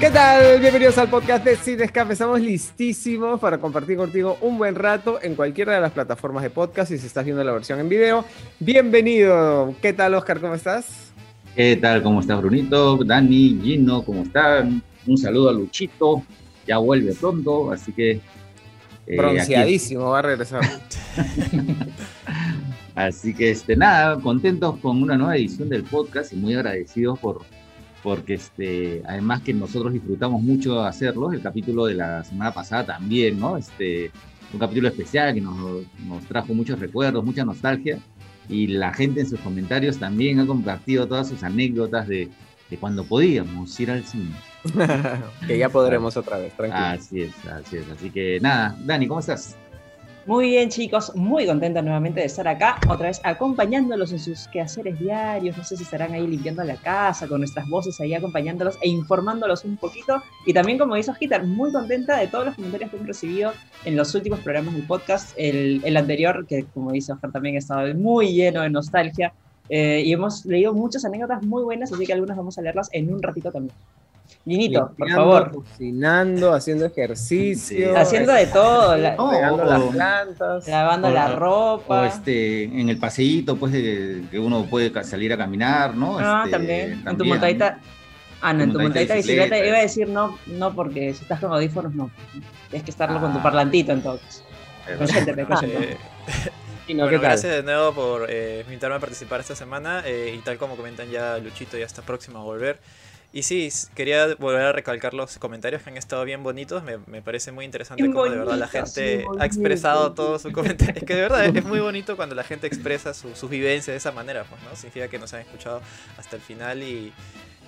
[0.00, 0.60] ¿Qué tal?
[0.60, 2.12] Bienvenidos al podcast de Cine Escape.
[2.12, 6.90] Estamos listísimos para compartir contigo un buen rato en cualquiera de las plataformas de podcast
[6.92, 8.24] si estás viendo la versión en video.
[8.60, 9.74] Bienvenido.
[9.80, 10.40] ¿Qué tal, Oscar?
[10.40, 11.12] ¿Cómo estás?
[11.54, 12.02] ¿Qué tal?
[12.02, 12.98] ¿Cómo estás, Brunito?
[13.04, 14.82] Dani, Gino, ¿cómo están?
[15.06, 16.22] Un saludo a Luchito.
[16.66, 18.20] Ya vuelve pronto, así que...
[19.06, 20.62] eh, Bronceadísimo, va a regresar.
[22.94, 27.42] Así que, este, nada, contentos con una nueva edición del podcast y muy agradecidos por,
[28.04, 33.40] porque este, además que nosotros disfrutamos mucho hacerlo, el capítulo de la semana pasada también,
[33.40, 33.56] ¿no?
[33.56, 34.10] Este,
[34.52, 35.56] un capítulo especial que nos,
[36.06, 37.98] nos trajo muchos recuerdos, mucha nostalgia,
[38.46, 42.28] y la gente en sus comentarios también ha compartido todas sus anécdotas de,
[42.68, 44.34] de cuando podíamos ir al cine.
[45.46, 46.84] que ya podremos otra vez, tranquilo.
[46.84, 47.88] Así es, así es.
[47.88, 49.56] Así que nada, Dani, ¿cómo estás?
[50.26, 54.98] Muy bien, chicos, muy contenta nuevamente de estar acá, otra vez acompañándolos en sus quehaceres
[54.98, 55.54] diarios.
[55.58, 59.66] No sé si estarán ahí limpiando la casa con nuestras voces ahí acompañándolos e informándolos
[59.66, 60.22] un poquito.
[60.46, 63.52] Y también, como dice Osquitar, muy contenta de todos los comentarios que hemos recibido
[63.84, 65.34] en los últimos programas del podcast.
[65.36, 69.34] El, anterior, que como dice Oscar, también ha estado muy lleno de nostalgia.
[69.68, 73.12] Eh, y hemos leído muchas anécdotas muy buenas, así que algunas vamos a leerlas en
[73.12, 73.74] un ratito también.
[74.46, 75.50] Linito, por favor.
[75.52, 77.76] Cocinando, haciendo ejercicio.
[77.90, 77.96] Sí.
[77.96, 80.68] Haciendo de todo, la- Oh, regando o- las plantas.
[80.68, 82.06] lavando o- la O ropa.
[82.06, 86.18] este, en el paseíto, pues, de- que uno puede salir a caminar, ¿no?
[86.18, 87.02] Ah, Este, también.
[87.06, 87.78] En tu montadita.
[88.42, 89.66] Ah, no, en tu montadita de bicicleta bicicleta.
[89.66, 92.10] iba a decir no, no, porque si estás con audífonos, no.
[92.68, 93.42] Tienes que estarlo con tu Ah.
[93.42, 94.44] parlantito entonces.
[94.98, 95.92] Concéntrate, concéntrate.
[95.92, 95.96] Eh,
[96.88, 97.20] bueno, ¿qué tal?
[97.22, 101.08] gracias de nuevo por eh, invitarme a participar esta semana eh, y tal como comentan
[101.10, 102.78] ya Luchito ya está próximo a volver.
[103.36, 106.84] Y sí, quería volver a recalcar los comentarios que han estado bien bonitos.
[106.84, 110.94] Me, me parece muy interesante cómo de verdad la gente ha expresado todo su comentario.
[110.96, 113.96] Es que de verdad es muy bonito cuando la gente expresa su- sus vivencias de
[113.96, 114.76] esa manera, pues, ¿no?
[114.76, 115.82] Significa que nos han escuchado
[116.16, 117.12] hasta el final y,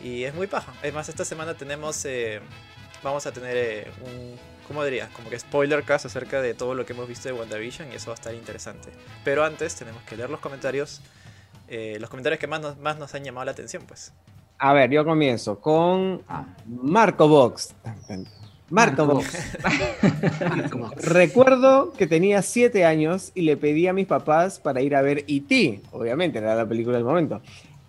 [0.00, 0.72] y es muy paja.
[0.84, 2.40] Es más, esta semana tenemos, eh,
[3.02, 4.38] vamos a tener eh, un,
[4.68, 5.08] ¿cómo diría?
[5.14, 8.06] Como que spoiler cast acerca de todo lo que hemos visto de WandaVision y eso
[8.06, 8.90] va a estar interesante.
[9.24, 11.00] Pero antes tenemos que leer los comentarios,
[11.66, 14.12] eh, los comentarios que más nos, más nos han llamado la atención, pues.
[14.58, 16.22] A ver, yo comienzo con
[16.66, 17.74] Marco Box.
[18.70, 19.06] Marco Marco.
[19.06, 19.58] Box.
[21.04, 25.24] Recuerdo que tenía siete años y le pedí a mis papás para ir a ver
[25.28, 25.82] E.T.
[25.92, 27.42] Obviamente, era la película del momento.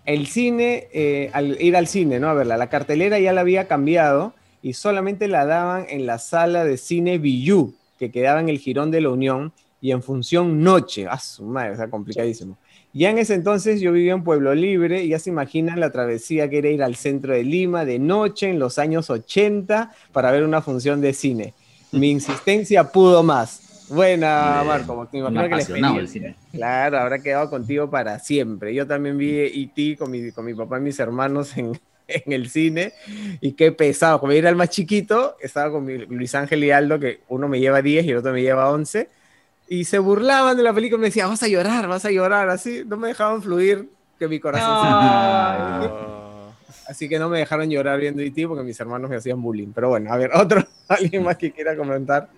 [0.04, 2.28] El cine, eh, al ir al cine, ¿no?
[2.28, 6.64] A verla, la cartelera ya la había cambiado y solamente la daban en la sala
[6.64, 11.06] de cine Villú, que quedaba en el Girón de la Unión y en función noche.
[11.08, 12.56] Ah, su madre, o sea, complicadísimo.
[12.94, 16.48] Ya en ese entonces yo vivía en Pueblo Libre y ya se imaginan la travesía
[16.48, 20.42] que era ir al centro de Lima de noche en los años 80 para ver
[20.42, 21.54] una función de cine.
[21.92, 23.86] Mi insistencia pudo más.
[23.90, 24.62] Buena.
[24.66, 25.08] Marco.
[25.12, 26.36] Me imagino que la experiencia-.
[26.52, 28.74] Claro, habrá quedado contigo para siempre.
[28.74, 29.96] Yo también vi E.T.
[29.96, 31.78] con mi, con mi papá y mis hermanos en,
[32.08, 32.92] en el cine.
[33.40, 34.20] Y qué pesado.
[34.20, 37.60] Como era el más chiquito, estaba con mi Luis Ángel y Aldo, que uno me
[37.60, 39.08] lleva 10 y el otro me lleva 11.
[39.68, 42.48] Y se burlaban de la película y me decían, vas a llorar, vas a llorar.
[42.48, 44.90] Así no me dejaban fluir que mi corazón.
[45.80, 45.84] No.
[45.84, 46.52] Oh,
[46.88, 48.48] Así que no me dejaron llorar viendo E.T.
[48.48, 49.72] porque mis hermanos me hacían bullying.
[49.74, 52.28] Pero bueno, a ver, otro, alguien más que quiera comentar.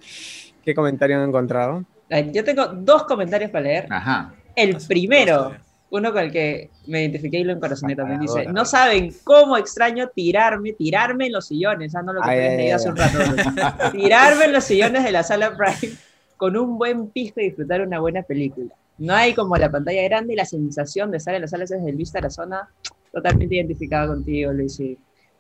[0.65, 1.85] ¿Qué comentario han encontrado?
[2.33, 3.87] Yo tengo dos comentarios para leer.
[3.89, 4.35] Ajá.
[4.57, 5.55] El primero,
[5.91, 10.09] uno con el que me identifiqué y lo encorazoné también, dice, no saben cómo extraño
[10.09, 12.97] tirarme, tirarme en los sillones, ah, no lo que Ay, ay, leído ay, hace un
[12.97, 13.91] rato.
[13.93, 15.97] tirarme en los sillones de la sala Prime
[16.41, 18.75] con un buen pisco y disfrutar una buena película.
[18.97, 21.91] No hay como la pantalla grande y la sensación de estar en las salas desde
[21.91, 22.69] el vista de la zona,
[23.13, 24.81] totalmente identificada contigo, Luis.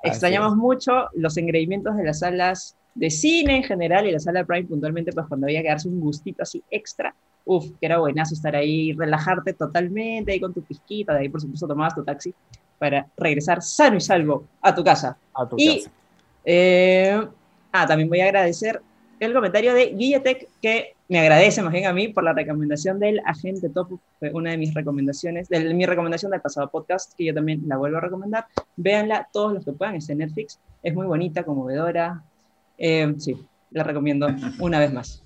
[0.03, 4.69] Extrañamos mucho los engreimientos de las salas de cine en general y la sala Prime
[4.69, 7.15] puntualmente, pues cuando había que darse un gustito así extra,
[7.47, 11.41] uf, que era buenazo estar ahí, relajarte totalmente ahí con tu pisquita, de ahí por
[11.41, 12.35] supuesto tomabas tu taxi
[12.79, 15.17] para regresar sano y salvo a tu casa.
[15.35, 15.91] A tu Y, casa.
[16.45, 17.27] eh,
[17.73, 18.83] ah, también voy a agradecer
[19.21, 23.21] el comentario de Guilletec, que me agradece más bien a mí por la recomendación del
[23.27, 27.35] Agente Top, fue una de mis recomendaciones, de mi recomendación del pasado podcast, que yo
[27.35, 28.47] también la vuelvo a recomendar.
[28.77, 32.25] Véanla todos los que puedan, está en Netflix, es muy bonita, conmovedora.
[32.79, 33.37] Eh, sí,
[33.71, 34.27] la recomiendo
[34.59, 35.23] una vez más.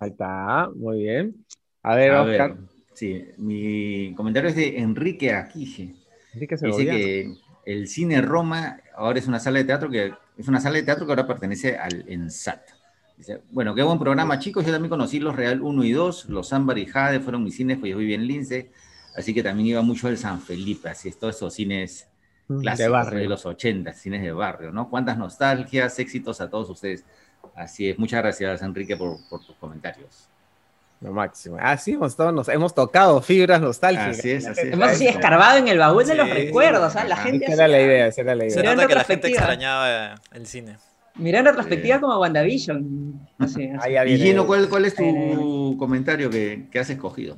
[0.00, 1.36] Ahí está, muy bien.
[1.82, 2.54] A ver, A Oscar.
[2.54, 2.64] ver,
[2.94, 5.94] sí, mi comentario es de Enrique Aquije.
[6.34, 7.32] Enrique Dice que
[7.64, 11.06] el cine Roma ahora es una sala de teatro que es una sala de teatro
[11.06, 12.79] que ahora pertenece al ENSAT.
[13.20, 14.64] Dice, bueno, qué buen programa, chicos.
[14.64, 17.76] Yo también conocí los Real 1 y 2, los Ámbar y Jade fueron mis cines,
[17.76, 18.70] pues yo viví en Lince,
[19.14, 22.08] así que también iba mucho al San Felipe, así es, todos esos cines
[22.48, 23.28] clásicos de de, barrio.
[23.28, 24.88] los 80, cines de barrio, ¿no?
[24.88, 27.04] Cuántas nostalgias, éxitos a todos ustedes.
[27.54, 30.26] Así es, muchas gracias, Enrique, por, por tus comentarios.
[31.02, 31.58] Lo máximo.
[31.60, 34.18] Así hemos, todos nos, hemos tocado fibras nostálgicas.
[34.18, 34.72] Así es, así es.
[34.72, 37.10] Hemos así escarbado en el baúl de los Sí, recuerdos, ¿sabes?
[37.10, 37.24] La ajá.
[37.24, 38.70] gente Esa era la idea, esa era la Se idea.
[38.70, 40.78] En nota que la gente extrañaba el cine.
[41.20, 42.00] Mirá en retrospectiva Sí.
[42.00, 43.28] como WandaVision.
[43.38, 43.96] Así, así.
[43.96, 45.32] Ahí Y Gino, ¿cuál, cuál es Eh.
[45.34, 47.36] tu comentario que, que has escogido?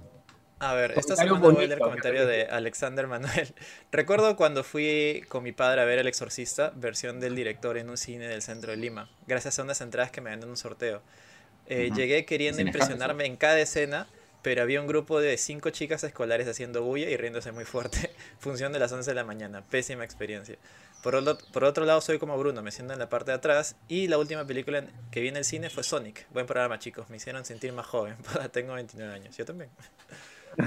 [0.61, 3.53] A ver, esta semana voy a leer el bonito, comentario de Alexander Manuel.
[3.93, 7.97] Recuerdo cuando fui con mi padre a ver El Exorcista, versión del director en un
[7.97, 11.03] cine del centro de Lima, gracias a unas entradas que me gané en un sorteo.
[11.67, 11.97] Eh, Ujú.
[11.99, 14.07] Llegué queriendo impresionarme en cada escena,
[14.43, 18.13] pero había un grupo de cinco chicas escolares haciendo bulla y riéndose muy fuerte.
[18.39, 20.57] Función de las 11 de la mañana, pésima experiencia.
[21.03, 23.77] Por, otro- por otro lado, soy como Bruno, me siento en la parte de atrás.
[23.89, 26.27] Y la última película que vi en el cine fue Sonic.
[26.33, 27.11] Buen programa, chicos.
[27.11, 28.15] Me hicieron sentir más joven.
[28.53, 29.37] Tengo 29 años.
[29.37, 29.71] Yo también.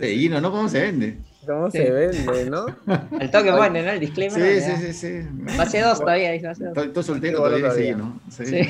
[0.00, 0.50] Sí, ¿no?
[0.50, 1.18] ¿Cómo se vende?
[1.46, 1.78] ¿Cómo Sí.
[1.78, 2.66] se vende, no?
[3.20, 3.90] El toque bueno, ¿no?
[3.90, 4.60] El disclaimer.
[4.60, 5.28] Sí, sí, sí, sí.
[5.56, 6.68] Fase 2 todavía, dice fase 2.
[6.70, 7.96] Estoy, estoy soltero todavía, sí, todavía.
[7.96, 8.20] ¿no?
[8.30, 8.46] Sí.
[8.46, 8.68] Sí.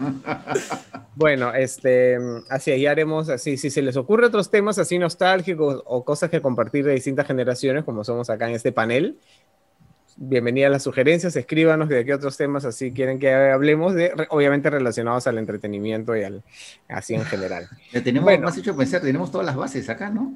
[0.00, 0.20] No, no.
[1.16, 2.16] Bueno, este,
[2.48, 3.56] así ya haremos así.
[3.58, 7.84] Si se les ocurre otros temas así nostálgicos o cosas que compartir de distintas generaciones,
[7.84, 9.18] como somos acá en este panel,
[10.16, 15.26] bienvenidas las sugerencias, escríbanos de qué otros temas así quieren que hablemos, de, obviamente relacionados
[15.26, 16.42] al entretenimiento y al
[16.88, 17.68] así en general.
[17.92, 18.48] Ya tenemos, Bueno.
[18.48, 20.32] has hecho pensar, tenemos todas las bases acá, ¿no?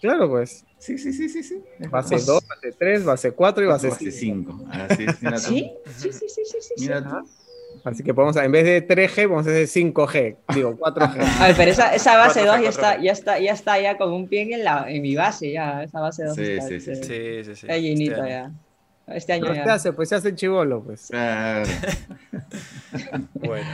[0.00, 1.62] Claro, pues, Sí, sí, sí, sí, sí.
[1.90, 2.26] Base verdad.
[2.34, 4.52] 2, base 3, base 4 y base Base 5.
[4.60, 4.70] 5.
[4.70, 5.40] Así es, mira tú.
[5.40, 5.72] ¿Sí?
[5.96, 6.58] Sí, sí, sí, sí, sí.
[6.60, 6.74] sí.
[6.78, 7.28] Mira tú.
[7.84, 11.20] Así que podemos, en vez de 3G, vamos a hacer 5G, digo 4G.
[11.40, 12.88] A ver, pero esa, esa base 2 Cuatro, ya cuatro.
[12.90, 15.82] está, ya está, ya está ya con un pie en, la, en mi base, ya,
[15.82, 17.66] esa base 2 Sí, está, sí, sí, este, Sí, sí, sí.
[17.66, 18.50] está llenito ya.
[19.06, 21.08] Este año Pero se hace, pues se hace chivolo, pues.
[21.10, 21.68] Claro.
[23.34, 23.68] Bueno,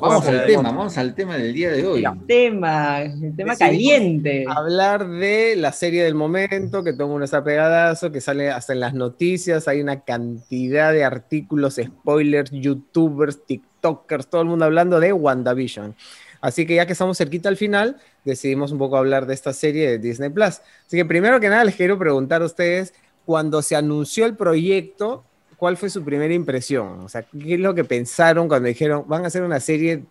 [0.00, 2.02] Vamos al el tema, vamos al tema del día de hoy.
[2.02, 2.16] Ya.
[2.26, 4.44] Tema, el tema Decidimos caliente.
[4.48, 8.72] hablar de la serie del momento, que todo el mundo está pegadazo, que sale hasta
[8.72, 14.98] en las noticias, hay una cantidad de artículos, spoilers, youtubers, tiktokers, todo el mundo hablando
[15.00, 15.94] de WandaVision.
[16.40, 19.88] Así que ya que estamos cerquita al final, decidimos un poco hablar de esta serie
[19.88, 20.60] de Disney Plus.
[20.86, 25.24] Así que primero que nada les quiero preguntar a ustedes, cuando se anunció el proyecto,
[25.56, 27.00] ¿cuál fue su primera impresión?
[27.00, 30.02] O sea, ¿qué es lo que pensaron cuando dijeron, van a hacer una serie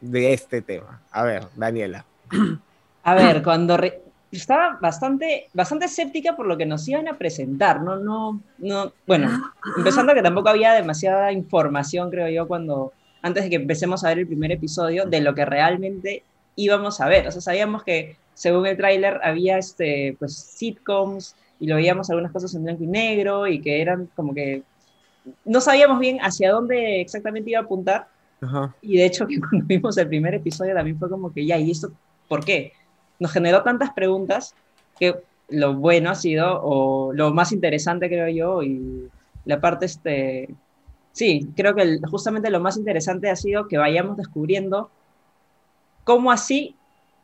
[0.00, 1.00] de este tema?
[1.10, 2.04] A ver, Daniela.
[3.04, 3.78] A ver, cuando
[4.30, 9.52] estaba bastante, bastante escéptica por lo que nos iban a presentar, no, no, no, bueno,
[9.76, 14.20] empezando que tampoco había demasiada información, creo yo, cuando, antes de que empecemos a ver
[14.20, 16.24] el primer episodio, de lo que realmente
[16.56, 17.28] íbamos a ver.
[17.28, 22.32] O sea, sabíamos que según el tráiler había este, pues, sitcoms y lo veíamos algunas
[22.32, 24.64] cosas en blanco y negro y que eran como que
[25.44, 28.08] no sabíamos bien hacia dónde exactamente iba a apuntar,
[28.40, 28.74] Ajá.
[28.82, 31.70] y de hecho que cuando vimos el primer episodio también fue como que ya, ¿y
[31.70, 31.92] esto
[32.28, 32.72] por qué?
[33.20, 34.54] Nos generó tantas preguntas
[34.98, 35.14] que
[35.48, 39.08] lo bueno ha sido, o lo más interesante creo yo, y
[39.44, 40.48] la parte, este,
[41.12, 44.90] sí, creo que el- justamente lo más interesante ha sido que vayamos descubriendo
[46.04, 46.74] cómo así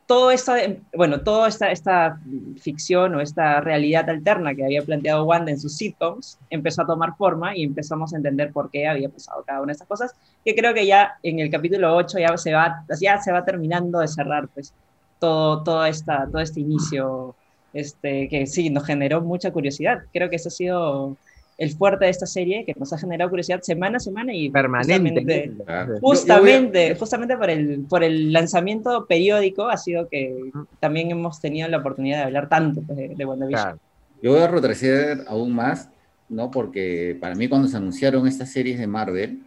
[0.09, 0.57] todo esta,
[0.95, 2.19] bueno, toda esta, esta
[2.59, 7.15] ficción o esta realidad alterna que había planteado Wanda en sus sitcoms empezó a tomar
[7.15, 10.55] forma y empezamos a entender por qué había pasado cada una de estas cosas, que
[10.55, 14.07] creo que ya en el capítulo 8 ya se va, ya se va terminando de
[14.07, 14.73] cerrar pues
[15.19, 17.35] todo, todo, esta, todo este inicio
[17.73, 19.99] este, que sí, nos generó mucha curiosidad.
[20.11, 21.17] Creo que eso ha sido
[21.59, 24.93] el fuerte de esta serie, que nos ha generado curiosidad semana a semana y justamente-
[24.93, 25.51] Permanente.
[25.65, 25.99] Claro.
[25.99, 31.77] Justamente, justamente por el, por el lanzamiento periódico ha sido que también hemos tenido la
[31.79, 33.61] oportunidad de hablar tanto pues, de, de WandaVision.
[33.61, 33.79] Claro.
[34.23, 35.89] Yo voy a retroceder aún más,
[36.29, 36.49] ¿no?
[36.49, 39.39] Porque para mí cuando se anunciaron estas series de Marvel,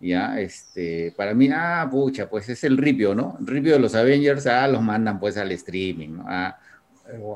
[0.00, 3.36] ya, este, para mí, ah, pucha, pues es el ripio, ¿no?
[3.40, 6.24] El ripio de los Avengers, ah, los mandan pues al streaming, ¿no?
[6.28, 6.56] Ah,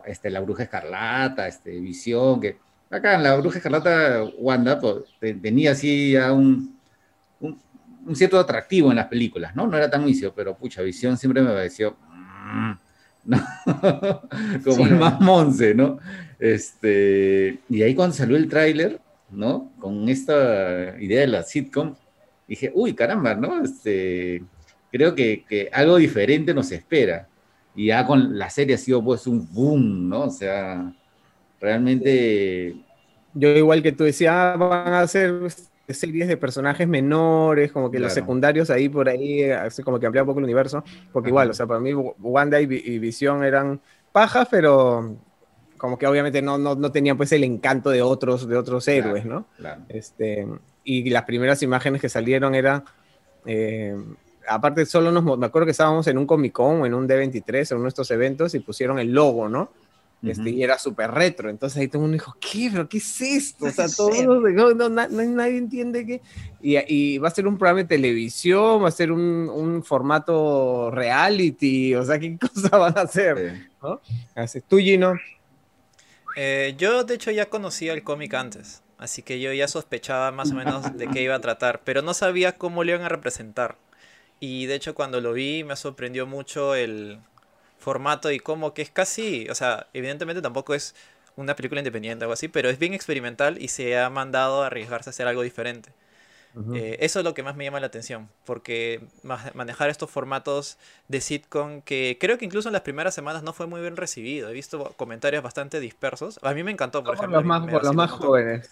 [0.07, 2.57] este, la Bruja Escarlata, este, Visión, que
[2.93, 6.79] acá en la Bruja Escarlata, Wanda, pues, te- tenía así ya un,
[7.41, 7.61] un,
[8.07, 9.67] un cierto atractivo en las películas, ¿no?
[9.67, 12.73] No era tan vicio, pero pucha, Visión siempre me pareció, mm,
[13.25, 13.39] ¿no?
[14.65, 14.89] Como Sí.
[14.89, 15.99] el más monce, ¿no?
[16.39, 19.73] Este, y ahí cuando salió el tráiler, ¿no?
[19.79, 21.95] Con esta idea de la sitcom,
[22.47, 23.63] dije, uy, caramba, ¿no?
[23.65, 24.45] Este,
[24.91, 27.29] creo que, que algo diferente nos espera.
[27.75, 30.23] Y ya con la serie ha sido pues un boom, ¿no?
[30.25, 30.93] O sea,
[31.63, 32.77] realmente...
[33.35, 35.33] Yo igual que tú decía, ah, van a hacer
[35.89, 38.23] series de personajes menores, como que los Claro.
[38.27, 41.31] secundarios ahí por ahí, así como que amplía un poco el universo, porque Ajá.
[41.31, 43.81] igual, o sea, para mí Wanda y, y Visión eran
[44.13, 45.17] pajas, pero
[45.79, 48.99] como que obviamente no, no, no tenían pues el encanto de otros, de otros Claro.
[49.09, 49.47] héroes, ¿no?
[49.57, 49.83] Claro.
[49.89, 50.47] Este,
[50.85, 52.85] y las primeras imágenes que salieron eran,
[53.47, 53.97] eh,
[54.47, 57.71] aparte solo nos, me acuerdo que estábamos en un Comic Con o en un D23,
[57.73, 59.71] en uno de estos eventos, y pusieron el logo, ¿no?
[60.25, 61.51] Este, y era súper retro.
[61.51, 62.69] Entonces ahí todo el mundo dijo, ¿qué?
[62.73, 63.67] ¿Pero qué es esto?
[63.67, 64.11] O sea, todo,
[64.41, 66.21] no, no, no- nadie entiende qué.
[66.61, 70.91] Y, y va a ser un programa de televisión, va a ser un, un formato
[70.91, 73.69] reality, o sea, ¿qué cosa van a hacer?
[74.35, 75.15] Así, Tú, Gino.
[76.37, 80.51] Eh, yo de hecho ya conocía el cómic antes, así que yo ya sospechaba más
[80.53, 83.77] o menos de qué iba a tratar, pero no sabía cómo lo iban a representar.
[84.41, 87.19] Y de hecho cuando lo vi me sorprendió mucho el
[87.83, 90.95] formato y cómo que es casi, o sea, evidentemente tampoco es
[91.37, 94.67] una película independiente o algo así, pero es bien experimental y se ha mandado a
[94.69, 95.93] arriesgarse a hacer algo diferente.
[96.75, 100.79] Eh, eso es lo que más me llama la atención, porque ma- manejar estos formatos
[101.09, 104.49] de sitcom que creo que incluso en las primeras semanas no fue muy bien recibido.
[104.49, 106.41] He visto comentarios bastante dispersos.
[106.43, 107.39] A mí me encantó, por ejemplo.
[107.41, 108.71] los más, por los más jóvenes.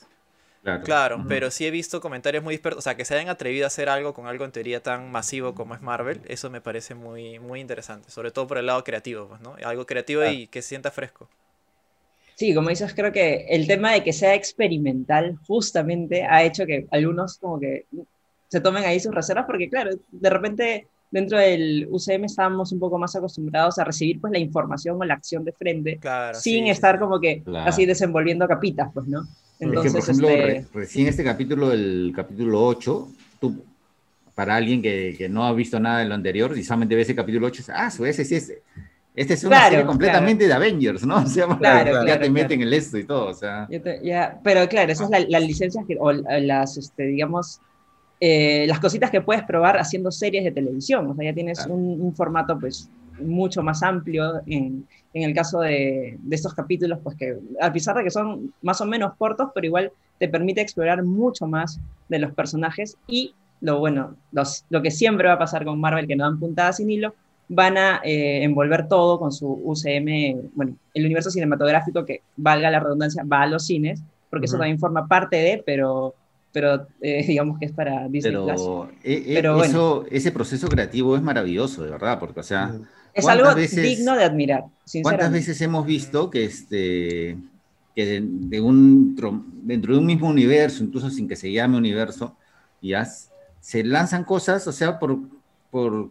[0.84, 1.24] Claro.
[1.28, 2.78] Pero sí he visto comentarios muy dispersos.
[2.78, 5.54] O sea, que se hayan atrevido a hacer algo con algo en teoría tan masivo
[5.54, 8.10] como es Marvel, eso me parece muy, muy interesante.
[8.10, 9.56] Sobre todo por el lado creativo, pues, ¿no?
[9.64, 11.28] Algo creativo y que se sienta fresco.
[12.34, 16.86] Sí, como dices, creo que el tema de que sea experimental justamente ha hecho que
[16.90, 17.84] algunos como que
[18.48, 22.96] se tomen ahí sus reservas porque claro, de repente dentro del UCM estábamos un poco
[22.98, 26.38] más acostumbrados a recibir pues la información o la acción de frente Claro.
[26.38, 27.00] sin sí, estar sí.
[27.00, 27.68] como que Claro.
[27.68, 29.26] así desenvolviendo capitas, pues, ¿no?
[29.60, 33.08] Es que, por ejemplo, este, re- recién este capítulo, el capítulo 8,
[33.40, 33.62] tú,
[34.34, 37.14] para alguien que, que no ha visto nada de lo anterior y solamente ve ese
[37.14, 38.52] capítulo 8, dice, ah, su ese sí es.
[39.14, 41.16] Este es una Claro, serie completamente de Avengers, ¿no?
[41.22, 43.66] O sea, Claro, ya te meten el esto y todo, o sea.
[43.70, 47.60] Ya te- ya, pero claro, esas son la- las licencias o las, este, digamos,
[48.20, 51.06] eh, las cositas que puedes probar haciendo series de televisión.
[51.10, 52.88] O sea, ya tienes un formato, pues,
[53.20, 57.96] mucho más amplio en, en el caso de, de estos capítulos, pues que a pesar
[57.96, 62.18] de que son más o menos cortos, pero igual te permite explorar mucho más de
[62.18, 66.16] los personajes y lo bueno, los, lo que siempre va a pasar con Marvel, que
[66.16, 67.14] no dan puntadas sin hilo,
[67.48, 72.80] van a eh, envolver todo con su UCM, bueno, el universo cinematográfico que, valga la
[72.80, 74.62] redundancia, va a los cines, porque eso Ujú.
[74.62, 76.14] también forma parte de, pero,
[76.52, 78.44] pero eh, digamos que es para Disney Plus.
[78.46, 79.66] Pero, eh, eh, Pero bueno.
[79.66, 82.72] eso, ese proceso creativo es maravilloso, de verdad, porque, o sea,
[83.14, 84.64] Es ¿cuántas algo veces- digno de admirar,
[85.02, 87.36] ¿cuántas veces hemos visto que, este,
[87.94, 91.76] que de, de un, tro- dentro de un mismo universo, incluso sin que se llame
[91.76, 92.36] universo,
[92.80, 93.06] ya
[93.60, 95.18] se lanzan cosas, o sea, por,
[95.70, 96.10] por,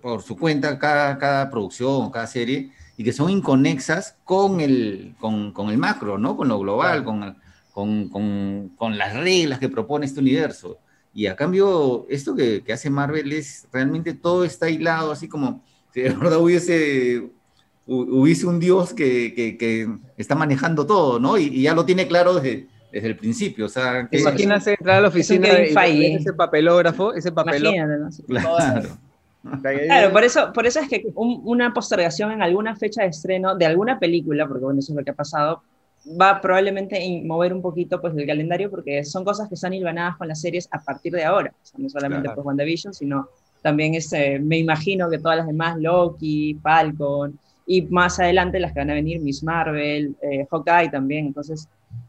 [0.00, 5.52] por su cuenta, cada, cada producción, cada serie, y que son inconexas con el, con,
[5.52, 6.36] con el macro, ¿no?
[6.36, 7.36] Con lo global, Claro.
[7.72, 10.78] con, con, con las reglas que propone este universo.
[11.12, 15.60] Y a cambio, esto que, que hace Marvel es realmente todo está hilado, así como
[15.94, 17.22] si de verdad hubiese,
[17.86, 21.38] hu- hubiese un dios que, que- que está manejando todo, ¿no?
[21.38, 23.66] Y, y ya lo tiene claro desde, desde el principio.
[23.66, 26.14] O sea, que, Es- Imagínate entrar a la oficina y ver Feige.
[26.16, 27.76] ese papelógrafo, ese papelógrafo.
[27.76, 28.12] Imagínate, ¿no?
[28.12, 28.22] Sí.
[28.26, 28.98] claro.
[29.86, 33.54] Claro, por eso, por eso es que un- una postergación en alguna fecha de estreno
[33.54, 35.62] de alguna película, porque bueno, eso es lo que ha pasado,
[36.20, 40.16] va probablemente a mover un poquito pues el calendario, porque son cosas que están hilvanadas
[40.16, 41.52] con las series a partir de ahora.
[41.62, 42.36] O sea, no solamente Claro.
[42.36, 43.28] pues WandaVision, sino
[43.64, 48.80] también este, me imagino que todas las demás, Loki, Falcon, y más adelante las que
[48.80, 51.26] van a venir, Miss Marvel, eh, Hawkeye también.
[51.28, 51.68] Entonces,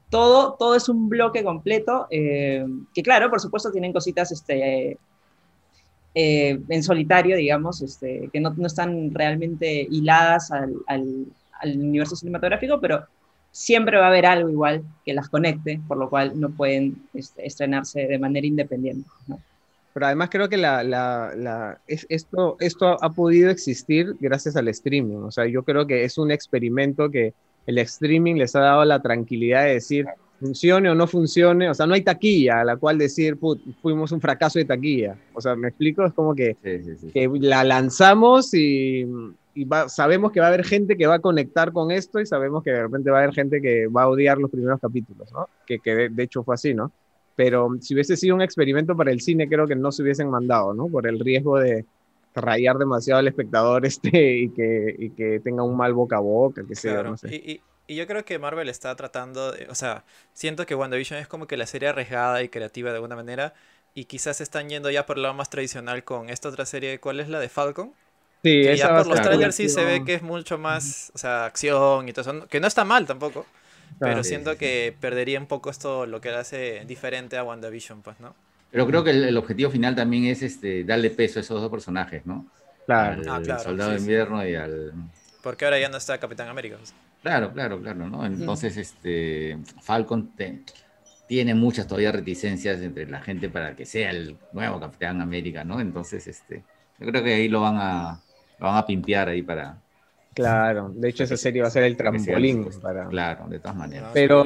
[0.10, 5.00] todo, todo es un bloque completo, eh, que claro, por supuesto tienen cositas este,
[6.14, 11.28] eh, en solitario, digamos, este, que no, no están realmente hiladas al, al-
[11.78, 13.06] universo cinematográfico, pero
[13.52, 17.46] siempre va a haber algo igual que las conecte, por lo cual no pueden este,
[17.48, 19.10] estrenarse de manera independiente.
[19.96, 24.68] Pero además creo que la, la, la- es- esto, esto ha podido existir gracias al
[24.68, 25.20] streaming.
[25.24, 27.34] O sea, yo creo que es un experimento que
[27.66, 30.06] el streaming les ha dado la tranquilidad de decir
[30.38, 31.70] funcione o no funcione.
[31.70, 35.16] O sea, no hay taquilla a la cual decir, "Put, fuimos un fracaso de taquilla.
[35.34, 37.12] O sea, me explico, es como que, Sí, sí, sí.
[37.14, 39.08] que la lanzamos y,
[39.54, 42.26] y va- sabemos que va a haber gente que va a conectar con esto y
[42.26, 45.32] sabemos que de repente va a haber gente que va a odiar los primeros capítulos,
[45.32, 45.48] ¿no?
[45.66, 46.92] Que, que de, de hecho fue así, ¿no?
[47.36, 50.74] Pero si hubiese sido un experimento para el cine, creo que no se hubiesen mandado,
[50.74, 50.88] ¿no?
[50.90, 51.86] Por el riesgo de
[52.36, 56.66] rayar demasiado al espectador este y que, y que tenga un mal boca a boca,
[56.68, 57.30] que sea, Claro, no sé.
[57.30, 61.20] y, y- y yo creo que Marvel está tratando, de- o sea, siento que WandaVision
[61.20, 63.54] es como que la serie arriesgada y creativa de alguna manera,
[63.94, 67.20] y quizás están yendo ya por el lado más tradicional con esta otra serie, ¿cuál
[67.20, 67.94] es la de Falcon?
[68.44, 71.18] Sí, Que esa ya por los trailers sí se ve que es mucho más, o
[71.20, 73.46] sea, acción y todo eso, que no está mal tampoco,
[74.02, 74.24] pero.
[74.24, 78.02] Sí, siento sí, que perdería un poco esto, lo que le hace diferente a WandaVision,
[78.02, 78.36] pues, ¿no?
[78.70, 81.72] Pero creo que el, el objetivo final también es este, darle peso a esos dos
[81.72, 82.52] personajes, ¿no?
[82.86, 83.24] Claro.
[83.28, 84.10] Al Ah, claro, Soldado sí, de sí.
[84.10, 84.94] Invierno y al...
[85.42, 86.78] Porque ahora ya no está Capitán América.
[86.78, 86.94] pues.
[87.22, 88.24] Claro, claro, claro, ¿no?
[88.26, 90.64] Entonces, este, Falcon te-
[91.26, 95.80] tiene muchas todavía reticencias entre la gente para que sea el nuevo Capitán América, ¿no?
[95.82, 96.68] Entonces, este,
[97.00, 98.24] yo creo que ahí lo van a,
[98.60, 99.84] lo van a pimpear ahí para,
[100.36, 103.08] Claro, de hecho esa serie va a ser el trampolín para...
[103.08, 104.12] Claro, de todas maneras.
[104.14, 104.46] Pero-.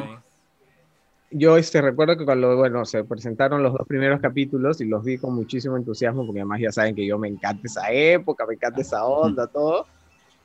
[1.31, 5.19] Yo este, recuerdo que cuando, bueno, se presentaron los dos primeros capítulos y los vi
[5.19, 8.81] con muchísimo entusiasmo, porque además ya saben que yo me encanta esa época, me encanta
[8.81, 9.85] esa onda, todo.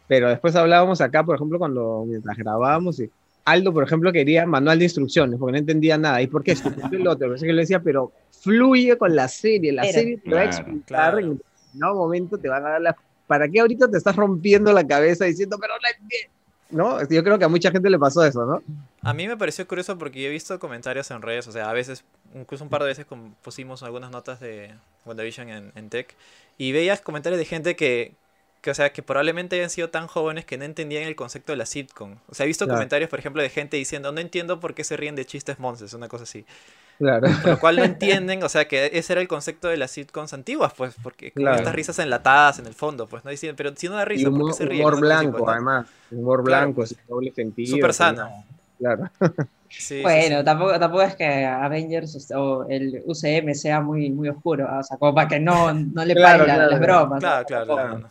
[0.07, 3.11] Pero después hablábamos acá, por ejemplo, cuando mientras grabábamos, y
[3.47, 6.21] Aldo, por ejemplo, quería manual de instrucciones, porque no entendía nada.
[6.21, 6.71] ¿Y por qué esto?
[6.71, 7.31] ¿Por qué el otro?
[7.31, 10.45] Pensé que le decía, pero fluye con la serie, la Pero- serie te va a
[10.45, 11.19] explicar claro.
[11.19, 12.97] en un momento te van a dar la...
[13.27, 16.35] ¿Para qué ahorita te estás rompiendo la cabeza diciendo, pero entiendo"?
[16.71, 17.01] ¿No?
[17.09, 18.63] Yo creo que a mucha gente le pasó eso, ¿no?
[19.03, 21.73] A mí me pareció curioso porque yo he visto comentarios en redes, o sea, a
[21.73, 22.05] veces,
[22.35, 23.07] incluso un par de veces
[23.43, 26.15] pusimos algunas notas de WandaVision en, en Tech
[26.59, 28.15] y veías comentarios de gente que,
[28.61, 31.59] que, o sea, que probablemente hayan sido tan jóvenes que no entendían el concepto de
[31.59, 32.17] la sitcom.
[32.29, 32.79] O sea, he visto Claro.
[32.79, 35.93] comentarios, por ejemplo, de gente diciendo, no entiendo por qué se ríen de chistes monces,
[35.93, 36.45] una cosa así.
[36.99, 37.29] Claro.
[37.41, 40.33] Por lo cual no entienden, o sea, que ese era el concepto de las sitcoms
[40.33, 41.61] antiguas, pues, porque con Claro.
[41.61, 44.33] estas risas enlatadas en el fondo, pues, no dicen, pero si no da risa, ¿por
[44.33, 44.81] humor, qué se ríen?
[44.81, 45.53] humor blanco, ¿no?
[45.53, 45.87] además.
[46.11, 47.77] Humor Claro, blanco, sin doble sentido.
[47.77, 48.31] Súper sano.
[48.79, 49.11] Claro.
[49.69, 50.45] Sí, Bueno, sí.
[50.45, 54.81] Tampoco, tampoco es que Avengers o el UCM sea muy, muy oscuro, ¿ah?
[54.81, 56.71] o sea, como para que no, no le Claro, claro.
[56.71, 57.21] las bromas.
[57.21, 57.67] Claro, ¿no?
[57.67, 58.11] claro, no.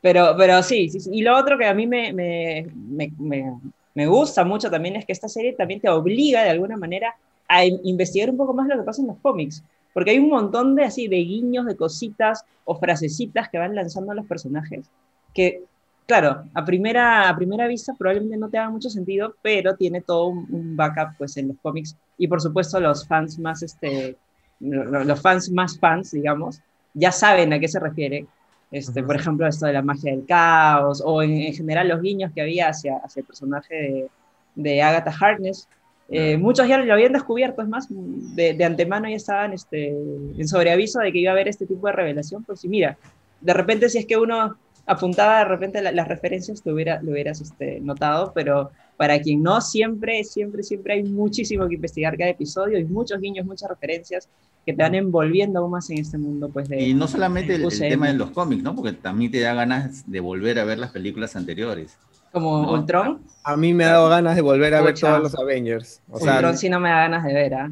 [0.00, 1.10] Pero, pero sí, sí, sí.
[1.12, 3.60] Y lo otro que a mí me, me, me, me-
[3.94, 7.14] me gusta mucho también es que esta serie también te obliga de alguna manera
[7.48, 9.62] a in- investigar un poco más lo que pasa en los cómics.
[9.94, 14.12] Porque hay un montón de así, de guiños, de cositas o frasecitas que van lanzando
[14.14, 14.90] los personajes
[15.32, 15.62] que,
[16.06, 20.26] claro, a primera, a primera vista probablemente no te haga mucho sentido, pero tiene todo
[20.28, 21.96] un, un backup pues en los cómics.
[22.18, 24.16] Y por supuesto los fans más, este,
[24.60, 26.60] lo- lo- los fans más fans, digamos,
[26.94, 28.26] ya saben a qué se refiere.
[28.70, 29.02] Este.
[29.02, 32.40] Por ejemplo, esto de la magia del caos, o en, en general los guiños que
[32.42, 34.10] había hacia, hacia el personaje de,
[34.54, 35.68] de Agatha Harkness.
[36.08, 40.46] Eh, muchos ya lo habían descubierto, es más, de, de antemano ya estaban este, en
[40.48, 42.96] sobreaviso de que iba a haber este tipo de revelación, por si mira,
[43.40, 47.10] de repente si es que uno apuntaba de repente la- las referencias, lo, hubiera, lo
[47.10, 52.30] hubieras este, notado, pero para quien no, siempre, siempre, siempre hay muchísimo que investigar cada
[52.30, 54.28] episodio y muchos guiños, muchas referencias
[54.64, 56.82] que te van envolviendo aún más en este mundo pues de...
[56.82, 58.74] Y no solamente el, el tema de los cómics, ¿no?
[58.76, 61.96] Porque también te da ganas de volver a ver las películas anteriores.
[62.36, 62.72] Como No.
[62.72, 63.22] Ultron.
[63.44, 66.02] A mí me ha dado ganas de volver a ver todos los Avengers.
[66.10, 67.70] O sea, Ultron sí no me da ganas de ver, ¿ah?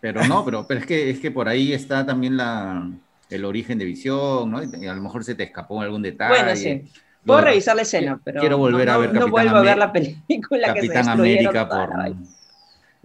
[0.00, 2.86] Pero no, pero, pero es, que, es que por ahí está también la,
[3.30, 4.62] el origen de visión, ¿no?
[4.62, 6.42] Y a lo mejor se te escapó algún detalle.
[6.42, 6.84] Bueno, sí.
[7.24, 9.62] Puedo revisar la escena, pero quiero volver no, a ver no, no Capitán vuelvo a
[9.62, 12.16] ver la película que se Capitán América toda por.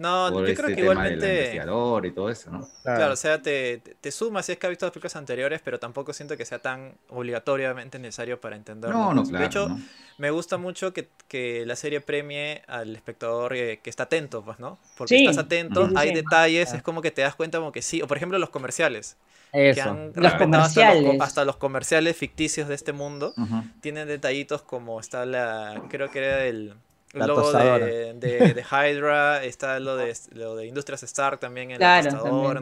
[0.00, 1.26] No, por yo este creo que igualmente...
[1.26, 2.66] investigador y todo eso, ¿no?
[2.82, 5.78] Claro, o sea, te, te, suma si es que has visto las películas anteriores, pero
[5.78, 8.96] tampoco siento que sea tan obligatoriamente necesario para entenderlo.
[8.96, 9.38] No, no, claro.
[9.40, 9.80] de hecho, ¿no?
[10.18, 14.58] me gusta mucho que, que la serie premie al espectador eh, que está atento, pues,
[14.58, 14.78] ¿no?
[14.96, 16.14] Porque Sí, estás atento, sí, hay sí.
[16.14, 19.16] detalles, es como que te das cuenta como que sí, o por ejemplo los comerciales,
[19.52, 19.90] que eso.
[19.90, 21.18] han Los respetado hasta los, comerciales.
[21.18, 23.34] co- hasta los comerciales ficticios de este mundo,
[23.80, 26.74] tienen detallitos como está la, creo que era el...
[27.12, 27.84] el La logo tostadora.
[27.86, 32.10] de, de, de Hydra, está lo de, lo de Industrias Stark también en Claro, la
[32.10, 32.60] tostadora,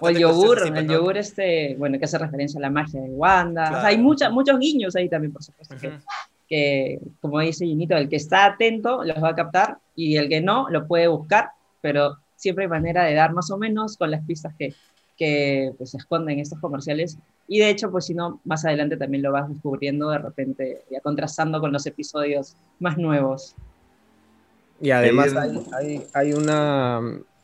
[0.00, 0.92] O el yogur, el ¿no?
[0.94, 3.62] yogur este, bueno, que hace referencia a la magia de Wanda.
[3.62, 3.86] O sea, Claro.
[3.88, 5.76] hay mucha, muchos guiños ahí también, por supuesto.
[5.76, 5.96] que- Ujú.
[6.48, 10.40] que, como dice Ginito, el que está atento los va a captar y el que
[10.40, 14.24] no lo puede buscar, pero siempre hay manera de dar más o menos con las
[14.24, 14.74] pistas que,
[15.20, 17.18] que pues, se esconden en estos comerciales.
[17.46, 21.00] Y de hecho, pues si no, más adelante también lo vas descubriendo de repente, ya
[21.00, 23.54] contrastando con los episodios más nuevos.
[24.80, 27.00] Y además hay, hay, hay una,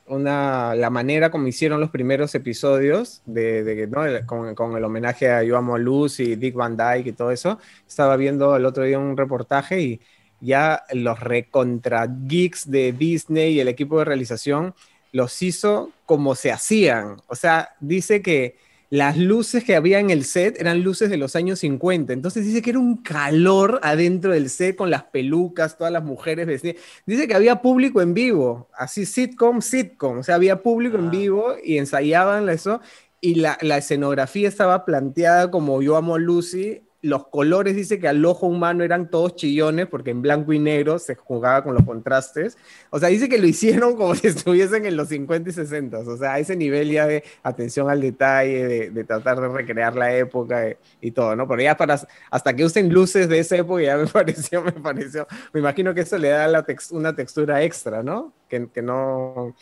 [0.06, 4.06] una, la manera como hicieron los primeros episodios, de, de, ¿no?
[4.06, 7.12] El- con, con el homenaje a Yo Amo a Luz y Dick Van Dyke y
[7.12, 7.58] todo eso.
[7.86, 10.00] Estaba viendo el otro día un reportaje y
[10.40, 14.74] ya los recontra geeks de Disney y el equipo de realización
[15.12, 17.20] los hizo como se hacían.
[17.26, 18.56] O sea, dice que
[18.88, 22.12] las luces que había en el set eran luces de los años 50.
[22.12, 26.46] Entonces dice que era un calor adentro del set con las pelucas, todas las mujeres
[26.46, 26.76] vestidas.
[27.04, 30.18] Dice que había público en vivo, así sitcom, sitcom.
[30.20, 31.10] O sea, había público en Ah.
[31.10, 32.80] vivo y ensayaban eso.
[33.20, 36.82] Y la, la escenografía estaba planteada como Yo Amo a Lucy.
[37.02, 40.98] Los colores dice que al ojo humano eran todos chillones porque en blanco y negro
[40.98, 42.56] se jugaba con los contrastes.
[42.90, 45.98] O sea, dice que lo hicieron como si estuviesen en los 50 y 60.
[45.98, 49.94] O sea, a ese nivel ya de atención al detalle, de, de tratar de recrear
[49.94, 51.46] la época eh, y todo, ¿no?
[51.46, 55.26] Pero ya para, hasta que usen luces de esa época ya me pareció, me pareció,
[55.52, 58.32] me imagino que eso le da una textura extra, ¿no?
[58.48, 59.54] Que no,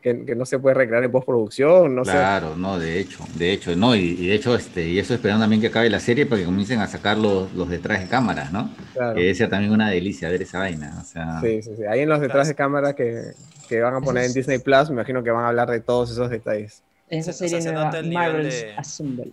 [0.00, 2.12] que, que no se puede recrear en postproducción, no sé.
[2.12, 5.42] claro, no, de hecho, de hecho, no, y, y de hecho, este, y eso esperando
[5.42, 8.52] también que acabe la serie para que comiencen a sacar los, los detrás de cámaras,
[8.52, 8.70] ¿no?
[8.94, 9.16] Claro.
[9.16, 11.84] Que sea también una delicia ver esa vaina, o sea, Sí, sí, sí.
[11.84, 13.32] Ahí en los detrás de cámara que,
[13.68, 16.10] que van a poner en Disney Plus, me imagino que van a hablar de todos
[16.12, 16.82] esos detalles.
[17.08, 19.32] Esa Se- o sea, serie se nueva, nota el nivel Marvel's de- Assemble.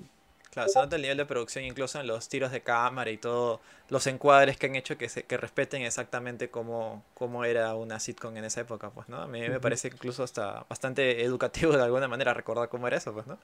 [0.55, 3.59] Claro, se nota el nivel de producción incluso en los tiros de cámara y todo,
[3.89, 8.37] los encuadres que han hecho que, se, que respeten exactamente cómo, cómo era una sitcom
[8.37, 9.17] en esa época, pues, ¿no?
[9.17, 13.11] A mí me parece incluso hasta bastante educativo de alguna manera recordar cómo era eso,
[13.13, 13.37] pues, ¿no?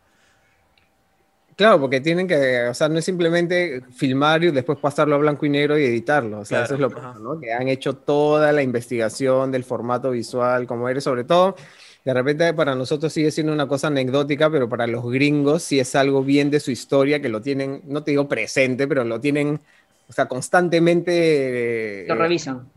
[1.58, 5.46] Claro, porque tienen que, o sea, no es simplemente filmar y después pasarlo a blanco
[5.46, 7.40] y negro y editarlo, o sea, Claro, eso es lo que, ¿no?
[7.40, 11.56] Que han hecho toda la investigación del formato visual, como eres, sobre todo,
[12.04, 15.96] de repente para nosotros sigue siendo una cosa anecdótica, pero para los gringos sí es
[15.96, 19.60] algo bien de su historia, que lo tienen, no te digo presente, pero lo tienen,
[20.08, 22.06] o sea, constantemente...
[22.08, 22.68] Lo eh, revisan.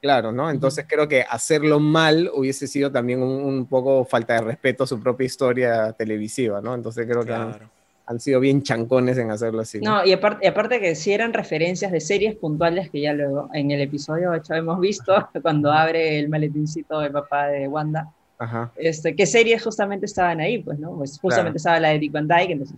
[0.00, 0.50] Claro, ¿no?
[0.50, 4.86] Entonces creo que hacerlo mal hubiese sido también un, un poco falta de respeto a
[4.88, 6.74] su propia historia televisiva, ¿no?
[6.74, 7.70] Entonces creo que han, Claro.
[8.06, 9.80] han sido bien chancones en hacerlo así.
[9.80, 9.98] ¿no?
[9.98, 13.48] No, y aparte, y aparte que sí eran referencias de series puntuales que ya luego
[13.54, 18.10] en el episodio 8 hemos visto, cuando abre el maletincito del papá de Wanda,
[18.42, 18.72] Ajá.
[18.76, 20.96] este, qué series justamente estaban ahí, pues, ¿no?
[20.96, 22.76] Pues justamente estaba la de Dick Van Dyke, entonces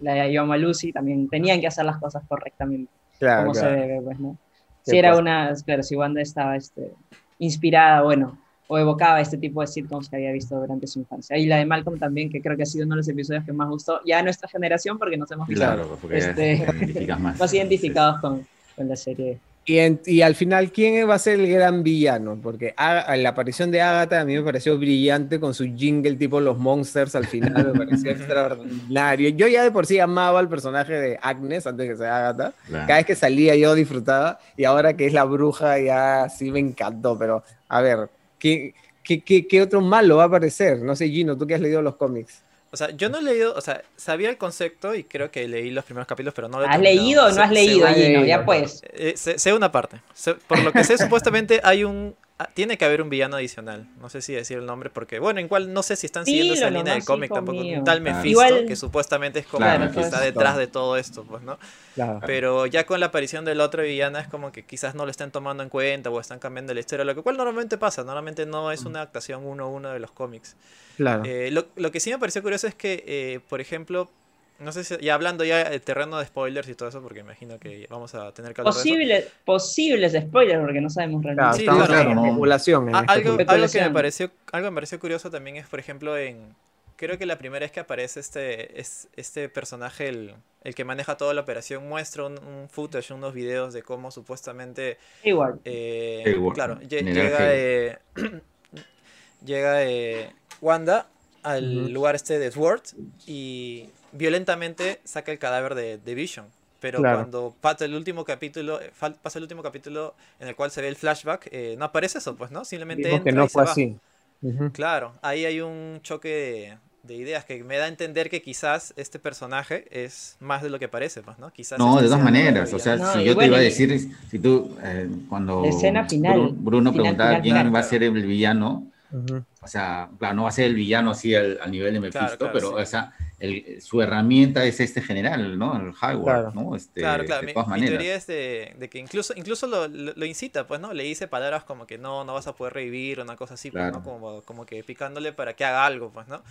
[0.00, 3.68] la de Yo Lucy también tenían que hacer las cosas correctamente, Claro, como claro.
[3.70, 4.36] se debe, pues, ¿no?
[4.84, 5.20] Sí, Si era pues.
[5.20, 6.90] una, pero si Wanda estaba este,
[7.38, 11.36] inspirada, bueno, o evocaba este tipo de sitcoms que había visto durante su infancia.
[11.36, 13.52] Y la de Malcolm también, que creo que ha sido uno de los episodios que
[13.52, 17.38] más gustó, ya a nuestra generación, porque nos hemos visto Claro, porque ya Este- más.
[17.38, 19.38] más identificados con, con la serie.
[19.64, 22.36] Y, en- y al final, ¿quién va a ser el gran villano?
[22.42, 26.40] Porque Aga- la aparición de Agatha a mí me pareció brillante con su jingle tipo
[26.40, 28.10] Los Monsters al final, me pareció
[28.56, 29.28] extraordinario.
[29.30, 32.52] Yo ya de por sí amaba al personaje de Agnes antes que sea Agatha.
[32.86, 36.58] Cada vez que salía yo disfrutaba y ahora que es la bruja ya sí me
[36.58, 38.08] encantó, pero a ver,
[38.40, 40.80] ¿qué, qué, qué, qué otro malo va a aparecer?
[40.80, 42.42] No sé, Gino, tú que has leído los cómics.
[42.72, 45.70] O sea, yo no he leído, o sea, sabía el concepto y creo que leí
[45.70, 46.96] los primeros capítulos, pero no lo he ¿Has terminado.
[47.04, 48.24] leído o no Sé- has leído, Gino?
[48.24, 48.82] Ya pues.
[48.94, 50.00] eh, sé, sé una parte.
[50.14, 52.16] Sé- por lo que sé, supuestamente hay un.
[52.42, 53.88] Ah, Tiene que haber un villano adicional.
[54.00, 56.70] No sé si decir el nombre, porque, bueno, igual no sé si están siguiendo esa
[56.70, 57.58] línea del cómic tampoco.
[57.58, 58.16] Un tal Claro.
[58.16, 60.38] Mephisto, Igual- que supuestamente es como Claro, el que está Mephisto.
[60.40, 61.58] detrás de todo esto, pues, ¿no?
[61.94, 62.20] Claro.
[62.26, 65.30] Pero ya con la aparición del otro villano es como que quizás no lo estén
[65.30, 68.04] tomando en cuenta o están cambiando la historia, lo que cual normalmente pasa.
[68.04, 70.56] Normalmente no es una adaptación uno a uno de los cómics.
[70.96, 71.22] Claro.
[71.24, 74.10] Eh, lo, lo que sí me pareció curioso es que, eh, por ejemplo,
[74.58, 77.58] no sé si, ya hablando ya el terreno de spoilers y todo eso, porque imagino
[77.58, 78.88] que vamos a tener que hablar de eso.
[78.90, 81.56] Posible, posibles spoilers, porque no sabemos Claro, realmente.
[81.58, 82.24] Sí, estamos claro, en ¿no?
[82.26, 82.88] especulación.
[82.88, 85.78] en Ah, algo, algo que me pareció, algo que me pareció curioso también es, por
[85.80, 86.54] ejemplo, en
[86.96, 91.16] creo que la primera vez que aparece este, es, este personaje, el, el que maneja
[91.16, 95.60] toda la operación, muestra un, un footage, unos videos de cómo supuestamente Igual.
[95.64, 97.50] eh, Hayward, claro, llega, Hayward.
[97.50, 97.98] eh,
[99.44, 101.08] llega eh, Wanda
[101.42, 102.82] al lugar este de Sword
[103.26, 106.46] y violentamente saca el cadáver de, de Vision.
[106.80, 107.26] Pero Claro.
[107.26, 110.88] cuando pasa el último capítulo, eh, pasa el último capítulo en el cual se ve
[110.88, 112.64] el flashback, eh, no aparece eso, pues, ¿no?
[112.64, 113.82] Simplemente que entra no y se fue va.
[113.82, 114.00] así.
[114.42, 114.72] Ujú.
[114.72, 118.94] Claro, ahí hay un choque de, de ideas que me da a entender que quizás
[118.96, 121.52] este personaje es más de lo que parece, pues, ¿no?
[121.52, 122.98] Quizás No, de todas el maneras, o sea.
[122.98, 123.98] No, si yo te iba a decir,
[124.28, 127.82] si tú, eh, cuando escena final, Bru- Bruno final, preguntaba final, quién claro, va a
[127.82, 129.44] ser el villano, Ujú.
[129.60, 132.36] o sea, claro, no va a ser el villano así al, al nivel de Mephisto,
[132.38, 132.74] claro, pero sí.
[132.76, 135.76] o sea, el- su herramienta es este general, ¿no?
[135.76, 136.52] El Hayward, Claro.
[136.52, 136.74] ¿no?
[136.76, 137.42] Este, Claro, claro.
[137.42, 137.90] de Mi, todas mi maneras.
[137.90, 140.92] teoría es de, de que incluso, incluso lo, lo- lo incita, pues, ¿no?
[140.92, 143.88] Le dice palabras como que no, no vas a poder revivir, una cosa así, pues,
[143.88, 144.02] ¿no?
[144.02, 144.02] Claro.
[144.02, 146.42] Como, como que picándole para que haga algo, pues, ¿no?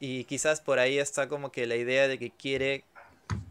[0.00, 2.84] Y quizás por ahí está como que la idea de que quiere,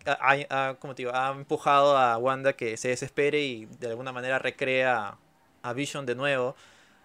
[0.06, 0.18] ha,
[0.50, 4.12] ha- ha- como te digo, ha empujado a Wanda que se desespere y de alguna
[4.12, 5.18] manera recrea
[5.64, 6.56] a Vision de nuevo.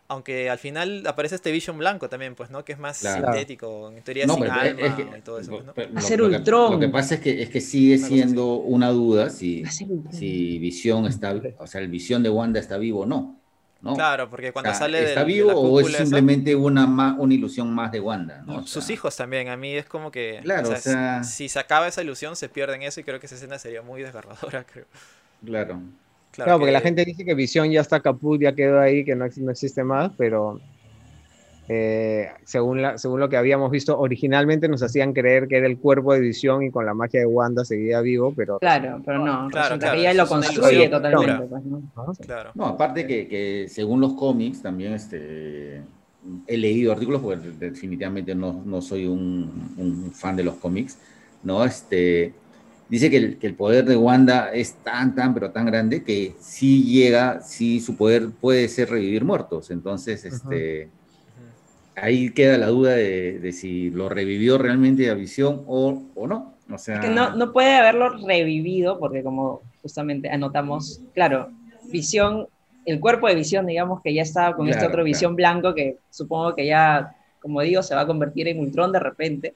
[0.08, 2.64] Aunque al final aparece este Vision blanco también, pues, ¿no?
[2.64, 3.26] Que es más Claro.
[3.32, 5.74] sintético, en teoría No, sin pero alma es que- y todo eso, pues, ¿no?
[5.74, 6.72] pero Va a ser lo, que- Ultron.
[6.74, 9.64] lo que pasa es que, es que sigue siendo una duda si,
[10.12, 13.36] si Visión está, o sea, el Visión de Wanda está vivo o no.
[13.82, 13.94] ¿no?
[13.94, 16.56] Claro, porque cuando O sea, sale ¿Está del- de vivo la o es esa- simplemente
[16.56, 16.86] una,
[17.18, 18.42] una ilusión más de Wanda?
[18.46, 18.58] ¿no?
[18.58, 20.40] O Sus hijos también, a mí es como que.
[20.42, 23.26] Claro, o sea- si, si se acaba esa ilusión, se pierden eso y creo que
[23.26, 24.86] esa escena sería muy desgarradora, creo.
[25.44, 25.80] Claro.
[26.36, 29.14] Claro, porque que- la gente dice que Visión ya está caput, ya quedó ahí, que
[29.16, 30.60] no, no existe más, pero
[31.68, 35.78] eh, según, la, según lo que habíamos visto, originalmente nos hacían creer que era el
[35.78, 38.58] cuerpo de Visión y con la magia de Wanda seguía vivo, pero...
[38.60, 39.48] Claro, pero no.
[39.48, 41.46] Claro, resulta claro, que ella lo construye ilusión totalmente.
[41.46, 41.82] Pues, ¿no?
[41.96, 42.14] ¿no?
[42.14, 42.50] Claro.
[42.54, 45.80] No, aparte que, que según los cómics, también este,
[46.46, 50.98] he leído artículos, porque definitivamente no, no soy un, un fan de los cómics,
[51.42, 51.64] ¿no?
[51.64, 52.32] Este,
[52.88, 56.34] dice que el, que el poder de Wanda es tan, tan, pero tan grande que
[56.40, 59.70] sí llega, sí su poder puede ser revivir muertos.
[59.70, 60.88] Entonces, este,
[61.94, 66.54] ahí queda la duda de, de si lo revivió realmente a Visión o, o no.
[66.72, 71.50] O sea, Es que no, no puede haberlo revivido, porque como justamente anotamos, claro,
[71.92, 72.48] visión,
[72.84, 75.04] el cuerpo de visión, digamos que ya estaba con este Claro, otro claro.
[75.04, 78.98] visión blanco que supongo que ya, como digo, se va a convertir en Ultron de
[79.00, 79.54] repente.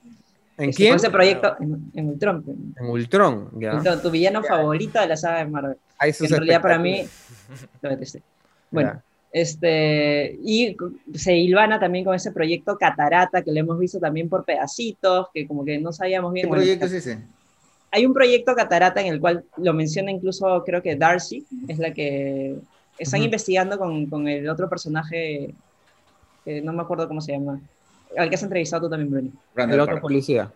[0.62, 0.90] ¿En Este, quién?
[0.92, 2.44] con ese proyecto en, en Ultron.
[2.78, 3.74] En Ultron, ya.
[3.76, 5.76] Ultron, tu villano favorito de la saga de Marvel.
[6.12, 7.68] Sus en realidad para mí expectativas.
[7.82, 8.22] lo detesté.
[8.70, 9.02] Bueno, Ya.
[9.32, 10.76] este, y
[11.14, 15.46] se hilvana también con ese proyecto Catarata que lo hemos visto también por pedacitos, que
[15.46, 16.44] como que no sabíamos bien.
[16.44, 17.18] ¿Qué bueno, proyecto es ese?
[17.92, 21.92] hay un proyecto Catarata en el cual lo menciona incluso, creo que Darcy, es la
[21.92, 22.56] que
[22.98, 25.54] están investigando con, con el otro personaje,
[26.44, 27.60] que no me acuerdo cómo se llama,
[28.16, 29.32] al que has entrevistado tú también, Bruni.
[29.54, 30.02] Randall El otro Park.
[30.02, 30.50] policía.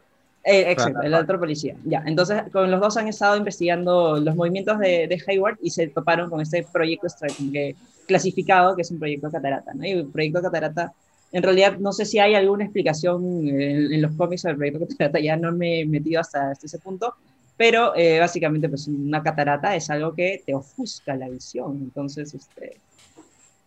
[0.44, 1.24] Eh, exacto, Randall el Park.
[1.24, 1.76] otro policía.
[1.84, 5.88] Ya, entonces con los dos han estado investigando los movimientos de, de Hayward y se
[5.88, 7.06] toparon con este proyecto
[7.52, 9.84] que clasificado, que es un proyecto Catarata, ¿no?
[9.84, 10.92] Y el proyecto Catarata,
[11.32, 15.20] en realidad no sé si hay alguna explicación en, en los cómics del proyecto Catarata,
[15.20, 17.14] ya no me he metido hasta, hasta ese punto,
[17.56, 22.78] pero eh, básicamente pues una catarata es algo que te ofusca la visión, entonces este,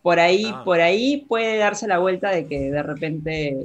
[0.07, 0.61] por ahí, Ah.
[0.63, 3.57] por ahí puede darse la vuelta de que de repente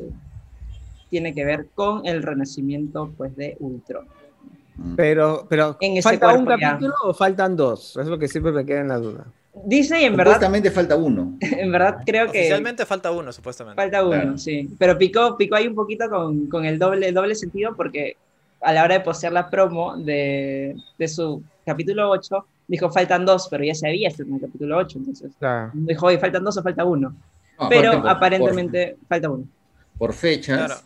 [1.08, 4.06] tiene que ver con el renacimiento pues de Ultron.
[4.76, 4.94] Mm.
[4.96, 6.70] Pero, pero En ese ¿falta un cuerpo ya.
[6.72, 7.96] capítulo o faltan dos?
[7.96, 9.24] Es lo que siempre me queda en la duda.
[9.66, 11.38] Disney en verdad, Supuestamente falta uno.
[11.40, 13.80] en verdad creo que Oficialmente falta uno, supuestamente.
[13.80, 14.38] falta uno, Claro.
[14.38, 14.68] sí.
[14.80, 18.16] Pero picó, picó ahí un poquito con, con el doble, doble sentido porque
[18.60, 23.48] a la hora de postear la promo de, de su capítulo 8, dijo faltan dos,
[23.50, 25.70] pero ya se había estrenado el capítulo 8, entonces Claro.
[25.74, 27.14] dijo, oye, faltan dos o falta uno.
[27.60, 29.44] No, Pero por- aparentemente falta uno.
[29.98, 30.80] Por, fechas, Claro.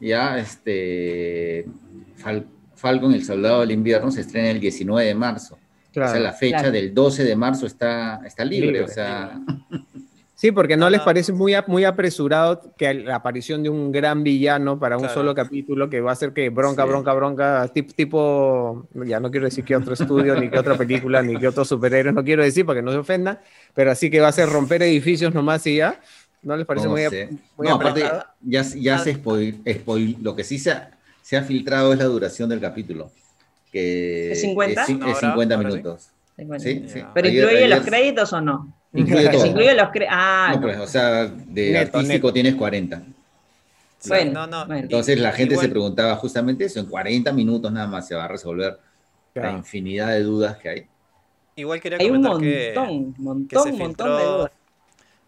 [0.00, 1.66] ya este
[2.22, 5.58] Fal- Falcon, el soldado del invierno, se estrena el 19 de marzo.
[5.92, 6.10] claro.
[6.10, 6.72] O sea, la fecha Claro.
[6.72, 8.66] del 12 de marzo está, está libre.
[8.68, 9.40] Libre, o sea,
[10.40, 14.22] Sí, porque no Ah, les parece muy, muy apresurado que la aparición de un gran
[14.22, 15.14] villano para un Claro.
[15.14, 16.88] solo capítulo que va a hacer que bronca, Sí.
[16.88, 21.22] bronca, bronca, tip- tipo, ya no quiero decir que otro estudio, ni que otra película,
[21.22, 23.40] ni que otros superhéroes, no quiero decir para que no se ofendan,
[23.74, 26.00] pero así que va a ser romper edificios nomás y ya.
[26.40, 27.30] ¿No les parece no muy, sé.
[27.56, 28.04] muy No, aparte,
[28.42, 28.98] ya, ya Ah.
[29.00, 32.60] se spoil, spoil- lo que sí se ha, se ha filtrado es la duración del
[32.60, 33.10] capítulo.
[33.72, 34.82] Que ¿Es 50?
[34.82, 35.76] Es, es 50 ahora sí.
[35.78, 36.10] minutos.
[36.62, 36.88] Sí, Ya.
[36.88, 37.02] sí.
[37.12, 38.72] ¿Pero incluye los créditos o no?
[38.94, 39.44] Incluye todo.
[39.74, 40.08] Los créditos.
[40.10, 40.62] Ah, No, no.
[40.62, 42.32] pues, o sea, de Neto, artístico neto.
[42.32, 43.02] tienes 40.
[43.98, 44.66] Sí, Bueno, no, no.
[44.66, 44.82] bueno.
[44.82, 48.28] Entonces la gente se preguntaba justamente eso, en 40 minutos nada más se va a
[48.28, 48.78] resolver
[49.34, 50.86] la infinidad de dudas que hay.
[51.56, 53.22] Igual quería Hay un comentar que, montón, que
[53.56, 54.36] montón, se montón de filtró.
[54.38, 54.50] dudas.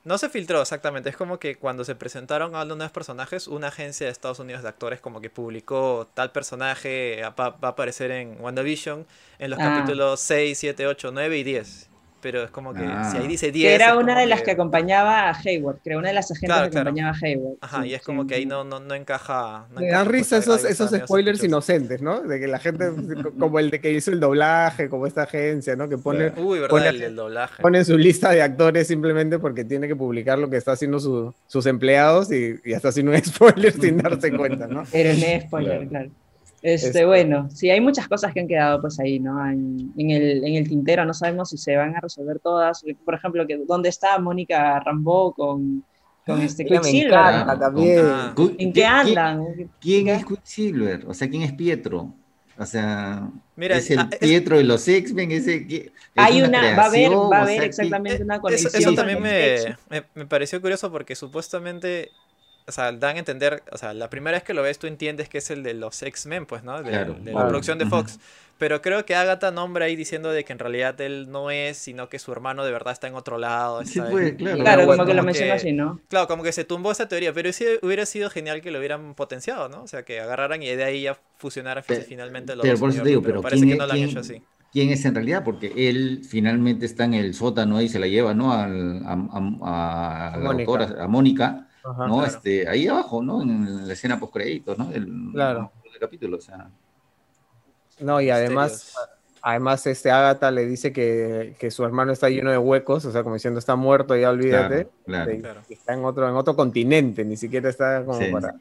[0.02, 3.68] No se filtró exactamente, es como que cuando se presentaron a los nuevos personajes, una
[3.68, 8.10] agencia de Estados Unidos de actores como que publicó tal personaje va, va a aparecer
[8.12, 9.06] en WandaVision
[9.38, 9.62] en los Ah.
[9.80, 11.89] capítulos 6, 7, 8, 9 y 10.
[12.22, 13.08] Pero es como que Ah.
[13.10, 13.66] si ahí dice 10.
[13.68, 16.64] Que era una de las que acompañaba a Hayward, creo, una de las agentes Claro,
[16.66, 16.88] que claro.
[16.90, 17.54] acompañaba a Hayward.
[17.62, 19.66] Ajá, Sí, y es sí, como que ahí no, no, no encaja.
[19.72, 22.20] No Me encaja, dan risa esos, esos spoilers inocentes, ¿no?
[22.20, 22.90] De que la gente,
[23.38, 25.88] como el de que hizo el doblaje, como esta agencia, ¿no?
[25.88, 27.62] Que pone, Uy, verdad, Pone- el, el doblaje.
[27.62, 31.34] pone su lista de actores simplemente porque tiene que publicar lo que está haciendo su-
[31.46, 34.84] sus empleados y, y hasta haciendo un spoiler sin darse cuenta, ¿no?
[34.92, 35.88] Pero no es spoiler, Claro.
[35.88, 36.10] claro.
[36.62, 39.44] Este, Este- bueno, sí, hay muchas cosas que han quedado pues ahí, ¿no?
[39.50, 42.84] En, en el, en el tintero, no sabemos si se van a resolver todas.
[43.04, 45.82] Por ejemplo, que dónde está Mónica Rambeau con,
[46.26, 47.58] con este Ella me Quicksilver, ¿no?
[47.58, 48.00] también.
[48.04, 48.34] Ah.
[48.36, 49.44] ¿En ¿quién- qué andan?
[49.80, 50.14] ¿Quién ¿Qué?
[50.14, 51.04] es Quicksilver?
[51.06, 52.14] O sea, ¿quién es Pietro?
[52.58, 55.30] O sea, Mira, es el ah, es- Pietro de los X-Men,
[56.16, 58.72] Hay una, va a haber, va a o haber sea, exactamente ¿qué- una Eso, conexión.
[58.74, 62.10] eso Sí, también me, me pareció curioso porque supuestamente,
[62.70, 65.28] o sea, dan a entender, o sea, la primera vez que lo ves tú entiendes
[65.28, 66.82] que es el de los X-Men, pues, ¿no?
[66.82, 67.48] De, Claro, de la claro.
[67.48, 67.86] producción de.
[67.86, 68.18] Fox.
[68.58, 72.10] Pero creo que Agatha nombra ahí diciendo de que en realidad él no es, sino
[72.10, 73.82] que su hermano de verdad está en otro lado.
[73.86, 74.58] Sí, está en- pues, claro.
[74.58, 76.00] Claro, Bueno, como que lo como menciona que- así, ¿no?
[76.08, 79.14] Claro, como que se tumbó esa teoría, pero sí hubiera sido genial que lo hubieran
[79.14, 79.82] potenciado, ¿no?
[79.82, 82.90] O sea, que agarraran y de ahí ya fusionaran Pero- finalmente los pero dos por
[82.90, 84.42] eso te digo, pero parece ¿quién que es- no lo han quién- hecho así.
[84.72, 88.34] quién es en realidad, porque él finalmente está en el sótano ahí, se la lleva,
[88.34, 88.52] ¿no?
[88.52, 89.12] Al- a,
[89.62, 90.70] a- a la Mónica.
[90.70, 92.06] doctora, a Mónica, Ajá.
[92.06, 92.14] ¿no?
[92.18, 92.26] claro.
[92.26, 93.42] Este, ahí abajo, ¿no?
[93.42, 94.86] En la escena post créditos, ¿no?
[94.86, 95.72] Del, Claro.
[95.84, 96.68] del capítulo, o sea.
[98.00, 99.10] No, y además, Misterios.
[99.42, 103.22] además este Agatha le dice que, que su hermano está lleno de huecos, o sea,
[103.22, 104.88] como diciendo está muerto, ya olvídate.
[105.04, 105.60] Claro, claro.
[105.68, 108.26] y Está en otro, en otro continente, ni siquiera está como Sí.
[108.32, 108.54] para.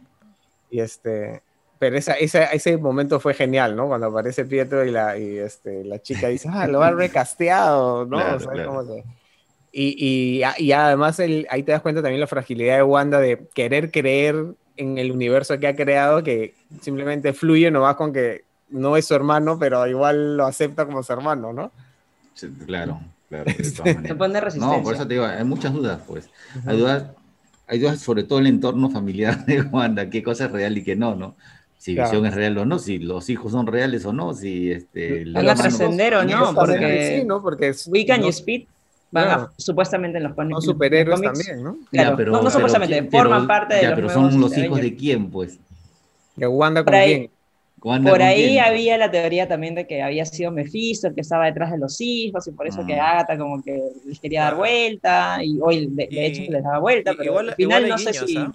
[0.70, 1.42] Y este.
[1.80, 3.88] Pero esa, esa- ese momento fue genial, ¿no?
[3.88, 8.18] Cuando aparece Pietro y la, y este, la chica dice, ah, lo han recasteado, ¿no?
[8.18, 8.70] Claro, o sea, claro.
[8.70, 9.04] como que-
[9.72, 13.48] Y, y, y además el, ahí te das cuenta también la fragilidad de Wanda de
[13.54, 14.36] querer creer
[14.78, 19.14] en el universo que ha creado, que simplemente fluye nomás con que no es su
[19.14, 21.72] hermano, pero igual lo acepta como su hermano, ¿no?
[22.34, 24.78] Sí, Claro, claro, Se pone resistencia.
[24.78, 26.30] No, por eso te digo, hay muchas dudas, pues.
[26.66, 27.04] Hay dudas,
[27.68, 30.96] hay dudas sobre todo el entorno familiar de Wanda, qué cosa es real y qué
[30.96, 31.36] no, ¿no?
[31.78, 32.10] Si Claro.
[32.10, 35.26] Visión es real o no, si los hijos son reales o no, si este...
[35.32, 37.42] Van a trascender o no, porque- sí, ¿no?
[37.42, 38.68] Porque es- Wiccan no- y Speed
[39.12, 39.52] van a- Claro.
[39.58, 41.78] supuestamente en los pon- son superhéroes cómics, también, ¿no?
[41.92, 44.42] Claro, Ya, pero- no, no pero supuestamente, ¿quién- forman parte de los pero nuevos son
[44.42, 45.60] los hijos de quién, pues.
[46.36, 47.32] De Wanda con Por ahí, quién.
[47.82, 48.64] Wanda Por ahí quién?
[48.66, 52.00] había la teoría también de que había sido Mephisto el que estaba detrás de los
[52.02, 53.00] hijos y por eso que Mm.
[53.00, 54.58] Agatha como que les quería dar Claro.
[54.60, 57.84] vuelta y hoy de, de Y- hecho les daba vuelta, y- pero igual- al final
[57.86, 58.38] igual no hay sé guiños, si...
[58.38, 58.54] ¿ah?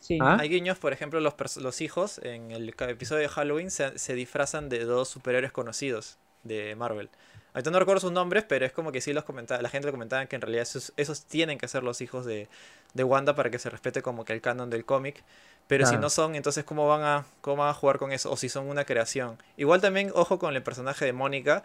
[0.00, 0.18] sí.
[0.22, 0.38] ¿Ah?
[0.40, 4.68] Hay guiños, por ejemplo, los, los hijos en el episodio de Halloween se, se disfrazan
[4.70, 7.10] de dos superhéroes conocidos de Marvel.
[7.54, 9.92] Ahorita no recuerdo sus nombres, pero es como que sí los comentaba, la gente lo
[9.92, 12.48] comentaba que en realidad esos, esos tienen que ser los hijos de,
[12.94, 15.22] de Wanda para que se respete como que el canon del cómic.
[15.66, 18.30] Pero si no son, entonces ¿cómo van, a, ¿cómo van a jugar con eso?
[18.30, 19.38] O si son una creación.
[19.56, 21.62] Igual también, ojo con el personaje de Mónica,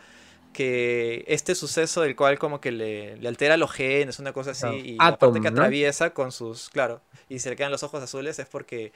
[0.53, 4.67] que este suceso del cual como que le, le altera los genes, una cosa así,
[4.67, 5.59] y Atom, aparte que ¿no?
[5.59, 8.91] atraviesa con sus, claro, y se le quedan los ojos azules, es porque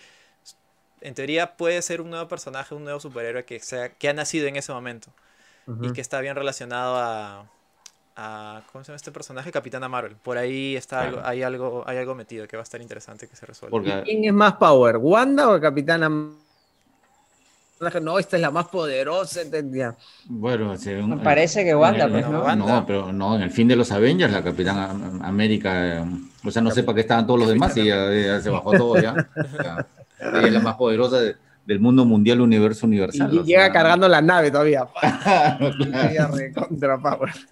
[1.02, 4.48] en teoría puede ser un nuevo personaje, un nuevo superhéroe que, sea, que ha nacido
[4.48, 5.12] en ese momento
[5.82, 7.46] y que está bien relacionado a,
[8.16, 9.52] a ¿cómo se llama este personaje?
[9.52, 10.16] Capitana Marvel.
[10.16, 13.36] Por ahí está algo, hay algo, hay algo metido que va a estar interesante que
[13.36, 13.72] se resuelva.
[13.78, 16.10] Porque ¿Quién es más power, Wanda o Capitana?
[18.00, 19.42] No, esta es la más poderosa.
[19.42, 19.96] entendía.
[20.26, 22.32] Bueno, según- Me parece que Wanda, el- pues, ¿no?
[22.34, 22.86] No, Wanda.
[22.86, 24.92] pero no, en el fin de los Avengers, la Capitana
[25.24, 26.06] América, eh,
[26.44, 28.72] o sea, no sé para qué estaban todos los demás y ya, ya se bajó
[28.74, 29.16] todo ya.
[30.20, 33.34] Ella es la más poderosa de- del mundo mundial, universo universal.
[33.34, 33.72] Y o llega sea.
[33.74, 34.88] cargando la nave todavía.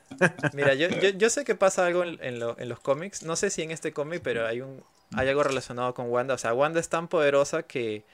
[0.53, 3.23] Mira, yo, yo, yo sé que pasa algo en, en lo- en los cómics.
[3.23, 4.83] No sé si en este cómic, pero hay un
[5.15, 6.35] hay algo relacionado con Wanda.
[6.35, 8.05] O sea, Wanda es tan poderosa que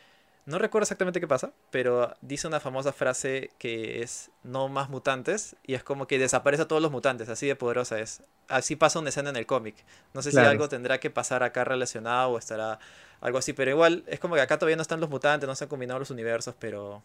[0.46, 5.56] no recuerdo exactamente qué pasa, pero dice una famosa frase que es no más mutantes
[5.66, 7.30] y es como que desaparece a todos los mutantes.
[7.30, 8.22] Así de poderosa es.
[8.48, 9.76] Así pasa una escena en el cómic.
[10.14, 10.48] No sé Claro.
[10.48, 12.78] si algo tendrá que pasar acá relacionado o estará
[13.22, 15.64] algo así, pero igual es como que acá todavía no están los mutantes, no se
[15.64, 17.02] han combinado los universos, pero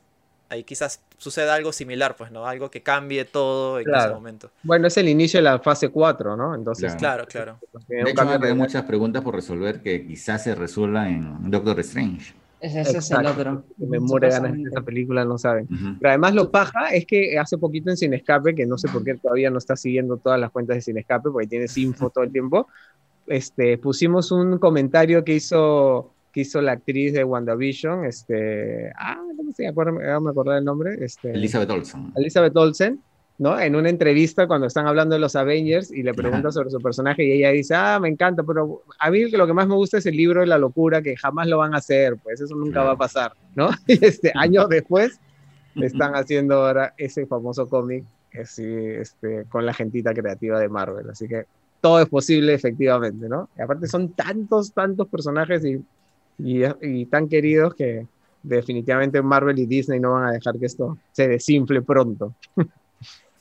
[0.51, 2.47] ahí quizás suceda algo similar, pues, ¿no?
[2.47, 4.51] Algo que cambie todo en ese momento.
[4.65, 6.55] Bueno, es el inicio de la fase 4, ¿no?
[6.55, 7.25] Entonces, Claro.
[7.27, 7.85] Claro, claro.
[7.89, 12.35] De hecho, hay muchas preguntas por resolver que quizás se resuelvan en Doctor Strange.
[12.61, 13.65] Ese, ese es el otro.
[13.79, 15.65] que me muere ganas de esta película, no saben.
[15.65, 15.97] Ujú.
[15.99, 19.03] Pero además lo paja es que hace poquito en Sin Escape, que no sé por
[19.03, 22.25] qué todavía no está siguiendo todas las cuentas de Sin Escape, porque tienes info todo
[22.25, 22.69] el tiempo,
[23.27, 29.53] este, pusimos un comentario que hizo, que hizo la actriz de WandaVision, este, ah, no
[29.53, 32.13] sé, acuerdo, ahora me acordé el nombre, este, Elizabeth Olsen.
[32.17, 33.01] Elizabeth Olsen,
[33.41, 33.59] ¿no?
[33.59, 36.53] En una entrevista cuando están hablando de los Avengers y le pregunta Ajá.
[36.53, 39.67] sobre su personaje y ella dice, ah, me encanta, pero a mí lo que más
[39.67, 42.43] me gusta es el libro de la locura, que jamás lo van a hacer, pues
[42.43, 43.71] eso nunca va a pasar, ¿no?
[43.87, 45.19] Y este, años después
[45.75, 48.05] están haciendo ahora ese famoso cómic
[48.39, 51.47] así, este, con la gentita creativa de Marvel, así que
[51.81, 53.49] todo es posible efectivamente, ¿no?
[53.57, 55.83] Y aparte son tantos, tantos personajes y,
[56.39, 58.07] y, y tan queridos que
[58.43, 62.35] definitivamente Marvel y Disney no van a dejar que esto se desinfle pronto.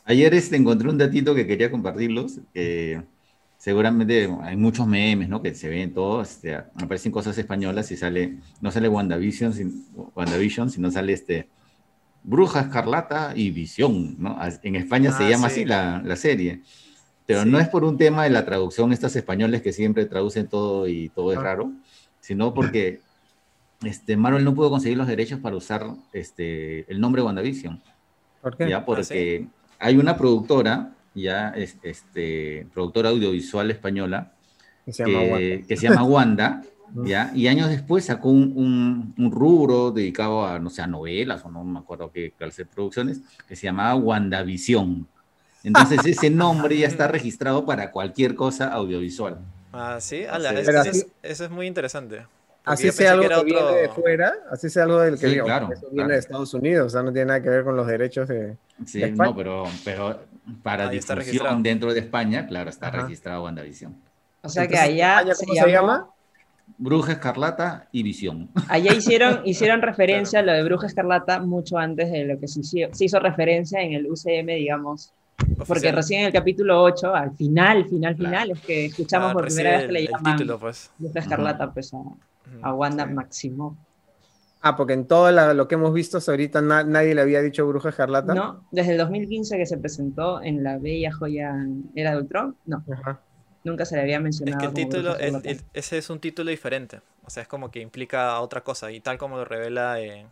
[0.10, 2.40] Ayer este, encontré un datito que quería compartirlos.
[2.52, 3.02] que
[3.60, 5.42] seguramente hay muchos memes, ¿no?
[5.42, 10.70] Que se ven todos, este, aparecen cosas españolas y sale, no sale WandaVision, sin, WandaVision
[10.72, 11.48] sino sale este
[12.24, 14.38] Bruja Escarlata y Visión, ¿no?
[14.64, 15.62] En España se Ah, llama sí.
[15.62, 16.62] así la, la serie.
[17.28, 17.50] Pero Sí.
[17.50, 21.10] no es por un tema de la traducción, estos españoles que siempre traducen todo y
[21.10, 21.44] todo es Ah.
[21.44, 21.72] raro,
[22.20, 23.02] sino porque
[23.84, 27.80] este, Marvel no pudo conseguir los derechos para usar este, el nombre WandaVision.
[28.42, 28.70] ¿Por qué?
[28.70, 29.48] ya porque
[29.80, 34.34] hay una productora ya es, este productora audiovisual españoala
[34.86, 35.68] Que se llama que, Wanda.
[35.68, 36.62] que se llama Wanda
[36.94, 37.06] Ujú.
[37.06, 41.44] ya y años después sacó un, un- un rubro dedicado a no sé a novelas
[41.46, 45.08] o no me acuerdo qué clase de producciones que se llamaba WandaVision
[45.64, 49.38] entonces ese nombre ya está registrado para cualquier cosa audiovisual
[49.72, 50.56] Ah, sí, ala, Sí.
[50.58, 52.26] es- Pero eso, es, eso es muy interesante.
[52.66, 55.70] Así sea algo que, viene de fuera, así sea algo del que Sí, digo, claro,
[55.72, 56.14] eso viene claro.
[56.14, 58.58] de Estados Unidos, o sea, no tiene nada que ver con los derechos de...
[58.86, 59.30] sí ¿De España?
[59.32, 60.20] no pero pero
[60.62, 63.04] para Ahí difusión dentro de España claro está Ajá.
[63.04, 63.96] registrado WandaVision
[64.44, 66.08] O sea que allá España, se, ¿Cómo se, llama?
[66.78, 72.12] Bruja Escarlata y Visión Allá hicieron, hicieron referencia a lo de Bruja Escarlata mucho antes
[72.12, 75.12] de lo que se hizo, se hizo referencia en el UCM, digamos.
[75.56, 75.96] Porque oficial.
[75.96, 78.30] recién en el capítulo 8, al final, final, Claro.
[78.30, 80.92] final, es que escuchamos Ah, por primera vez que le llaman título, pues.
[80.98, 82.18] Bruja Escarlata pues, a, Ujú,
[82.62, 83.14] a Wanda sí.
[83.14, 83.74] Maximoff.
[84.62, 87.42] Ah, porque en todo la- lo que hemos visto hasta ahorita na- nadie le había
[87.42, 88.34] dicho Bruja Escarlata.
[88.36, 91.56] No, desde el 2015 que se presentó en la bella joya
[91.96, 93.22] Era de Ultron, no, Ajá.
[93.64, 94.60] nunca se le había Es mencionado.
[94.60, 97.00] que el título, el- ese es un título diferente.
[97.26, 98.92] O sea, es como que implica otra cosa.
[98.92, 100.26] Y tal como lo revela eh,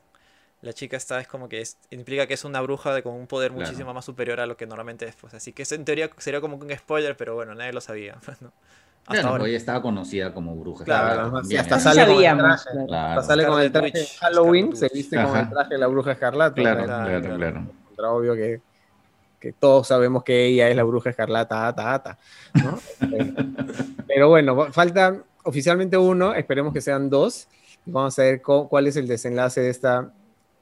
[0.62, 3.28] la chica esta, es como que es- implica que es una bruja de, con un
[3.28, 3.66] poder Claro.
[3.66, 5.16] muchísimo más superior a lo que normalmente es.
[5.16, 5.34] Pues.
[5.36, 8.18] Así que eso en teoría sería como un spoiler, pero bueno, nadie lo sabía.
[8.26, 8.52] pues, ¿no?
[9.08, 9.48] Hasta Claro, ahora.
[9.48, 10.84] ella estaba conocida como bruja.
[10.84, 11.78] Claro, Escarlata además, también, hasta.
[11.80, 12.70] Sí sale con el traje.
[12.72, 12.88] claro.
[12.88, 15.78] Claro, Hasta sale con el traje de Halloween, Scarlet se viste con el traje de
[15.78, 16.56] la Bruja Escarlata.
[16.56, 16.84] claro.
[16.86, 17.68] Claro, claro, claro.
[17.96, 18.16] claro.
[18.18, 18.62] Obvio que,
[19.40, 22.18] que todos sabemos que ella es la Bruja Escarlata, ata, ata,
[22.56, 22.78] ¿no?
[24.08, 27.48] Pero bueno, falta oficialmente uno, esperemos que sean dos.
[27.86, 30.12] y Vamos a ver cuál es el desenlace de esta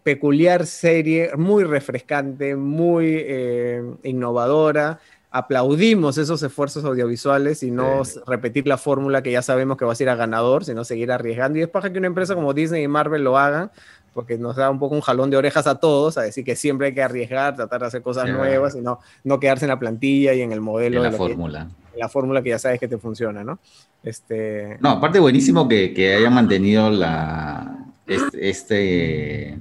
[0.04, 5.00] peculiar serie, muy refrescante, muy eh, innovadora.
[5.38, 9.96] Aplaudimos esos esfuerzos audiovisuales y no repetir la fórmula que ya sabemos que va a
[9.96, 11.60] ser a ganador, sino seguir arriesgando.
[11.60, 13.70] Y es para que una empresa como Disney y Marvel lo hagan,
[14.14, 16.88] porque nos da un poco un jalón de orejas a todos, a decir que siempre
[16.88, 20.34] hay que arriesgar, tratar de hacer cosas nuevas y no, no quedarse en la plantilla
[20.34, 21.04] y en el modelo.
[21.04, 21.68] En la fórmula.
[21.98, 23.60] la fórmula que ya sabes que te funciona, ¿no?
[24.04, 24.78] Este...
[24.80, 27.78] No, aparte buenísimo que, que hayan mantenido la,
[28.08, 29.58] este, este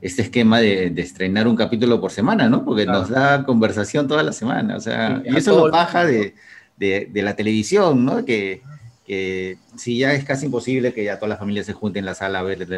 [0.00, 2.64] este esquema de, estrenar un capítulo por semana, ¿no?
[2.64, 6.34] Porque nos da conversación toda la semana, o sea, y eso lo baja de,
[6.78, 8.24] la televisión, ¿no?
[8.24, 8.62] Que,
[9.06, 12.14] que si ya es casi imposible que ya toda la familia se junte en la
[12.14, 12.68] sala a ver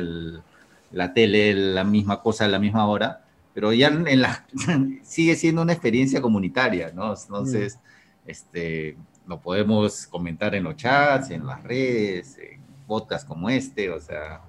[0.93, 3.23] la tele, la misma cosa a la misma hora,
[3.55, 4.47] pero ya en la,
[5.03, 7.15] sigue siendo una experiencia comunitaria, ¿no?
[7.15, 8.31] Entonces, mm.
[8.31, 8.97] este,
[9.27, 14.41] lo podemos comentar en los chats, en las redes, en podcasts como este, o sea,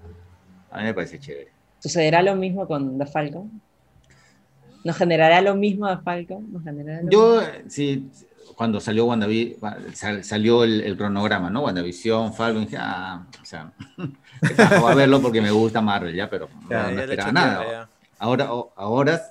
[0.72, 1.61] a mí me parece chévere.
[1.82, 3.60] ¿Sucederá lo mismo con The Falcon?
[4.84, 6.48] ¿Nos generará lo mismo The Falcon?
[7.10, 8.08] Yo, sí,
[8.56, 11.64] cuando salió WandaVision, salió el, cronograma, ¿no?
[11.64, 13.74] WandaVision, Falcon, dije, ah, o sea,
[14.80, 17.90] voy a verlo porque me gusta Marvel, ya, pero no, esperaba nada.
[18.20, 19.22] Ahora, ahora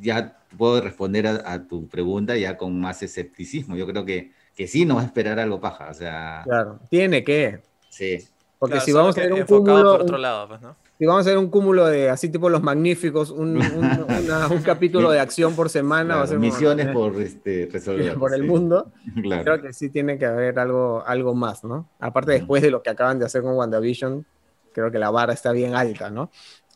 [0.00, 3.76] ya puedo responder a, tu pregunta ya con más escepticismo.
[3.76, 6.42] Yo creo que, que sí nos va a esperar algo paja, o sea...
[6.44, 7.60] Claro, tiene que.
[7.88, 8.18] Sí.
[8.58, 9.92] Porque si vamos a ver un cúmulo...
[9.92, 10.87] Por otro lado, pues, ¿no?
[10.98, 15.20] Si vamos a hacer un cúmulo de así tipo los magníficos, un, un, capítulo de
[15.20, 16.16] acción por semana.
[16.16, 18.14] va a ser misiones por este, resolver.
[18.18, 18.90] Por el mundo.
[19.14, 21.88] Creo que sí tiene que haber algo, algo más, ¿no?
[22.00, 24.26] Aparte, después de lo que acaban de hacer con WandaVision,
[24.72, 26.30] creo que la vara está bien alta, ¿no?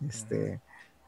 [0.08, 0.60] Este,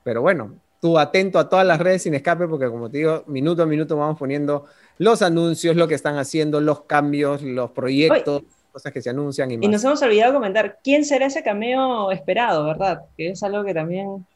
[0.02, 3.62] pero bueno, tú atento a todas las redes sin escape, porque como te digo, minuto
[3.62, 4.66] a minuto vamos poniendo
[4.98, 8.42] los anuncios, lo que están haciendo, los cambios, los proyectos
[8.74, 9.64] cosas que se anuncian y más.
[9.64, 13.02] Y nos hemos olvidado comentar quién será ese cameo esperado, ¿verdad?
[13.16, 14.26] Que es algo que también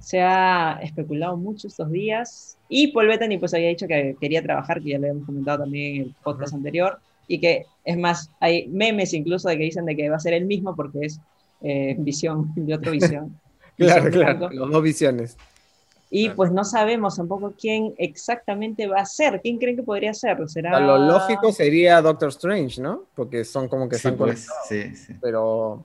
[0.00, 2.56] se ha especulado mucho estos días.
[2.70, 5.96] Y Paul Bettany pues había dicho que quería trabajar, que ya lo habíamos comentado también
[5.96, 6.98] en el podcast anterior,
[7.28, 10.32] y que es más, hay memes incluso de que dicen de que va a ser
[10.32, 11.20] el mismo porque es
[11.60, 13.38] eh, visión de otra visión.
[13.76, 15.36] claro, claro, las dos visiones.
[16.08, 19.40] Y pues no sabemos tampoco quién exactamente va a ser.
[19.40, 20.48] ¿Quién creen que podría ser?
[20.48, 20.78] ¿Será...
[20.78, 23.04] Lo lógico sería Doctor Strange, ¿no?
[23.14, 25.14] Porque son como que están pues, Sí, sí.
[25.20, 25.84] Pero.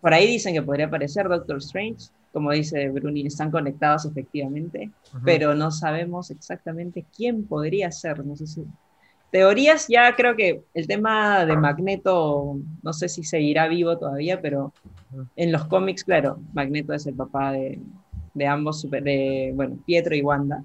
[0.00, 2.10] Por ahí dicen que podría aparecer Doctor Strange.
[2.32, 4.90] Como dice Bruni, están conectados efectivamente.
[5.24, 8.24] Pero no sabemos exactamente quién podría ser.
[8.24, 8.64] No sé si.
[9.32, 14.72] Teorías, ya creo que el tema de Magneto, no sé si seguirá vivo todavía, pero
[15.36, 17.78] en los cómics, claro, Magneto es el papá de,
[18.34, 20.62] de ambos, de, bueno, Pietro y Wanda.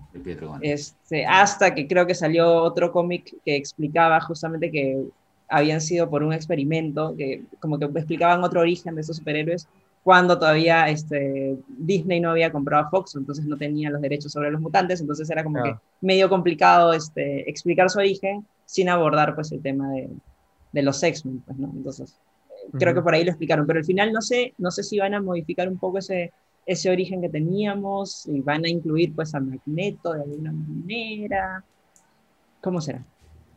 [0.62, 5.04] Este, hasta que creo que salió otro cómic que explicaba justamente que
[5.48, 9.68] habían sido por un experimento, que como que explicaban otro origen de esos superhéroes,
[10.04, 14.52] cuando todavía este, Disney no había comprado a Fox, entonces no tenía los derechos sobre
[14.52, 19.52] los mutantes, entonces era como que medio complicado este, explicar su origen sin abordar pues
[19.52, 20.10] el tema de,
[20.72, 21.72] de los X-Men, pues, ¿no?
[21.76, 22.16] Entonces,
[22.74, 25.14] creo que por ahí lo explicaron, pero al final no sé, no sé si van
[25.14, 26.32] a modificar un poco ese,
[26.66, 31.64] ese origen que teníamos y van a incluir pues a Magneto de alguna manera.
[32.62, 33.04] ¿Cómo será?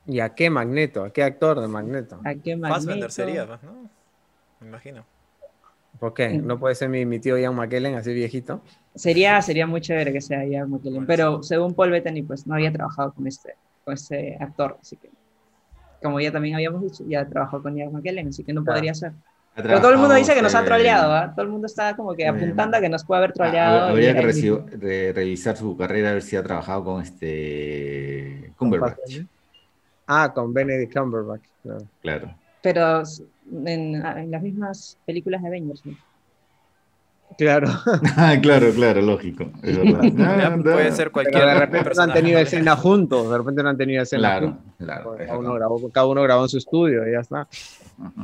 [0.07, 1.05] ¿Y a qué Magneto?
[1.05, 2.21] ¿A qué actor de Magneto?
[2.25, 3.11] ¿A qué Magneto?
[3.11, 3.59] sería, ¿no?
[4.61, 5.05] Me imagino.
[5.99, 6.39] ¿Por qué?
[6.39, 8.63] ¿No puede ser mi, tío Ian McKellen así viejito?
[8.95, 12.73] Sería, sería muy chévere que sea Ian McKellen, pero según Paul Bettany pues no había
[12.73, 13.55] trabajado con este,
[13.85, 15.11] con este actor, así que
[16.03, 19.13] como ya también habíamos dicho, ya trabajado con Ian McKellen, así que no podría ser.
[19.63, 21.33] Pero todo el mundo dice que nos ha troleado, ¿ah?
[21.35, 23.87] Todo el mundo está como que apuntando a que nos puede haber troleado.
[23.89, 29.23] Habría que revisar su carrera a ver si ha trabajado con este Cumberbatch.
[30.07, 31.43] Ah, con Benedict Cumberbatch.
[32.01, 32.35] Claro.
[32.63, 33.03] Pero
[33.65, 35.83] en, las mismas películas de Avengers.
[37.37, 37.69] Claro.
[38.43, 39.45] claro, claro, lógico.
[39.61, 41.45] puede ser cualquier.
[41.45, 44.65] de repente no han tenido escena juntos, de repente no han tenido escena claro, juntos.
[44.79, 47.47] Claro, cada, uno grabó, cada uno grabó en su estudio y ya está.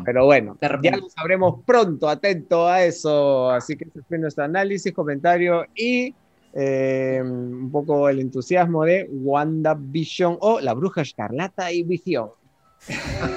[0.05, 3.51] Pero bueno, ya lo sabremos pronto, atento a eso.
[3.51, 6.15] Así que este fue nuestro análisis, comentario y
[6.57, 12.31] eh, un poco el entusiasmo de WandaVision o La Bruja Escarlata y Visión.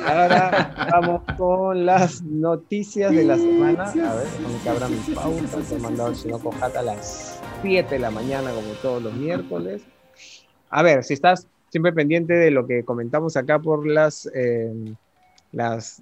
[0.05, 3.83] Ahora vamos con las noticias de la semana.
[3.83, 4.27] A ver,
[4.63, 5.59] que abra mi pausa.
[5.67, 9.13] Te he mandado el señor Cojata a las 7 de la mañana, como todos los
[9.13, 9.83] miércoles.
[10.69, 14.73] A ver, si estás siempre pendiente de lo que comentamos acá por las, eh,
[15.51, 16.01] las,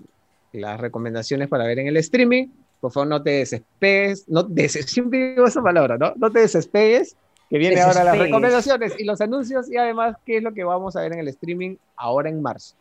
[0.51, 2.47] las recomendaciones para ver en el streaming,
[2.81, 6.13] por favor no te desespegues, no siempre digo esa palabra, ¿no?
[6.15, 7.15] No te desespegues,
[7.49, 10.95] que viene ahora las recomendaciones y los anuncios y además qué es lo que vamos
[10.95, 12.75] a ver en el streaming ahora en marzo.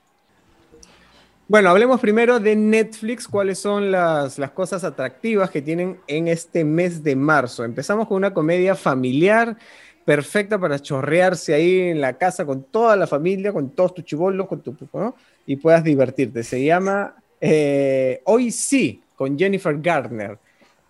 [1.46, 6.64] Bueno, hablemos primero de Netflix, cuáles son las, las, cosas atractivas que tienen en este
[6.64, 7.64] mes de marzo.
[7.64, 9.58] Empezamos con una comedia familiar,
[10.06, 14.46] perfecta para chorrearse ahí en la casa con toda la familia, con todos tus chivolos,
[14.46, 15.16] con tu ¿no?
[15.44, 16.42] y puedas divertirte.
[16.42, 20.38] Se llama eh, Hoy sí, con Jennifer Garner.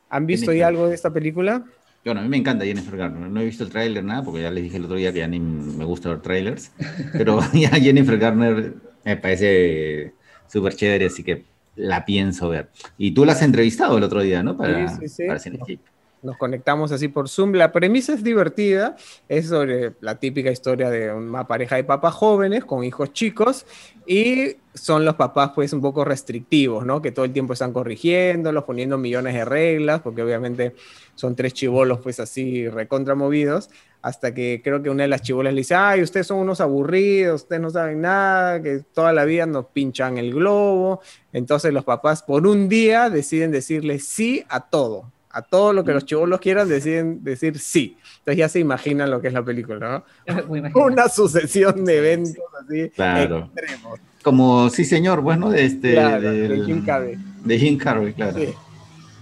[0.08, 1.64] ¿Han visto ya algo de esta película?
[2.04, 3.28] Bueno, a mí me encanta Jennifer Garner.
[3.28, 5.26] No he visto el tráiler, nada, porque ya les dije el otro día que ya
[5.26, 6.70] ni me gusta ver trailers.
[7.12, 8.74] Pero ya Jennifer Garner
[9.04, 10.14] me parece
[10.48, 11.44] súper chévere, así que
[11.76, 12.68] la pienso ver.
[12.98, 14.56] Y tú la has entrevistado el otro día, ¿no?
[14.56, 15.26] Para, sí, sí,
[15.66, 15.78] sí.
[16.24, 17.52] Nos conectamos así por Zoom.
[17.52, 18.96] La premisa es divertida,
[19.28, 23.66] es sobre la típica historia de una pareja de papás jóvenes con hijos chicos
[24.06, 27.02] y son los papás pues un poco restrictivos, ¿no?
[27.02, 30.74] Que todo el tiempo están corrigiéndolos, poniendo millones de reglas, porque obviamente
[31.14, 33.68] son tres chivolos pues así recontramovidos,
[34.04, 37.44] hasta que creo que una de las chivolas le dice, ay, ustedes son unos aburridos,
[37.44, 41.00] ustedes no saben nada, que toda la vida nos pinchan el globo.
[41.32, 45.92] Entonces los papás por un día deciden decirle sí a todo a todo lo que
[45.92, 47.96] los chivolos quieran, deciden decir sí.
[48.18, 50.44] Entonces ya se imaginan lo que es la película, ¿no?
[50.84, 53.50] Una sucesión de eventos así claro.
[53.54, 53.98] extremos.
[54.22, 57.16] Como sí señor, bueno, de este de Jim Carrey.
[57.42, 58.38] De Jim Carrey, claro.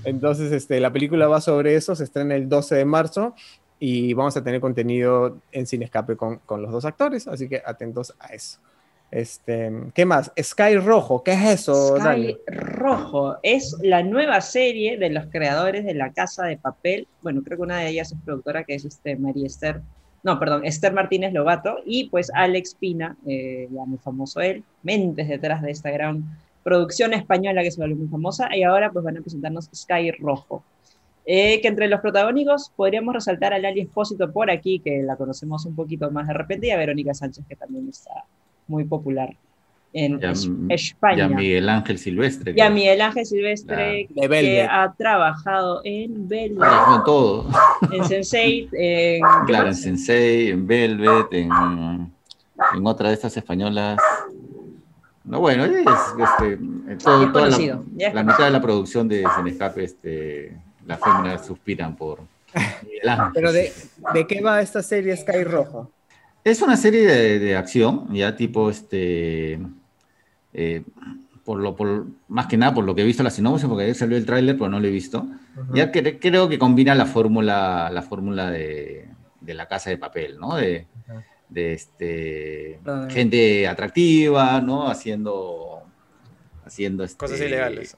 [0.05, 3.35] Entonces, este, la película va sobre eso, se estrena el 12 de marzo
[3.85, 7.61] y vamos a tener contenido en Sin Escape con, con los dos actores, así que
[7.66, 8.61] atentos a eso.
[9.11, 10.30] Este, ¿Qué más?
[10.41, 11.97] Sky Rojo, ¿qué es eso?
[11.99, 17.09] Sky Rojo es la nueva serie de los creadores de La Casa de Papel.
[17.22, 19.80] Bueno, creo que una de ellas es productora, que es este, María Esther,
[20.22, 25.26] no, perdón, Esther Martínez Lobato, y pues Alex Pina, eh, ya muy famoso él, mentes
[25.26, 26.22] detrás de esta gran
[26.62, 30.62] producción española que se volvió muy famosa, y ahora pues van a presentarnos Sky Rojo.
[31.25, 35.64] Eh, que entre los protagónicos podríamos resaltar a Lali Espósito por aquí, que la conocemos
[35.66, 38.25] un poquito más de repente, y a Verónica Sánchez, que también está
[38.66, 39.37] muy popular
[39.93, 40.20] en
[40.70, 41.18] España.
[41.18, 42.55] Y a Miguel Ángel Silvestre.
[42.57, 46.68] Y a Miguel Ángel Silvestre, que ha trabajado en Velvet.
[46.97, 47.47] en todo.
[47.93, 48.68] En Sensei.
[48.73, 51.51] En, claro, en Sensei, en Velvet, en,
[52.75, 53.99] en otra de estas españolas.
[55.25, 56.59] No, bueno, es este,
[57.03, 57.81] todo, toda la,
[58.12, 60.57] la, mitad de la producción de Sin Escape, este,
[60.87, 62.20] las féminas suspiran por
[62.85, 63.30] Miguel Ángel.
[63.35, 63.72] Pero de,
[64.14, 65.91] ¿de qué va esta serie Sky Rojo?
[66.45, 67.07] Es una serie
[67.39, 69.61] de, acción, ya tipo, este,
[70.53, 70.83] eh,
[71.45, 73.95] por lo, por, más que nada por lo que he visto la sinopsis, porque ayer
[73.95, 75.24] salió el tráiler, pero no lo he visto.
[75.72, 79.09] Ya que, creo que combina la fórmula, la fórmula de,
[79.47, 80.57] la casa de papel, ¿no?
[80.57, 80.87] De,
[81.55, 82.80] este,
[83.11, 84.89] gente atractiva, ¿no?
[84.89, 85.83] Haciendo,
[86.64, 87.97] haciendo este, cosas ilegales.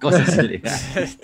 [0.00, 1.18] Cosas ilegales.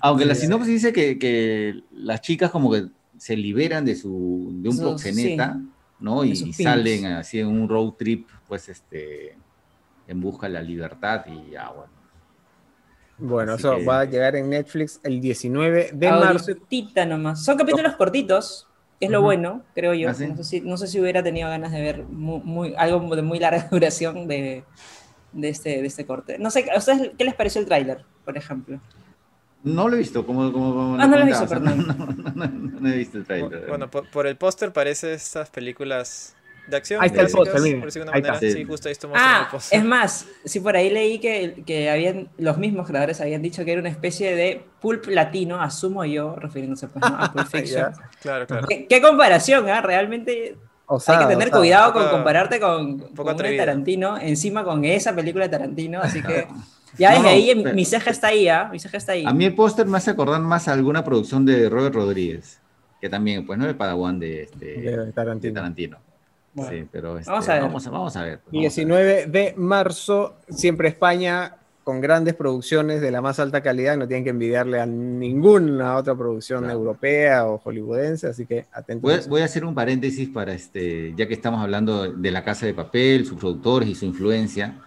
[0.00, 2.86] Aunque la sinopsis dice que, las chicas como que
[3.18, 5.60] se liberan de su de un proxeneta.
[6.00, 6.24] ¿no?
[6.24, 9.36] Y, salen así en un road trip, pues, este,
[10.08, 11.92] en busca de la libertad y ya, bueno.
[13.18, 16.52] Bueno, eso va a llegar en Netflix el 19 de marzo.
[17.06, 17.44] nomás.
[17.44, 18.66] Son capítulos cortitos,
[18.98, 20.08] es lo bueno, creo yo.
[20.08, 23.20] ¿Ah, no, sé si, no, sé si, hubiera tenido ganas de ver muy, algo de
[23.20, 24.64] muy larga duración de,
[25.32, 26.38] de, este, de este corte.
[26.38, 28.80] No sé, ¿a ustedes qué les pareció el tráiler, por ejemplo?
[29.62, 31.86] No lo he visto, como, como, ah, no lo he visto, perdón.
[32.34, 32.46] No,
[32.80, 33.66] no, he visto el trailer.
[33.68, 36.34] Bueno, por, el póster parece estas películas
[36.66, 37.02] de acción.
[37.02, 39.78] Ahí está el póster, Sí, justo ahí ah, el póster.
[39.78, 43.72] Es más, sí, por ahí leí que, que habían, los mismos creadores habían dicho que
[43.72, 47.92] era una especie de pulp latino, asumo yo, refiriéndose pues, a Pulp Fiction.
[48.22, 48.66] claro, claro.
[48.66, 49.80] ¿Qué, comparación, ¿eh?
[49.82, 50.56] Realmente
[51.06, 56.00] hay que tener cuidado con compararte con, con Tarantino, encima con esa película de Tarantino,
[56.00, 56.46] así que...
[56.98, 58.68] Ya desde ahí mi ceja está ahí, ¿ah?
[58.70, 59.24] Mi ceja está ahí.
[59.26, 62.60] A mí el póster me hace acordar más a alguna producción de Robert Rodríguez,
[63.00, 65.98] que también, pues no es Padawan de, este, de Tarantino.
[66.68, 67.62] sí, pero este, vamos, a ver.
[67.62, 68.40] Vamos, a, ver.
[68.50, 74.24] 19 de marzo, siempre España, con grandes producciones de la más alta calidad, no tienen
[74.24, 79.28] que envidiarle a ninguna otra producción europea o hollywoodense, así que atentos.
[79.28, 82.74] Voy, a hacer un paréntesis para este, ya que estamos hablando de la casa de
[82.74, 84.78] papel, sus productores y su influencia,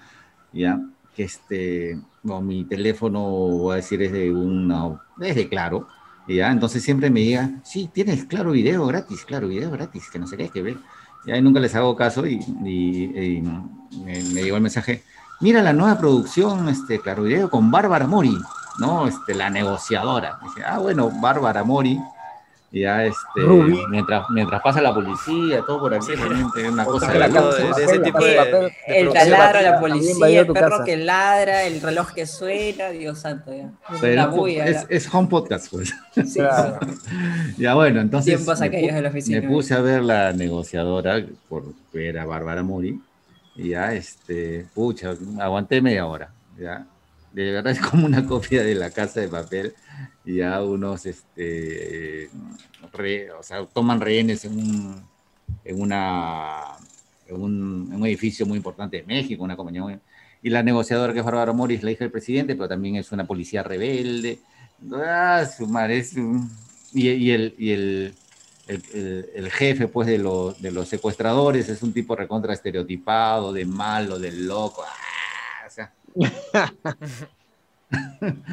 [0.51, 0.79] ya
[1.15, 5.87] que este, mi teléfono, voy a decir, es de una, es de Claro,
[6.27, 6.51] ¿ya?
[6.51, 10.37] Entonces siempre me diga, sí, tienes Claro Video gratis, Claro Video gratis, que no sé
[10.37, 10.77] qué, que ver.
[11.25, 15.03] Ya nunca les hago caso y, me, llegó el mensaje,
[15.43, 18.37] mira la nueva producción, este, Claro Video con Bárbara Mori,
[18.79, 19.07] ¿no?
[19.07, 20.39] Este, la negociadora.
[20.41, 21.99] Dice, ah, bueno, Bárbara Mori,
[22.71, 23.41] ya este
[23.89, 28.23] mientras mientras pasa la policía todo por aquí realmente una cosa de, de, ese tipo
[28.23, 33.51] de, el taladro la policía el perro que ladra el reloj que suena Dios santo
[33.53, 33.69] ya.
[34.65, 35.93] Es, es, home podcast pues.
[36.25, 36.39] Sí,
[37.59, 42.99] ya bueno entonces me, me, puse a ver la negociadora por ver a Bárbara Mori
[43.55, 46.87] Ya, este, pucha, aguanté media hora, ya.
[47.31, 49.73] De verdad es como una copia de la casa de papel.
[50.25, 52.29] Ya unos, este,
[53.37, 55.03] o sea, toman rehenes en un,
[55.65, 56.61] en una,
[57.27, 59.99] en un, edificio muy importante de México, una compañía
[60.41, 63.11] y la negociadora que es Bárbara Mori es la hija del presidente, pero también es
[63.13, 64.39] una policía rebelde.
[64.93, 66.15] Ah, su madre, es
[66.93, 68.13] y el, y el,
[68.67, 73.51] el, el- el jefe pues de los, de los secuestradores es un tipo recontra estereotipado,
[73.53, 74.83] de malo, de loco.
[74.87, 75.93] Ah, o sea,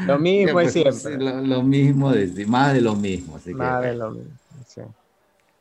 [0.07, 1.25] Lo mismo pues, es siempre.
[1.25, 3.37] Lo, lo mismo, de- más de lo mismo.
[3.37, 4.31] Así que, Más de lo mismo.
[4.67, 4.81] sí.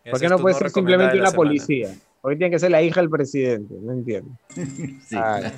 [0.10, 1.36] ¿Por qué no puede ser simplemente una semana.
[1.36, 1.96] policía?
[2.22, 4.32] Hoy tiene que ser la hija del presidente, no entiendo.
[4.56, 5.16] sí.
[5.16, 5.52] Ah.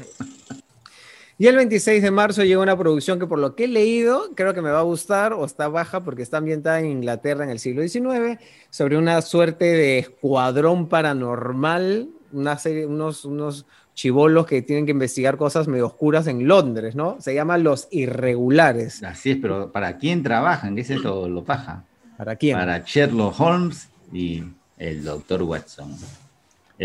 [1.41, 4.53] Y el 26 de marzo llega una producción que por lo que he leído creo
[4.53, 7.57] que me va a gustar o está baja porque está ambientada en Inglaterra en el
[7.57, 8.39] siglo XIX
[8.69, 13.65] sobre una suerte de escuadrón paranormal, una serie, unos, unos
[13.95, 17.19] chivolos que tienen que investigar cosas medio oscuras en Londres, ¿no?
[17.19, 19.01] Se llama Los Irregulares.
[19.01, 20.75] Así es, pero ¿para quién trabajan?
[20.75, 21.27] ¿Qué es esto?
[21.27, 21.85] Lo paja.
[22.17, 22.55] ¿Para quién?
[22.55, 24.43] Para Sherlock Holmes y
[24.77, 25.97] el doctor Watson.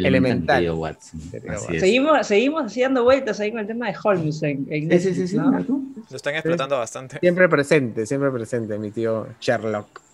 [0.04, 0.56] Elemental.
[0.56, 1.20] querido Watson.
[1.48, 1.80] Así.
[1.80, 5.28] Seguimos, seguimos así dando vueltas ahí con el tema de Holmes en, en Sí, sí,
[5.28, 5.36] sí.
[5.36, 7.18] Lo están explotando bastante.
[7.20, 10.05] Siempre presente, siempre presente, mi tío Sherlock.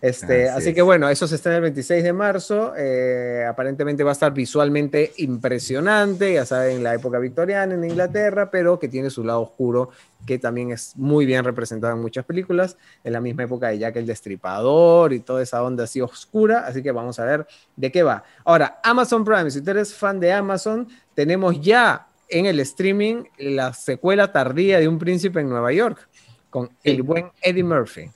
[0.00, 0.74] Este, Así así es.
[0.74, 2.72] que bueno, eso se estrena el 26 de marzo.
[2.76, 8.78] eh, aparentemente va a estar visualmente impresionante, ya saben, la época victoriana en Inglaterra, pero
[8.78, 9.90] que tiene su lado oscuro,
[10.26, 13.96] que también es muy bien representado en muchas películas, en la misma época de Jack
[13.96, 16.66] el Destripador y toda esa onda así oscura.
[16.66, 17.46] Así que vamos a ver
[17.76, 18.24] de qué va.
[18.44, 23.74] Ahora, Amazon Prime, si tú eres fan de Amazon, tenemos ya en el streaming la
[23.74, 26.08] secuela tardía de Un Príncipe en Nueva York,
[26.48, 28.10] con el buen Eddie Murphy.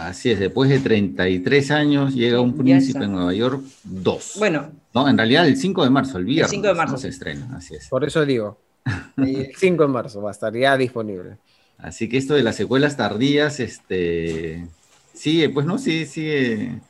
[0.00, 4.34] Así es, después de 33 años llega un príncipe en Nueva York 2.
[4.38, 6.50] Bueno, No, en realidad el 5 de marzo, el viernes.
[6.50, 6.98] 5 de marzo, ¿no?
[6.98, 7.88] se estrena, así es.
[7.88, 8.58] Por eso digo,
[9.16, 11.36] el 5 de marzo va a estar ya disponible.
[11.76, 14.66] Así que esto de las secuelas tardías, este,
[15.14, 16.80] sigue, pues no, sí, sigue,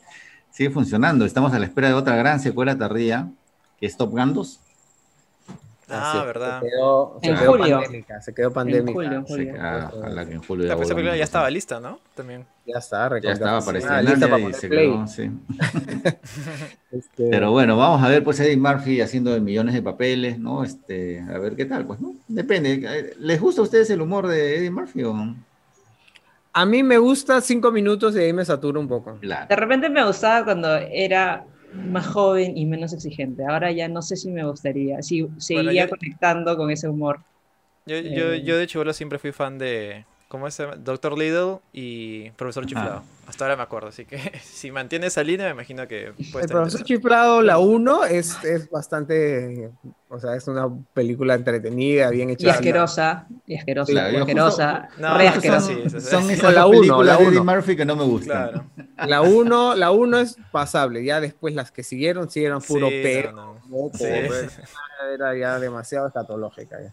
[0.50, 1.24] sigue funcionando.
[1.26, 3.28] Estamos a la espera de otra gran secuela tardía,
[3.78, 4.60] que es Top Gun 2.
[5.90, 6.60] Ah, verdad.
[6.60, 7.80] Se quedó, se En quedó julio.
[7.80, 8.92] pandémica, se quedó pandémica.
[8.92, 9.54] julio, en Se- julio.
[9.60, 11.98] ah, ojalá que en julio La esa película ya estaba lista, ¿no?
[12.14, 12.44] También.
[12.66, 14.90] Ya está, Ya estaba para funcionada, estrenar lista ya para poner se play.
[14.90, 15.30] quedó, sí.
[16.90, 20.64] Este, Pero bueno, vamos a ver pues Eddie Murphy haciendo millones de papeles, ¿no?
[20.64, 22.14] Este, a ver qué tal, pues, ¿no?
[22.28, 23.14] Depende.
[23.18, 25.36] ¿Les gusta a ustedes el humor de Eddie Murphy o no?
[26.54, 29.16] A mí me gusta cinco minutos y ahí me saturo un poco.
[29.20, 29.46] Claro.
[29.48, 33.44] de repente me gustaba cuando era más joven y menos exigente.
[33.44, 37.20] Ahora ya no sé si me gustaría, si seguiría yo- conectando con ese humor.
[37.86, 38.42] Yo, yo, Eh.
[38.44, 40.04] yo de chivolo siempre fui fan de.
[40.28, 40.58] ¿Cómo es?
[40.80, 43.02] Doctor Little y Profesor Chiflado.
[43.26, 46.50] Hasta ahora me acuerdo, así que si mantiene esa línea, me imagino que puede El
[46.50, 46.82] profesor.
[46.82, 49.70] Chiflado, la 1, es, es bastante,
[50.10, 52.50] o sea, es una película entretenida, bien Y hecha.
[52.52, 55.66] asquerosa, y asquerosa, Claro, y asquerosa, No, re asquerosa.
[55.66, 56.00] sí, sí, sí.
[56.02, 57.40] Son No, esas la dos uno, películas la de Eddie.
[57.40, 58.50] Murphy que no me gustan.
[58.50, 58.64] Claro.
[59.08, 63.32] La 1 la uno es pasable, ya después las que siguieron, siguieron puro Sí, peo,
[63.32, 63.90] no, no.
[63.94, 64.04] Sí.
[65.14, 66.76] era ya demasiado escatológica.
[66.82, 66.92] ya.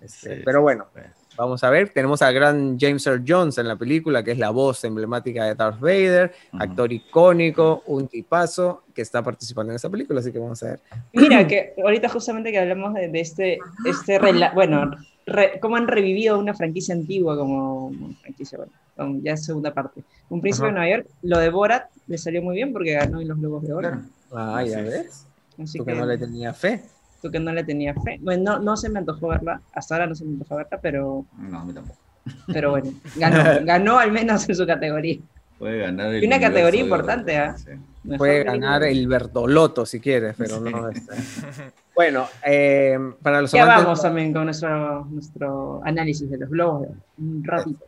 [0.00, 1.00] Este, Sí, pero sí, bueno, sí.
[1.38, 4.50] Vamos a ver, tenemos al gran James Earl Jones en la película, que es la
[4.50, 10.20] voz emblemática de Darth Vader, actor icónico, un tipazo que está participando en esa película,
[10.20, 10.80] así que vamos a ver.
[11.12, 14.18] Mira, que ahorita justamente que hablamos de, de este, este
[14.52, 14.90] bueno,
[15.26, 20.02] re- cómo han revivido una franquicia antigua como franquicia, bueno, con ya segunda parte.
[20.28, 20.74] Un príncipe Ajá.
[20.74, 23.62] de Nueva York, lo de Borat le salió muy bien porque ganó en los Globos
[23.62, 24.02] de Oro.
[24.32, 25.24] Ah, ya ves,
[25.62, 26.82] Así tú que, que no le tenías fe.
[27.20, 28.18] Tú que no le tenías fe.
[28.20, 31.24] Bueno, no, no se me antojó verla, hasta ahora no se me antojó verla, pero,
[31.38, 31.98] No, a mí tampoco.
[32.46, 35.18] pero bueno, ganó, ganó al menos en su categoría.
[35.58, 37.36] Puede ganar el Y una categoría importante.
[37.36, 37.56] ¿ah?
[37.58, 37.70] Sí.
[38.04, 38.52] Mejor Puede película.
[38.68, 40.88] ganar el Bertolotto si quieres, pero no.
[40.88, 41.12] este.
[41.98, 46.86] Bueno, eh, para los Ya amantes- vamos también con nuestro, nuestro análisis de los globos.
[47.18, 47.84] Un ratito.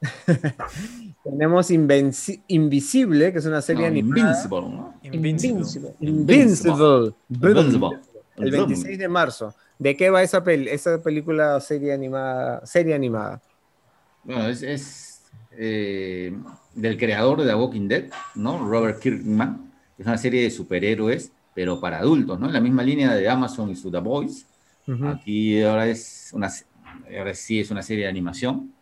[1.24, 4.20] tenemos Invenci- Invisible, que es una serie No, animada.
[4.30, 4.94] Invincible, ¿no?
[5.02, 5.58] Invincible.
[5.60, 5.94] Invincible.
[6.00, 7.14] Invincible.
[8.42, 9.54] El 26 de marzo.
[9.78, 12.64] ¿De qué va esa, pel- esa película o serie animada?
[12.66, 13.40] Serie animada.
[14.24, 15.22] Bueno, es, es,
[15.52, 16.36] eh,
[16.74, 18.58] del creador de The Walking Dead, ¿no?
[18.68, 19.72] Robert Kirkman.
[19.98, 22.46] Es una serie de superhéroes, pero para adultos, ¿no?
[22.46, 24.46] En la misma línea de Amazon y su The Boys.
[25.04, 26.50] Aquí ahora es una
[27.16, 28.72] ahora sí es una serie de animación.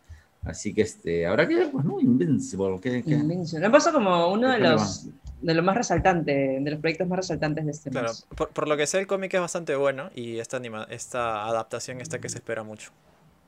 [0.43, 1.99] Así que este, habrá que ver, pues, ¿no?
[1.99, 2.79] Invincible.
[2.81, 3.11] ¿qué- qué?
[3.15, 3.67] Invincible.
[3.67, 5.07] Me pasa como uno de ¿Qué tal los,
[5.41, 8.25] de los más resaltantes, de los proyectos más resaltantes de este Claro, mes.
[8.35, 12.01] por, por lo que sé, el cómic es bastante bueno y esta, anima esta adaptación
[12.01, 12.91] está que se espera mucho.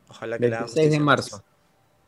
[0.09, 1.05] Ojalá que le haga 26 de justicia.
[1.05, 1.43] marzo.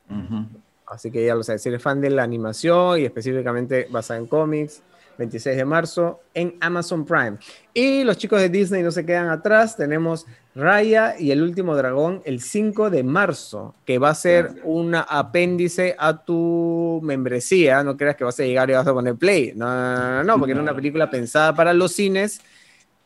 [0.10, 0.46] Ujú.
[0.86, 4.28] Así que ya lo sabes, si eres fan de la animación y específicamente basada en
[4.28, 4.84] cómics,
[5.18, 7.38] 26 de marzo en Amazon Prime.
[7.74, 12.22] Y los chicos de Disney no se quedan atrás, tenemos Raya y el último dragón
[12.26, 18.16] el 5 de marzo, que va a ser un apéndice a tu membresía, no creas
[18.16, 20.62] que vas a llegar y vas a poner play, no, no, no, no porque era
[20.62, 22.40] una película pensada para los cines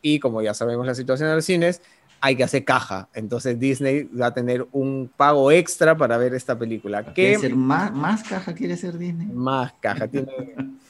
[0.02, 1.80] y como ya sabemos la situación de los cines,
[2.20, 3.08] hay que hacer caja.
[3.14, 7.04] Entonces Disney va a tener un pago extra para ver esta película.
[7.14, 8.54] ¿Quiere ser más, más caja?
[8.54, 9.26] ¿Quiere ser Disney?
[9.28, 10.08] Más caja.
[10.08, 10.28] Tiene...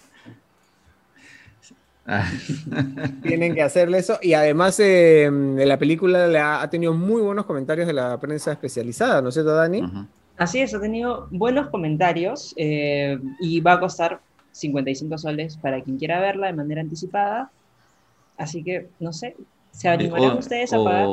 [3.23, 4.19] Tienen que hacerle eso.
[4.23, 9.29] Y además eh, la película ha, tenido muy buenos comentarios de la prensa especializada, ¿no
[9.29, 9.83] es cierto, Dani?
[10.37, 14.21] Así es, ha tenido buenos comentarios eh, y va a costar
[14.53, 17.51] 55 soles para quien quiera verla de manera anticipada.
[18.37, 19.37] Así que, no sé,
[19.73, 21.05] ¿se animarán ustedes a pagar?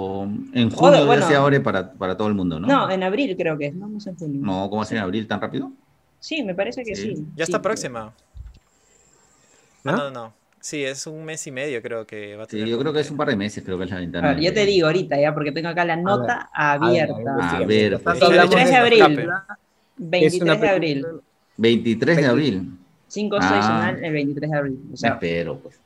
[0.54, 2.68] En junio bueno, se abre para, para, todo el mundo, ¿no?
[2.68, 4.42] No, en abril creo que es, no, no sé en junio.
[4.44, 5.72] No, ¿cómo hace en abril tan rápido?
[6.20, 7.16] Sí, me parece que sí.
[7.36, 8.14] Ya sí, está próxima.
[9.84, 9.98] ¿No?
[9.98, 10.45] no, no.
[10.66, 12.66] Sí, es un mes y medio creo que va a tener.
[12.66, 14.30] Sí, yo creo que es un par de meses, creo que es la ventana.
[14.30, 17.60] Ver, ya te digo ahorita, ya, porque tengo acá la nota abierta.
[17.60, 18.20] A ver, pues.
[18.20, 19.30] 23 de abril.
[19.98, 21.06] 23 de abril.
[21.58, 22.72] 23 de abril.
[23.08, 23.96] 5 6 ah.
[24.02, 24.80] el 23 de abril.
[24.92, 25.80] O sea, espero, pues.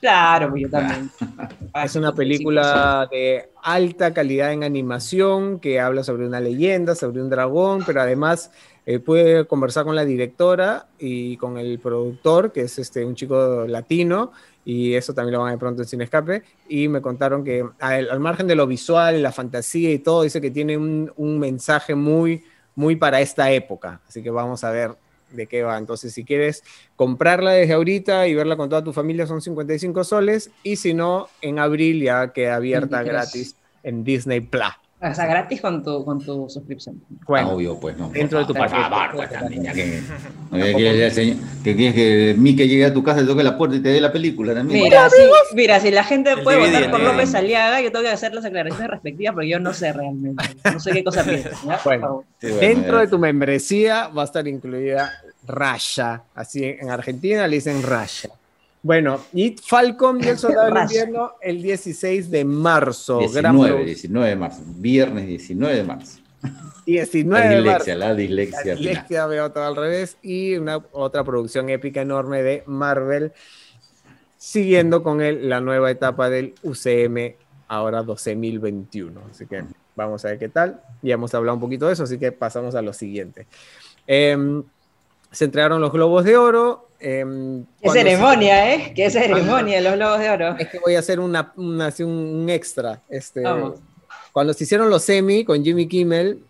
[0.00, 1.10] Claro, pues yo también.
[1.84, 7.30] Es una película de alta calidad en animación que habla sobre una leyenda, sobre un
[7.30, 8.52] dragón, pero además
[8.90, 13.64] eh, puede conversar con la directora y con el productor, que es este, un chico
[13.68, 14.32] latino,
[14.64, 17.64] y eso también lo van a ver pronto en Cine Escape, y me contaron que
[17.78, 21.38] al, al, margen de lo visual, la fantasía y todo, dice que tiene un, un
[21.38, 22.42] mensaje muy,
[22.74, 24.96] muy para esta época, así que vamos a ver
[25.30, 25.78] de qué va.
[25.78, 26.64] Entonces, si quieres
[26.96, 30.50] comprarla desde ahorita y verla con toda tu familia, son 55 soles.
[30.64, 33.12] Y si no, en abril ya queda abierta 23.
[33.12, 34.79] gratis en Disney Plus.
[35.02, 37.02] O sea, gratis con tu, con tu suscripción.
[37.26, 38.10] Bueno, Obvio, pues no.
[38.10, 38.82] Dentro de tu paquete.
[39.14, 40.02] Pues, también, que, que,
[41.64, 44.00] que quieres que Mike llegue a tu casa, te toque la puerta y te dé
[44.00, 44.84] la película también.
[44.84, 45.16] Mira, si,
[45.54, 48.44] mira, si la gente puede DVD, votar por López Aliaga, yo tengo que hacer las
[48.44, 50.44] aclaraciones respectivas porque yo no sé realmente.
[50.70, 51.62] No sé qué cosa piensas.
[51.84, 55.12] Bueno, sí, bueno, dentro de tu membresía va a estar incluida
[55.46, 56.24] Raya.
[56.34, 58.30] Así en Argentina le dicen Raya.
[58.82, 63.18] Bueno, y Falcon y el Soldado del Invierno el 16 de marzo.
[63.18, 64.62] 19, 19 de marzo.
[64.66, 66.18] Viernes 19 de marzo.
[66.86, 68.08] 19 la de dislexia, marzo.
[68.08, 70.16] La dislexia, la dislexia veo todo al revés.
[70.22, 73.32] Y una otra producción épica enorme de Marvel,
[74.38, 77.34] siguiendo con él la nueva etapa del UCM,
[77.68, 79.12] ahora 12.021.
[79.30, 79.62] Así que
[79.94, 80.80] vamos a ver qué tal.
[81.02, 83.46] Ya hemos hablado un poquito de eso, así que pasamos a lo siguiente.
[84.06, 84.62] Eh,
[85.30, 86.89] se entregaron los globos de oro.
[87.00, 88.74] Eh, Qué ceremonia, se...
[88.74, 88.92] ¿eh?
[88.94, 90.56] Qué ceremonia los globos de oro.
[90.58, 93.00] Es que voy a hacer una, una un extra.
[93.08, 93.78] Este, Vamos.
[94.32, 96.42] Cuando se hicieron los semi con Jimmy Kimmel,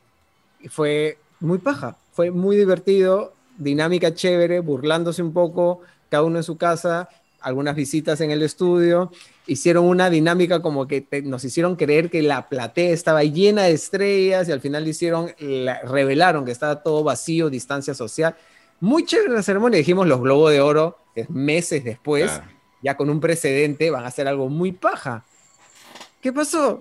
[0.68, 5.80] fue muy paja, fue muy divertido, dinámica chévere, burlándose un poco,
[6.10, 7.08] cada uno en su casa,
[7.40, 9.10] algunas visitas en el estudio,
[9.46, 13.72] hicieron una dinámica como que te, nos hicieron creer que la platea estaba llena de
[13.72, 18.34] estrellas y al final hicieron, la, revelaron que estaba todo vacío, distancia social.
[18.80, 20.96] Muy chévere la ceremonia, dijimos los Globos de Oro,
[21.28, 22.44] meses después, ah.
[22.82, 25.24] ya con un precedente, van a hacer algo muy paja.
[26.22, 26.80] ¿Qué pasó?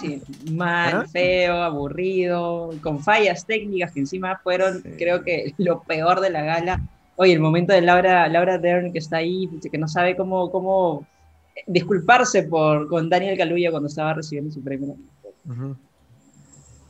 [0.00, 0.22] sí,
[0.52, 1.06] mal, ¿Ah?
[1.10, 4.90] feo, aburrido, con fallas técnicas que encima fueron, sí.
[4.98, 6.80] creo que, lo peor de la gala.
[7.16, 11.06] Oye, el momento de Laura, Laura Dern que está ahí, que no sabe cómo, cómo
[11.66, 14.96] disculparse por, con Daniel Kaluuya cuando estaba recibiendo su premio.
[15.46, 15.76] Uh -huh.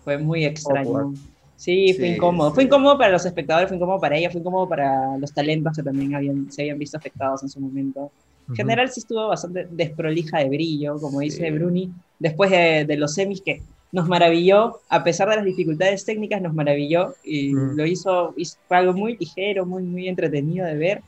[0.06, 0.88] Fue muy extraño.
[0.90, 1.14] Oh,
[1.56, 2.50] Sí, fue sí, incómodo.
[2.50, 2.54] Sí.
[2.54, 5.82] Fue incómodo para los espectadores, fue incómodo para ella, fue incómodo para los talentos que
[5.82, 7.98] también habían, se habían visto afectados en su momento.
[7.98, 8.56] En uh -huh.
[8.56, 11.50] general sí estuvo bastante desprolija de brillo, como dice sí.
[11.50, 16.40] Bruni, después de, de, los semis que nos maravilló, a pesar de las dificultades técnicas,
[16.40, 17.74] nos maravilló y uh -huh.
[17.74, 21.02] lo hizo, hizo, fue algo muy ligero, muy, muy entretenido de ver.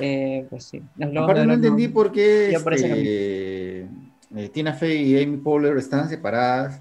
[0.00, 0.82] Eh, pues sí.
[1.16, 3.86] Aparte no entendí no, por qué este, por eh,
[4.52, 6.80] Tina Fey y Amy Poehler están separadas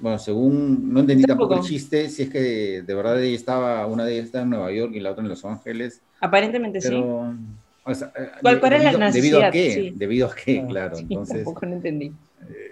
[0.00, 3.86] bueno, según, no entendí tampoco el chiste, si es que de, de, verdad ella estaba,
[3.86, 6.00] una de ellas estaba en Nueva York y la otra en Los Ángeles.
[6.20, 7.38] Aparentemente pero, sí.
[7.84, 9.10] O sea, ¿Cuál, cuál debido, la?
[9.10, 9.72] ¿Debido a qué?
[9.72, 9.92] Sí.
[9.96, 10.62] ¿Debido a qué?
[10.62, 11.36] No, claro, sí, entonces...
[11.36, 12.12] Tampoco no entendí.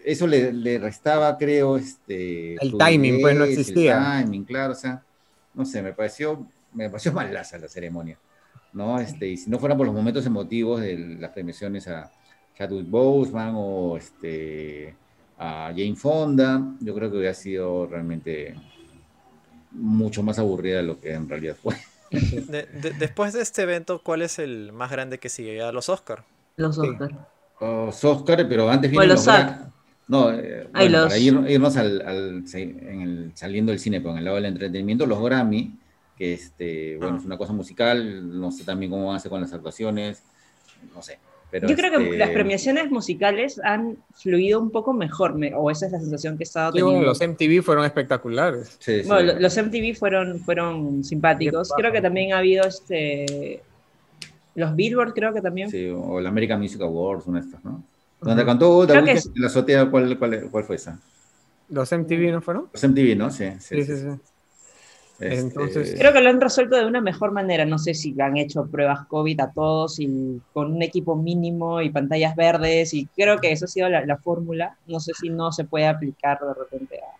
[0.05, 2.55] Eso le, le restaba, creo, este...
[2.55, 4.19] El timing, pues no existía.
[4.19, 5.03] El timing, claro, o sea,
[5.55, 8.19] no sé, me pareció, me pareció malaza la ceremonia,
[8.73, 9.01] ¿no?
[9.01, 12.13] Este, y si no fuera por los momentos emotivos de las premiaciones a
[12.57, 14.95] Chadwick Boseman o este
[15.39, 18.55] a Jane Fonda, yo creo que hubiera sido realmente
[19.73, 21.75] mucho más aburrida de lo que en realidad fue.
[22.11, 25.61] De, de, después de este evento, ¿cuál es el más grande que sigue?
[25.61, 26.23] ¿A los Oscar?
[26.57, 27.11] Los Oscar.
[27.11, 27.17] Sí.
[27.61, 29.37] Los Oscar, pero antes vienen los, los
[30.07, 31.07] No, eh, bueno, los...
[31.09, 34.45] para ir, irnos al, al en el, saliendo del cine, pero en el lado del
[34.47, 35.75] entretenimiento, los Grammy
[36.17, 37.19] que este, bueno, Ah.
[37.19, 40.23] es una cosa musical, no sé también cómo van a hacer con las actuaciones,
[40.95, 41.19] no sé.
[41.51, 45.71] Pero Yo creo que este, las premiaciones musicales han fluido un poco mejor, me- o
[45.71, 47.09] esa es la sensación que he estado Sí, bueno, teniendo.
[47.11, 48.77] los MTV fueron espectaculares.
[48.81, 49.09] sí, sí.
[49.09, 51.73] Bueno, los MTV fueron, fueron simpáticos.
[51.77, 53.63] Creo que también ha habido este.
[54.57, 55.71] Los Billboard, creo que también.
[55.71, 57.85] Sí, o el American Music Awards, una de estas, ¿no?
[58.21, 60.99] Donde cantó Creo David que en la azotea, ¿cuál, cuál, cuál fue esa?
[61.69, 62.69] ¿Los MTV no fueron?
[62.73, 63.31] Los MTV, ¿no?
[63.31, 64.07] Sí, Sí, sí, sí.
[65.19, 67.65] Este, Entonces- Creo que lo han resuelto de una mejor manera.
[67.65, 71.91] No sé si han hecho pruebas COVID a todos y con un equipo mínimo y
[71.91, 72.93] pantallas verdes.
[72.95, 74.77] Y creo que eso ha sido la, la fórmula.
[74.87, 77.17] No sé si no se puede aplicar de repente a,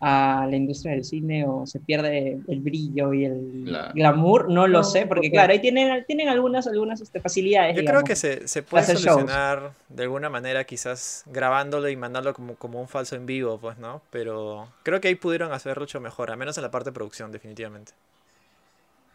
[0.00, 3.92] a la industria del cine o se pierde el brillo y el Claro.
[3.94, 4.48] glamour.
[4.48, 7.74] No lo No, sé, porque porque- claro, ahí tienen, tienen algunas, algunas este, facilidades.
[7.76, 9.02] Yo creo que se, se puede shows.
[9.02, 13.78] solucionar de alguna manera, quizás grabándolo y mandarlo como, como un falso en vivo, pues,
[13.78, 14.00] ¿no?
[14.10, 17.32] Pero creo que ahí pudieron hacerlo mucho mejor, al menos en la parte de producción,
[17.32, 17.92] definitivamente.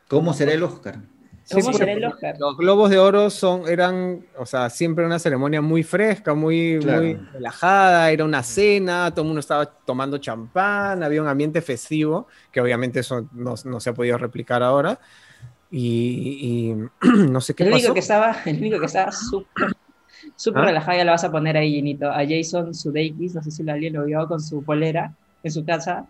[0.10, 0.98] ¿Cómo será el Oscar?
[1.46, 2.36] Sí, ¿Cómo será el Oscar?
[2.40, 7.02] Los Globos de Oro son, eran, o sea, siempre una ceremonia muy fresca, muy, Claro.
[7.02, 12.28] muy relajada, era una cena, todo el mundo estaba tomando champán, había un ambiente festivo,
[12.52, 15.00] que obviamente eso no, no se ha podido replicar ahora.
[15.72, 17.94] Y, y no sé qué El único pasó.
[17.94, 19.68] que estaba, el único que estaba súper
[20.36, 20.66] súper ¿Ah?
[20.68, 23.94] relajado, ya lo vas a poner ahí, Ginito, a Jason Sudeikis, no sé si alguien
[23.94, 25.14] lo vio con su polera
[25.44, 26.06] en su casa.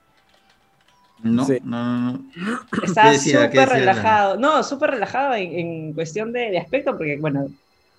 [1.24, 1.58] No, Sí.
[1.64, 2.26] no, no, no.
[2.84, 3.50] Estaba ¿Qué decía?
[3.50, 7.48] ¿Qué súper relajado, no, súper relajado en, en cuestión de, de aspecto, porque bueno,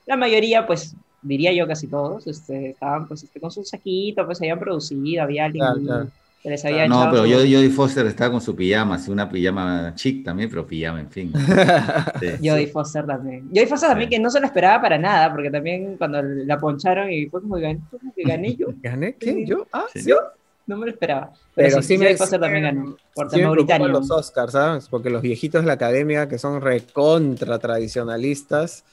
[0.07, 4.41] la mayoría, pues, diría yo casi todos, este, estaban pues este, con su saquito, pues
[4.41, 6.09] habían producido, había alguien Claro,
[6.43, 9.31] que les había No, echado pero yo, Jodie Foster estaba con su pijama, sí, una
[9.31, 11.33] pijama chic también, pero pijama, en fin.
[12.21, 12.47] Sí.
[12.47, 13.49] Jodie Foster también.
[13.49, 14.17] Jodie Foster también Sí.
[14.17, 17.57] que no se lo esperaba para nada, porque también cuando la poncharon y fue como,
[17.57, 19.15] "Gan- como que gané yo, ¿Gané?
[19.15, 19.47] ¿Quién?
[19.47, 19.67] ¿Yo?
[19.73, 20.19] Ah, yo
[20.67, 21.33] no me lo esperaba.
[21.55, 23.99] Pero, Pero sí, sí me- sí también ganó, por Sí me tema preocupan británico.
[24.01, 24.89] los Oscars, ¿sabes?
[24.89, 28.85] Porque los viejitos de la academia, que son recontra tradicionalistas,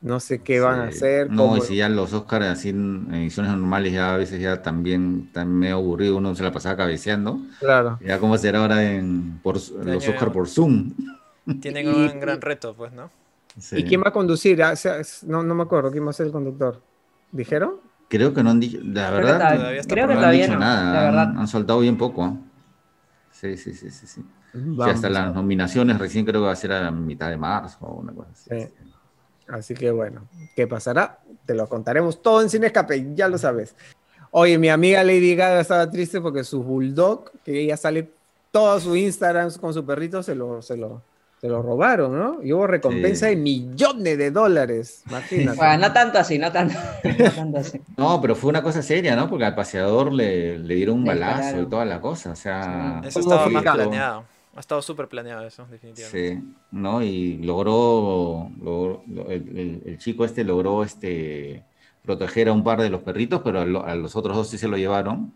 [0.00, 1.30] no sé qué van a hacer.
[1.30, 4.62] No, cómo- y si ya los Oscars así en ediciones normales ya a veces ya
[4.62, 7.38] también, también medio aburrido, uno se la pasaba cabeceando.
[7.58, 7.98] Claro.
[8.00, 10.92] Ya cómo será ahora en por, los Oscars por Zoom.
[11.60, 13.10] Tienen Y- un gran reto, pues, ¿no?
[13.58, 13.76] Sí.
[13.78, 14.62] ¿Y quién va a conducir?
[14.62, 16.80] Ah, o sea, es- no, no me acuerdo, ¿quién va a ser el conductor?
[17.32, 17.74] ¿Dijeron?
[18.16, 20.18] Creo que no han dicho, la Creo que verdad, todavía- todavía está creo que no
[20.18, 20.18] ver.
[20.18, 21.40] han todavía dicho no, nada, la han, verdad.
[21.40, 22.26] han soltado bien poco.
[22.26, 22.36] ¿eh?
[23.32, 24.24] Sí, sí, sí, sí, sí.
[24.56, 24.94] Vamos.
[24.94, 28.12] hasta las nominaciones recién creo que va a ser a mitad de marzo o una
[28.12, 28.50] cosa así.
[28.50, 28.68] Sí.
[29.48, 31.18] Así que bueno, ¿qué pasará?
[31.44, 33.74] Te lo contaremos todo en Cine Escape, ya lo sabes.
[34.30, 38.10] Oye, mi amiga Lady Gaga estaba triste porque su bulldog, que ella sale
[38.52, 41.02] todo su Instagram con su perrito, se lo, se lo,
[41.44, 42.42] se lo robaron, ¿no?
[42.42, 43.34] Y hubo recompensa Sí.
[43.34, 45.58] de millones de dólares, imagínate.
[45.58, 46.74] Bueno, no tanto así, no tanto,
[47.18, 47.80] no tanto así.
[47.98, 49.28] No, pero fue una cosa seria, ¿no?
[49.28, 51.66] Porque al paseador le, le dieron un Le balazo dispararon.
[51.66, 52.30] y toda la cosa.
[52.30, 54.24] O sea, Eso ¿Cómo estaba más planeado.
[54.56, 56.36] Ha estado súper planeado eso, definitivamente.
[56.40, 57.02] Sí, ¿no?
[57.02, 61.62] Y logró, logró- lo- el, el- el chico este logró este,
[62.02, 64.56] proteger a un par de los perritos, pero a, lo- a los otros dos sí
[64.56, 65.34] se lo llevaron.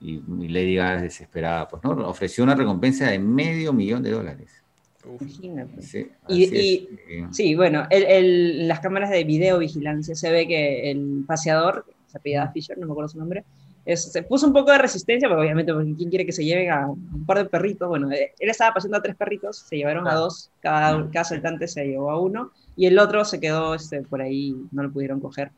[0.00, 1.90] Y, y Lady Gaga desesperada, pues, ¿no?
[2.08, 4.61] Ofreció una recompensa de medio millón de dólares.
[5.04, 5.20] Uf.
[5.22, 5.82] Imagínate.
[5.82, 6.88] Sí, Y- y-.
[7.08, 12.18] Eh, Sí, bueno, el, el- las cámaras de videovigilancia se ve que el paseador, se
[12.18, 13.44] apellida Fisher, no me acuerdo su nombre,
[13.84, 16.70] es- se puso un poco de resistencia, porque obviamente, porque ¿quién quiere que se lleven
[16.70, 17.88] a un par de perritos?
[17.88, 20.20] Bueno, eh, él estaba paseando a tres perritos, se llevaron a Claro.
[20.20, 24.22] dos, cada, cada asaltante se llevó a uno, y el otro se quedó este, por
[24.22, 25.50] ahí, no lo pudieron coger,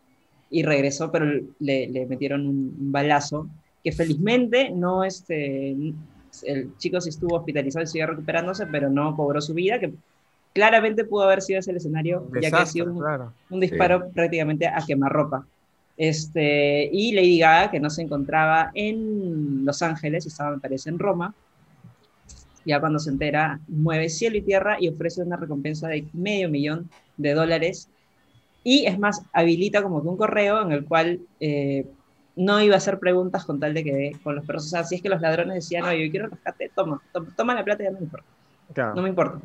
[0.51, 1.27] y regresó, pero
[1.59, 3.49] le, le metieron un, un balazo,
[3.83, 5.77] que felizmente no, este,
[6.43, 9.93] el chico sí estuvo hospitalizado y sigue recuperándose, pero no cobró su vida, que
[10.53, 13.33] claramente pudo haber sido ese el escenario, ya que ha sido un, claro.
[13.51, 15.47] un disparo prácticamente a quemarropa.
[15.97, 20.99] Este, y Lady Gaga, que no se encontraba en Los Ángeles, estaba, me parece, en
[20.99, 21.35] Roma,
[22.65, 26.91] ya cuando se entera, mueve cielo y tierra y ofrece una recompensa de medio millón
[27.17, 27.89] de dólares.
[28.63, 31.87] Y es más, habilita como que un correo en el cual eh,
[32.37, 34.67] no iba a hacer preguntas con tal de que con los perros.
[34.67, 37.55] O sea, si es que los ladrones decían, oye, yo quiero rescate, toma, toma, toma
[37.55, 38.27] la plata, ya no me importa.
[38.73, 38.95] claro.
[38.95, 39.39] No me importa.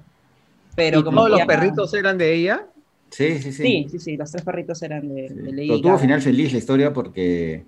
[0.76, 2.66] Pero ¿Y como todos los perritos eran de ella?
[3.12, 3.64] Sí, sí, sí.
[3.64, 5.34] Sí, sí, sí, los tres perritos eran de, Sí.
[5.34, 7.64] de Lady Pero tuvo final feliz la historia porque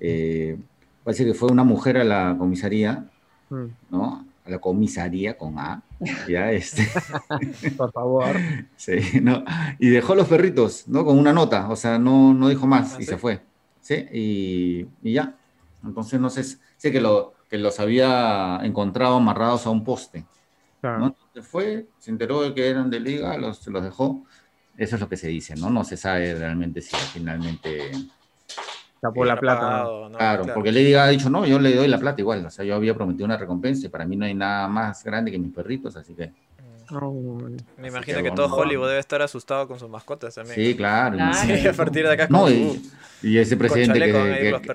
[0.00, 0.56] eh,
[1.02, 3.04] parece que fue una mujer a la comisaría,
[3.50, 4.26] Mm, ¿no?
[4.46, 5.82] A la comisaría con A,
[6.28, 6.82] ya, este,
[7.76, 8.36] por favor.
[8.76, 9.44] sí, ¿no?
[9.78, 11.04] Y dejó los perritos, ¿no?
[11.04, 13.10] Con una nota, o sea, no, no dijo más ¿Ah, y sí?
[13.10, 13.40] se fue,
[13.84, 13.94] ¿sí?
[14.12, 15.36] Y, y ya.
[15.84, 20.24] Entonces, no sé, sé que, lo, que los había encontrado amarrados a un poste,
[20.80, 20.98] Claro.
[20.98, 21.06] ¿no?
[21.06, 24.24] Entonces fue, se enteró de que eran de liga, los, se los dejó.
[24.76, 25.68] Eso es lo que se dice, ¿no?
[25.70, 27.90] No se sabe realmente si finalmente
[29.00, 29.60] Chapó la plata.
[29.60, 30.16] pagado, ¿no?
[30.18, 32.44] Claro, porque Lady ha dicho, no, yo le doy la plata igual.
[32.46, 35.30] O sea, yo había prometido una recompensa y para mí no hay nada más grande
[35.30, 36.32] que mis perritos, así que
[37.78, 40.56] Me imagino que todo Hollywood debe estar asustado con sus mascotas también.
[40.56, 41.18] sí, claro.
[41.34, 42.76] Sí, a partir de acá es No, como, y, uh,
[43.22, 44.12] y ese presidente que,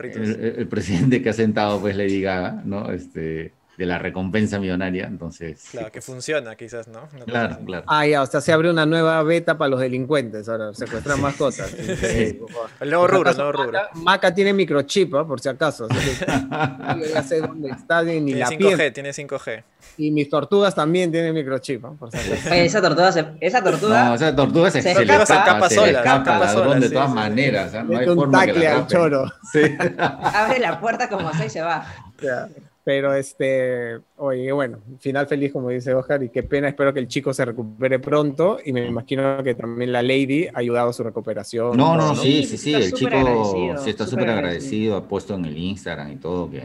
[0.01, 2.91] que- el, el presidente que ha sentado pues Lady Gaga, ¿no?
[2.91, 5.63] Este, de la recompensa millonaria, entonces.
[5.71, 6.99] claro, que funciona quizás, ¿no?
[6.99, 7.63] Una cosa Claro, así.
[7.65, 7.83] claro.
[7.87, 11.69] Ah, ya, o sea, se abre una nueva beta para los delincuentes ahora, secuestrar mascotas.
[11.69, 12.41] Sí.
[12.81, 13.71] El nuevo Por si rubro, el nuevo rubro.
[13.71, 15.25] Maca, Maca tiene microchip, ¿ah?
[15.25, 15.87] por si acaso.
[15.89, 18.93] así que ya sé dónde está ni Tiene la 5G, piel.
[18.93, 19.63] tiene 5G.
[19.97, 21.93] Y mis tortugas también tienen microchip, ¿ah?
[21.97, 22.49] por si acaso.
[22.51, 25.69] Oye, esa tortuga, se- esa tortuga No, o sea, tortuga se, Se se le escapa,
[25.69, 27.15] se sola, le escapa ladrón sola, de sí, todas sí, sí.
[27.15, 27.73] maneras.
[27.75, 27.83] ¿ah?
[27.83, 29.25] No hay un forma que tacle la al choro.
[29.53, 29.61] Sí.
[29.97, 31.85] abre la puerta como sea y se va.
[32.21, 32.49] Ya,
[32.89, 37.07] Pero este, oye, bueno, final feliz como dice Oscar y qué pena, espero que el
[37.07, 41.03] chico se recupere pronto y me imagino que también la Lady ha ayudado a su
[41.03, 41.77] recuperación.
[41.77, 44.97] No, no, sí, sí, sí, el chico agradecido, sí está súper agradecido.
[44.97, 46.63] ha puesto en el Instagram y todo que,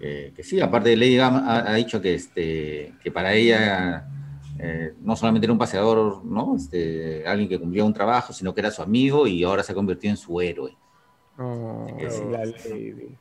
[0.00, 4.08] que, que sí, aparte Lady ha, ha dicho que, este, que para ella
[4.58, 6.56] eh, no solamente era un paseador, ¿no?
[6.56, 9.74] Este, alguien que cumplía un trabajo, sino que era su amigo y ahora se ha
[9.76, 10.76] convertido en su héroe.
[11.38, 12.22] Oh, Sí.
[12.28, 13.14] la Lady.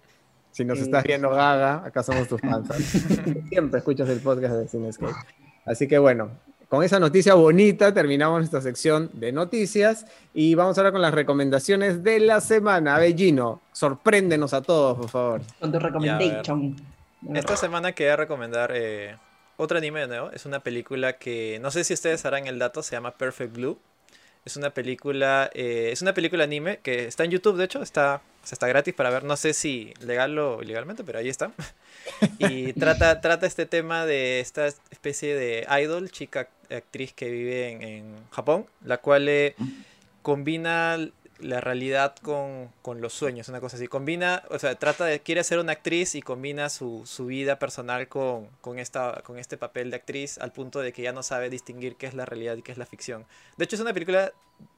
[0.52, 2.68] Si nos estás viendo, Gaga, acá somos tus fans.
[3.50, 5.14] Siempre escuchas el podcast de Cinescape.
[5.66, 6.32] Así que bueno,
[6.70, 12.04] con esa noticia bonita terminamos nuestra sección de noticias y vamos ahora con las recomendaciones
[12.04, 12.96] de la semana.
[12.96, 15.42] A ver, Gino, sorpréndenos a todos, por favor.
[15.60, 16.76] Con tu recommendation.
[17.34, 19.16] Esta semana quería recomendar eh,
[19.56, 20.32] otro anime de nuevo.
[20.32, 23.80] Es una película que no sé si ustedes harán el dato, se llama Perfect Blue.
[24.48, 28.22] Es una película, eh, es una película anime que está en YouTube, de hecho, está,
[28.42, 29.26] o está gratis para ver.
[29.26, 31.52] No sé si legal o ilegalmente, pero ahí está.
[32.40, 37.82] Y trata, trata este tema de esta especie de idol, chica actriz que vive en,
[37.82, 39.56] en Japón, la cual eh,
[40.22, 40.98] combina
[41.40, 43.88] la realidad con, con los sueños, una cosa así.
[43.88, 48.08] Combina, o sea, trata de, quiere ser una actriz y combina su, su vida personal
[48.08, 51.50] con, con, esta, con este papel de actriz al punto de que ya no sabe
[51.50, 53.26] distinguir qué es la realidad y qué es la ficción.
[53.58, 54.32] De hecho, es una película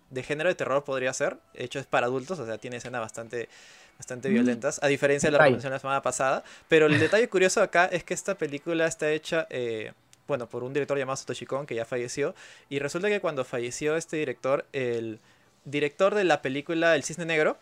[0.09, 1.37] de género de terror, podría ser.
[1.53, 3.47] De hecho, es para adultos, o sea, tiene escenas bastante,
[3.97, 6.43] bastante violentas, a diferencia de la recomendación de la semana pasada.
[6.67, 9.47] Pero el detalle curioso acá es que esta película está hecha...
[9.49, 9.93] eh,
[10.27, 12.35] bueno, por un director llamado Satoshi Kon, que ya falleció.
[12.69, 15.19] Y resulta que cuando falleció este director, el
[15.65, 17.57] director de la película El Cisne Negro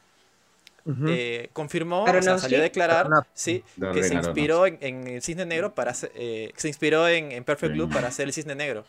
[0.85, 1.05] Ujú.
[1.09, 5.45] eh, confirmó, o sea, salió a declarar sí, que se inspiró en, en El Cisne
[5.45, 8.85] Negro para hacer- eh, se inspiró en, en Perfect Blue para hacer El Cisne Negro.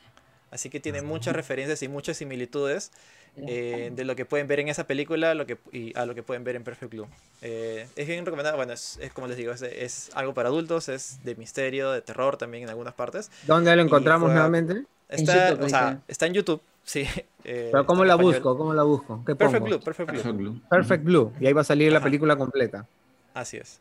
[0.50, 2.90] Así que tiene muchas referencias y muchas similitudes
[3.36, 6.22] eh, de lo que pueden ver en esa película lo que, y a lo que
[6.22, 7.06] pueden ver en Perfect Blue.
[7.42, 10.88] Eh, es bien recomendado, bueno, es, es como les digo, es, es algo para adultos,
[10.88, 13.30] es de misterio, de terror también en algunas partes.
[13.46, 14.84] ¿Dónde lo encontramos fue- nuevamente?
[15.09, 17.07] Está, YouTube, o sea, está en YouTube, sí.
[17.45, 18.35] eh, Pero ¿cómo la español.
[18.35, 18.57] busco?
[18.59, 19.24] ¿Cómo la busco?
[19.26, 19.76] ¿Qué Perfect pongo?
[19.76, 20.16] Blue, Perfect Blue.
[20.22, 20.61] Perfect Blue.
[20.68, 21.33] Perfect Blue.
[21.41, 22.87] Y ahí va a salir la película completa.
[23.35, 23.81] Así es.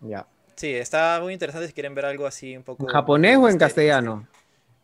[0.00, 0.26] Ya.
[0.54, 2.82] Sí, está muy interesante si quieren ver algo así un poco...
[2.82, 4.26] ¿En japonés o en misterio, castellano?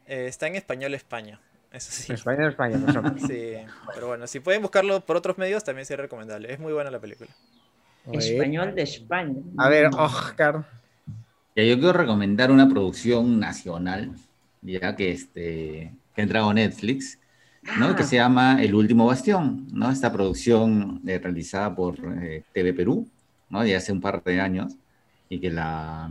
[0.07, 1.41] Eh, está en español España,
[1.73, 2.13] eso sí.
[2.13, 2.77] En España, España.
[2.77, 3.27] ejemplo.
[3.27, 3.55] Sí,
[3.95, 6.53] pero bueno, si pueden buscarlo por otros medios también sería recomendable.
[6.53, 7.31] Es muy buena la película.
[8.13, 9.37] Español de España.
[9.57, 10.65] A ver, Oscar.
[11.57, 14.13] Ya, yo quiero recomendar una producción nacional,
[14.61, 17.19] ya que, este, que ha entrado a Netflix,
[17.79, 17.87] ¿no?
[17.89, 17.97] Ah.
[17.97, 19.91] que se llama El Último Bastión, ¿no?
[19.91, 23.09] Esta producción eh, realizada por eh, TV Perú,
[23.51, 23.63] ¿no?
[23.63, 24.75] De hace un par de años,
[25.29, 26.11] y que la,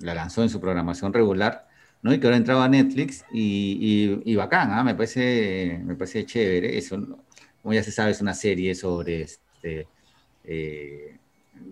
[0.00, 1.68] la lanzó en su programación regular,
[2.02, 2.12] ¿no?
[2.12, 4.84] Y que ahora ha entrado a Netflix, y, y, y bacán, ¿ah?
[4.84, 6.98] Me parece, me parece chévere, eso,
[7.62, 9.86] como ya se sabe, es una serie sobre, este,
[10.44, 11.16] eh,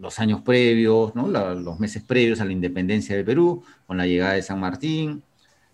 [0.00, 1.28] los años previos, ¿no?
[1.28, 5.22] La- los meses previos a la independencia de Perú, con la llegada de San Martín,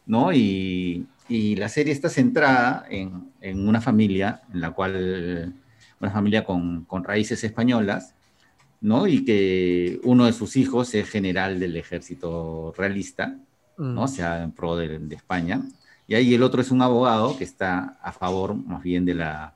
[0.06, 0.32] ¿no?
[0.32, 5.54] Y, y la serie está centrada en, en una familia, en la cual,
[6.00, 8.14] una familia con, con raíces españolas,
[8.80, 9.06] ¿no?
[9.06, 13.36] Y que uno de sus hijos es general del ejército realista,
[13.76, 13.94] Mm.
[13.94, 14.02] ¿no?
[14.02, 15.60] O sea, en pro de, de España.
[16.06, 19.52] Y ahí el otro es un abogado que está a favor más bien de la,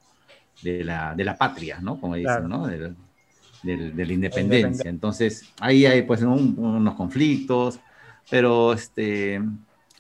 [0.64, 2.00] de la, de la patria, ¿no?
[2.00, 2.48] Como dicen, Claro.
[2.48, 2.66] ¿no?
[2.66, 2.96] Del-
[3.62, 4.58] del- de la independencia.
[4.58, 4.90] independencia.
[4.90, 7.78] Entonces, ahí hay pues un- unos conflictos,
[8.28, 9.40] pero este,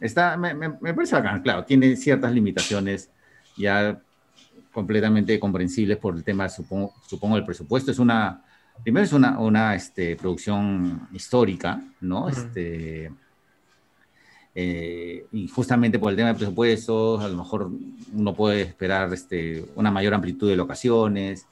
[0.00, 3.10] está, me, me- me parece bacán, claro, tiene ciertas limitaciones
[3.56, 4.00] ya
[4.72, 7.90] completamente comprensibles por el tema, supongo, supongo del presupuesto.
[7.90, 8.42] Es una,
[8.82, 12.20] primero es una, una este, producción histórica, ¿no?
[12.26, 12.28] Ujú.
[12.30, 13.10] Este,
[14.54, 17.70] eh, y justamente por el tema de presupuestos, a lo mejor
[18.12, 21.46] uno puede esperar este, una mayor amplitud de locaciones,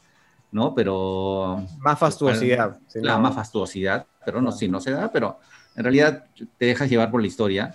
[0.50, 0.74] ¿no?
[0.74, 2.78] Pero Más fastuosidad.
[2.88, 5.38] si la no- más fastuosidad, pero no, sí, no se da, pero
[5.76, 6.24] en realidad
[6.58, 7.74] te dejas llevar por la historia,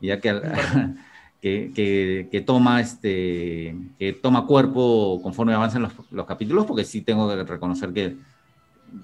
[0.00, 0.30] ya que,
[1.40, 7.02] que, que- que toma, este, que toma cuerpo conforme avanzan los, los capítulos, porque sí
[7.02, 8.16] tengo que reconocer que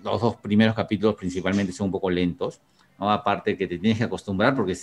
[0.02, 2.60] los dos primeros capítulos principalmente son un poco lentos,
[2.98, 3.10] ¿no?
[3.10, 4.76] aparte que te tienes que acostumbrar porque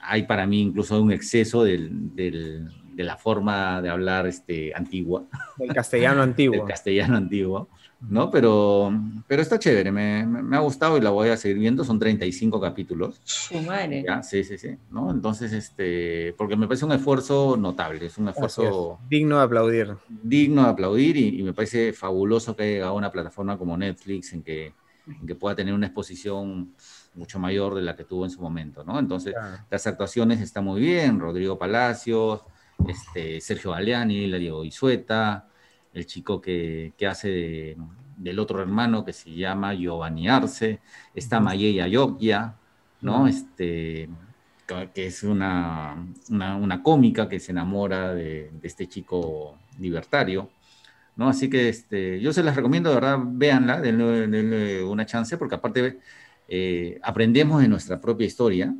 [0.00, 5.24] hay para mí incluso un exceso del, del, de la forma de hablar este, antigua.
[5.58, 6.62] Del castellano antiguo.
[6.62, 7.68] El castellano antiguo.
[8.00, 8.30] ¿No?
[8.30, 8.92] Pero,
[9.26, 12.60] pero está chévere, me, me, ha gustado y la voy a seguir viendo, son 35
[12.60, 13.20] capítulos.
[13.24, 14.04] Su madre.
[14.06, 14.22] ¿Ya?
[14.22, 15.10] Sí, sí, sí, ¿no?
[15.10, 18.98] Entonces, este, porque me parece un esfuerzo notable, es un esfuerzo...
[19.02, 19.08] Es.
[19.08, 19.96] Digno de aplaudir.
[20.08, 23.76] Digno de aplaudir y, y, me parece fabuloso que haya llegado a una plataforma como
[23.76, 24.72] Netflix en que,
[25.06, 26.74] en que pueda tener una exposición
[27.14, 28.98] mucho mayor de la que tuvo en su momento, ¿no?
[28.98, 29.64] Entonces, claro.
[29.70, 32.42] las actuaciones están muy bien, Rodrigo Palacios,
[32.86, 35.48] este, Sergio Galeani, la Diego Isueta,
[35.96, 37.76] el chico que, que hace de,
[38.18, 40.80] del otro hermano que se llama Giovanni Arce,
[41.14, 42.54] está Mayeya Yokia,
[43.00, 43.26] ¿no?
[43.26, 44.08] Este,
[44.94, 45.96] que es una,
[46.28, 50.50] una, una, cómica que se enamora de, de, este chico libertario,
[51.16, 51.28] ¿no?
[51.30, 55.54] Así que este, yo se las recomiendo, de verdad, véanla, denle, denle una chance, porque
[55.54, 55.98] aparte
[56.48, 58.74] eh, aprendemos de nuestra propia historia,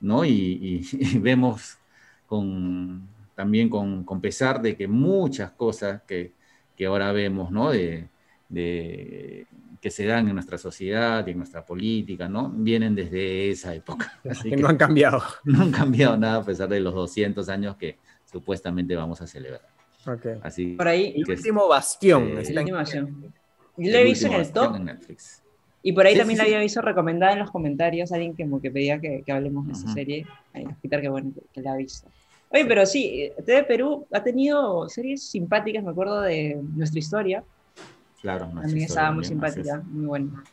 [0.00, 0.24] ¿no?
[0.24, 1.78] Y, y, y vemos
[2.26, 6.32] con, también con, con, pesar de que muchas cosas que,
[6.76, 7.70] que ahora vemos, ¿no?
[7.70, 8.08] De,
[8.48, 9.46] de,
[9.80, 12.48] que se dan en nuestra sociedad y en nuestra política, ¿no?
[12.48, 14.18] Vienen desde esa época.
[14.30, 15.22] Así que no han cambiado.
[15.44, 19.68] No han cambiado nada a pesar de los 200 años que supuestamente vamos a celebrar.
[20.06, 20.38] Okay.
[20.42, 21.14] Así Por ahí.
[21.16, 22.28] El último bastión.
[22.28, 23.32] Eh, el último bastión.
[23.76, 24.76] Yo lo he visto en el top.
[24.76, 25.42] En Netflix.
[25.82, 28.44] Y por ahí sí, también sí, la había visto recomendada en los comentarios, alguien que,
[28.44, 29.84] como que pedía que, que hablemos de uh -huh.
[29.84, 30.26] esa serie.
[30.54, 32.08] Ay, Peter, que bueno que, que la ha visto.
[32.50, 37.44] Oye, pero sí, TV Perú ha tenido series simpáticas, me acuerdo de Nuestra Historia.
[38.20, 40.44] Claro, También estaba muy bien, simpática, muy buena.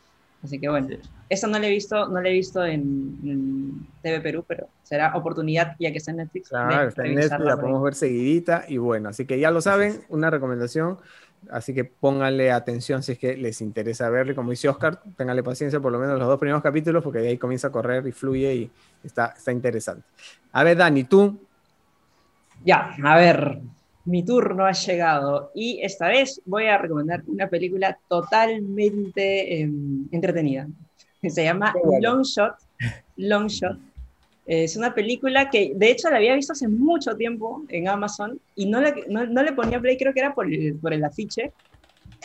[0.43, 0.99] Así que bueno, sí.
[1.29, 5.15] esa no la he visto, no la he visto en, en, TV Perú, pero será
[5.15, 6.49] oportunidad ya que está en Netflix.
[6.49, 10.01] Claro, está en Netflix, la podemos ver seguidita y bueno, así que ya lo saben,
[10.09, 10.97] una recomendación,
[11.51, 15.79] así que pónganle atención si es que les interesa verle, como dice Oscar, ténganle paciencia
[15.79, 18.55] por lo menos los dos primeros capítulos porque de ahí comienza a correr y fluye
[18.55, 18.71] y
[19.03, 20.03] está, está interesante.
[20.53, 21.39] A ver, Dani, tú,
[22.63, 23.59] ya, a ver,
[24.05, 29.69] mi turno ha llegado y esta vez voy a recomendar una película totalmente eh,
[30.11, 30.67] entretenida.
[31.21, 32.15] Se llama bueno.
[32.15, 32.55] Long Shot.
[33.17, 33.77] Long Shot.
[34.47, 38.65] Es una película que de hecho la había visto hace mucho tiempo en Amazon y
[38.65, 41.53] no le, no, no le ponía play, creo que era por el, por el afiche,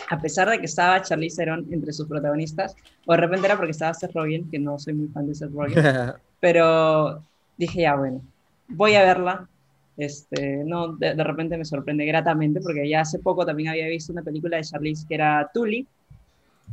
[0.08, 2.74] a pesar de que estaba Charlize Theron entre sus protagonistas,
[3.04, 5.52] o de repente era porque estaba Seth Rogen, que no soy muy fan de Seth
[5.52, 5.74] Rogen,
[6.40, 7.22] pero
[7.56, 8.22] dije ya, bueno,
[8.68, 9.48] voy a verla,
[9.96, 14.12] este, no, de, de, repente me sorprende gratamente porque ya hace poco también había visto
[14.12, 15.86] una película de Charlize que era Tully,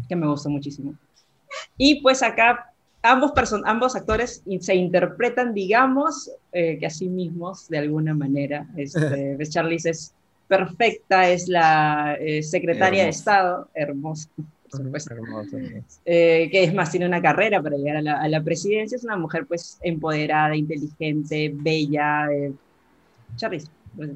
[0.07, 0.95] que me gustó muchísimo.
[1.78, 3.32] Y pues acá ambos,
[3.65, 8.67] ambos actores se interpretan, digamos, eh, que a sí mismos de alguna manera.
[8.76, 10.13] Este, pues Charlize es
[10.47, 14.30] perfecta, es la eh, secretaria de Estado, hermosa.
[14.74, 15.55] Hermoso,
[16.03, 19.03] eh, que es más, tiene una carrera para llegar a la, a la, presidencia, es
[19.03, 22.28] una mujer pues empoderada, inteligente, bella,
[23.36, 23.67] Charlize,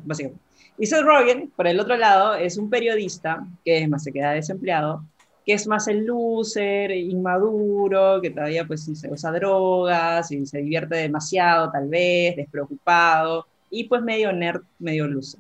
[0.06, 0.42] básicamente.
[0.78, 4.32] Y Seth Rogen, por el otro lado, es un periodista que es más, se queda
[4.32, 5.04] desempleado,
[5.46, 10.98] que es más el loser, inmaduro, que todavía pues se usa drogas y se divierte
[10.98, 15.40] demasiado, tal vez, despreocupado, y pues medio nerd, medio loser.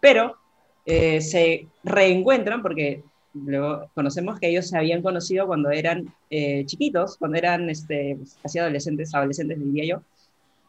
[0.00, 0.36] Pero
[0.84, 3.02] eh, se reencuentran porque
[3.32, 8.38] luego conocemos que ellos se habían conocido cuando eran eh, chiquitos, cuando eran este, pues,
[8.42, 10.02] casi adolescentes, adolescentes diría yo,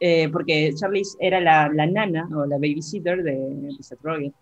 [0.00, 4.32] eh, porque Charlize era la, la, nana o la babysitter de, de Seth Rogen.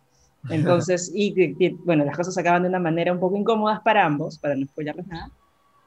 [0.51, 4.39] Entonces, y, y, bueno, las cosas acaban de una manera un poco incómodas para ambos,
[4.39, 5.31] para no spoilerles nada.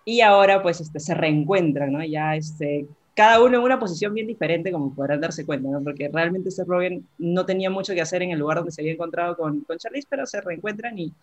[0.06, 2.04] Y ahora, pues, este, se reencuentran, ¿no?
[2.04, 5.84] Ya, este, cada uno en una posición bien diferente, como podrán darse cuenta, ¿no?
[5.84, 8.94] Porque realmente Seth Rogen no tenía mucho que hacer en el lugar donde se había
[8.94, 11.14] encontrado con, con Charlize, pero se reencuentran y,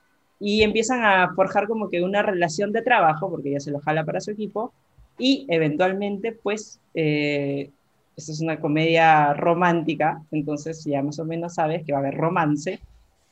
[0.40, 4.04] y empiezan a forjar como que una relación de trabajo, porque ella se lo jala
[4.04, 4.72] para su equipo,
[5.18, 7.70] y eventualmente, pues, eh,
[8.16, 12.14] esta es una comedia romántica, entonces ya más o menos sabes que va a haber
[12.14, 12.80] romance.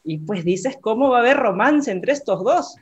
[0.06, 2.77] Y pues dices, ¿cómo va a haber romance entre estos dos?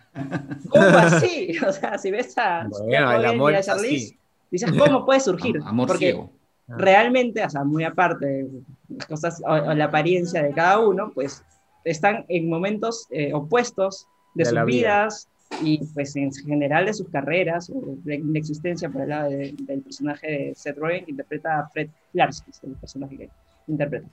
[0.69, 1.57] ¿Cómo así?
[1.65, 4.19] O sea, si ves a, bueno, el amor y a Charlize,
[4.51, 5.61] dices, ¿cómo puede surgir?
[5.65, 6.31] Amor Porque ciego.
[6.67, 8.49] realmente, o sea, muy aparte de
[8.89, 11.45] las cosas o, o, la apariencia de cada uno, pues
[11.85, 15.29] están en momentos eh, opuestos de, de sus vidas,
[15.63, 19.55] y pues en general de sus carreras o de la existencia por el lado de,
[19.59, 23.31] del personaje de Seth Rogen que interpreta a Fred Larsky, el personaje que
[23.67, 24.09] interpreta.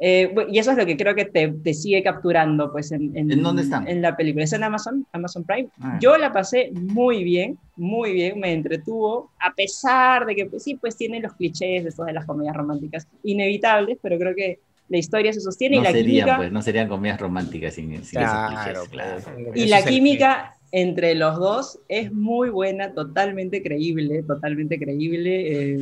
[0.00, 3.32] Eh, y eso es lo que creo que te, te sigue capturando pues en, en,
[3.32, 3.88] ¿En dónde están?
[3.88, 4.44] En la película.
[4.44, 5.68] Es en Amazon, Amazon Prime.
[5.80, 5.98] Ah.
[6.00, 10.76] Yo la pasé muy bien, muy bien, me entretuvo, a pesar de que pues, sí,
[10.76, 15.32] pues tiene los clichés de, de las comedias románticas inevitables, pero creo que la historia
[15.32, 16.36] se sostiene no y la serían, química...
[16.36, 19.52] Pues, no serían comedias románticas sin, sin claro, esos clichés, claro.
[19.54, 25.74] Y la química entre los dos es muy buena, totalmente creíble, totalmente creíble.
[25.74, 25.78] eh,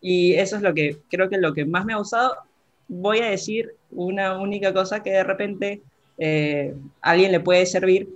[0.00, 2.36] y eso es lo que creo que lo que más me ha gustado.
[2.88, 5.82] Voy a decir una única cosa que de repente
[6.18, 8.08] eh, a alguien le puede servir.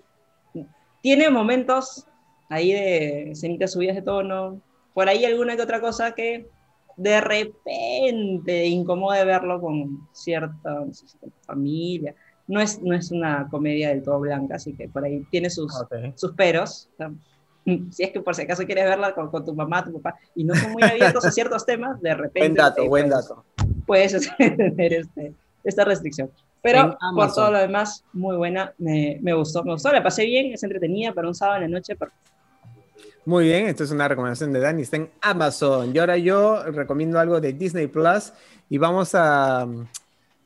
[1.02, 2.06] Tiene momentos
[2.48, 4.60] ahí de escenitas subidas de tono,
[4.94, 6.47] por ahí alguna que otra cosa que
[6.98, 11.06] de repente incomode verlo con cierta no sé,
[11.46, 12.14] familia.
[12.46, 15.74] No es, no es una comedia del todo blanca, así que por ahí tiene sus,
[15.80, 15.94] Ok.
[16.16, 16.88] sus peros.
[16.94, 17.12] O sea,
[17.90, 20.44] si es que por si acaso quieres verla con, con tu mamá, tu papá, y
[20.44, 23.44] no son muy abiertos a ciertos temas, de repente Buen dato, te buen puedes- dato.
[23.86, 25.34] puedes tener este,
[25.64, 26.30] esta restricción.
[26.62, 30.52] Pero por todo lo demás, muy buena, me, me gustó, me gustó, la pasé bien,
[30.52, 32.28] es entretenida para un sábado en la noche, perfecto.
[33.28, 35.94] Muy bien, esto es una recomendación de Dani, está en Amazon.
[35.94, 38.32] Y ahora yo recomiendo algo de Disney Plus
[38.70, 39.86] y vamos a mm,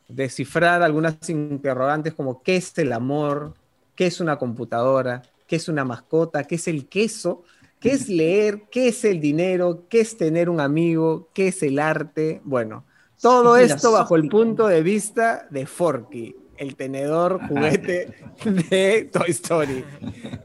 [0.08, 3.54] descifrar algunas interrogantes como qué es el amor,
[3.94, 7.44] qué es una computadora, qué es una mascota, qué es el queso,
[7.78, 11.78] qué es leer, qué es el dinero, qué es tener un amigo, qué es el
[11.78, 12.40] arte.
[12.42, 12.84] Bueno,
[13.20, 18.14] todo esto bajo el punto de vista de Forky, el tenedor juguete
[18.44, 19.84] de Toy Story.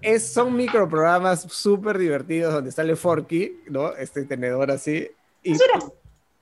[0.01, 3.93] Es, son microprogramas súper divertidos donde sale Forky, ¿no?
[3.93, 5.09] Este tenedor así.
[5.43, 5.55] Y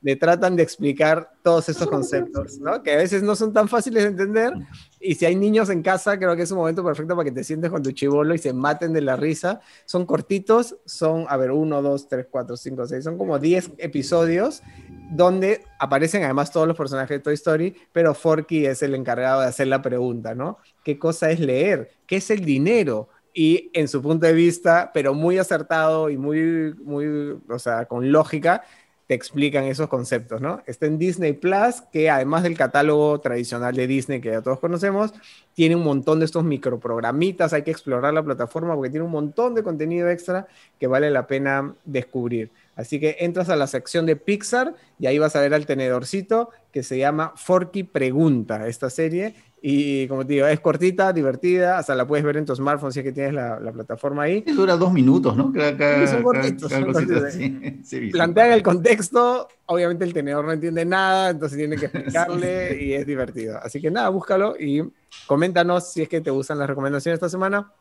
[0.05, 2.83] le tratan de explicar todos estos conceptos, ¿no?
[2.83, 4.53] Que a veces no son tan fáciles de entender.
[4.99, 7.43] Y si hay niños en casa, creo que es un momento perfecto para que te
[7.43, 9.61] sientes con tu chivolo y se maten de la risa.
[9.85, 14.61] Son cortitos, son, a ver, uno, dos, tres, cuatro, cinco, seis, son como 10 episodios
[15.09, 19.47] donde aparecen además todos los personajes de Toy Story, pero Forky es el encargado de
[19.47, 20.59] hacer la pregunta, ¿no?
[20.83, 21.89] ¿Qué cosa es leer?
[22.05, 23.09] ¿Qué es el dinero?
[23.33, 28.11] Y en su punto de vista, pero muy acertado y muy, muy, o sea, con
[28.11, 28.63] lógica,
[29.07, 30.61] te explican esos conceptos, ¿no?
[30.65, 35.13] Está en Disney Plus, que además del catálogo tradicional de Disney que ya todos conocemos,
[35.53, 39.53] tiene un montón de estos microprogramitas, hay que explorar la plataforma porque tiene un montón
[39.53, 40.47] de contenido extra
[40.79, 42.51] que vale la pena descubrir.
[42.75, 46.49] Así que entras a la sección de Pixar y ahí vas a ver al tenedorcito
[46.71, 49.35] que se llama Forky Pregunta, esta serie.
[49.67, 52.99] Y como te digo, es cortita, divertida, hasta la puedes ver en tu smartphone si
[52.99, 54.41] es que tienes la, la plataforma ahí.
[54.41, 55.51] Dura dos minutos, ¿no?
[55.51, 57.31] Cada, son cortitos, cada.
[57.31, 57.99] Sí, sí.
[58.11, 63.07] Plantean el contexto, obviamente el tenedor no entiende nada, entonces tiene que explicarle y es
[63.07, 63.57] divertido.
[63.57, 64.83] Así que nada, búscalo y
[65.25, 67.71] coméntanos si es que te gustan las recomendaciones esta semana.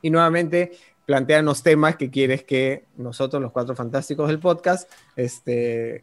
[0.00, 0.72] Y nuevamente,
[1.06, 6.02] planteanos temas que quieres que nosotros, los cuatro fantásticos del podcast, este,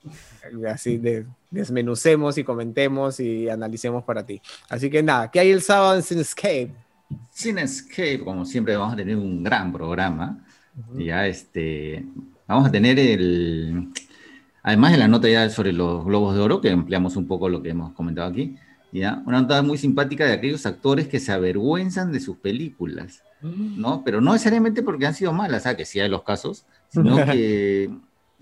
[0.69, 4.41] así de, desmenucemos y comentemos y analicemos para ti.
[4.69, 6.71] Así que nada, ¿qué hay el sábado en Cinescape?
[7.33, 10.45] Cinescape, como siempre, vamos a tener un gran programa.
[10.95, 12.05] Ya este,
[12.47, 13.89] vamos a tener el,
[14.63, 17.61] además de la nota ya sobre los globos de oro, que ampliamos un poco lo
[17.61, 18.55] que hemos comentado aquí,
[18.91, 24.03] ya una nota muy simpática de aquellos actores que se avergüenzan de sus películas, ¿no?
[24.03, 25.77] Pero no necesariamente porque han sido malas, ¿sabes?
[25.77, 27.89] que sí hay los casos, sino que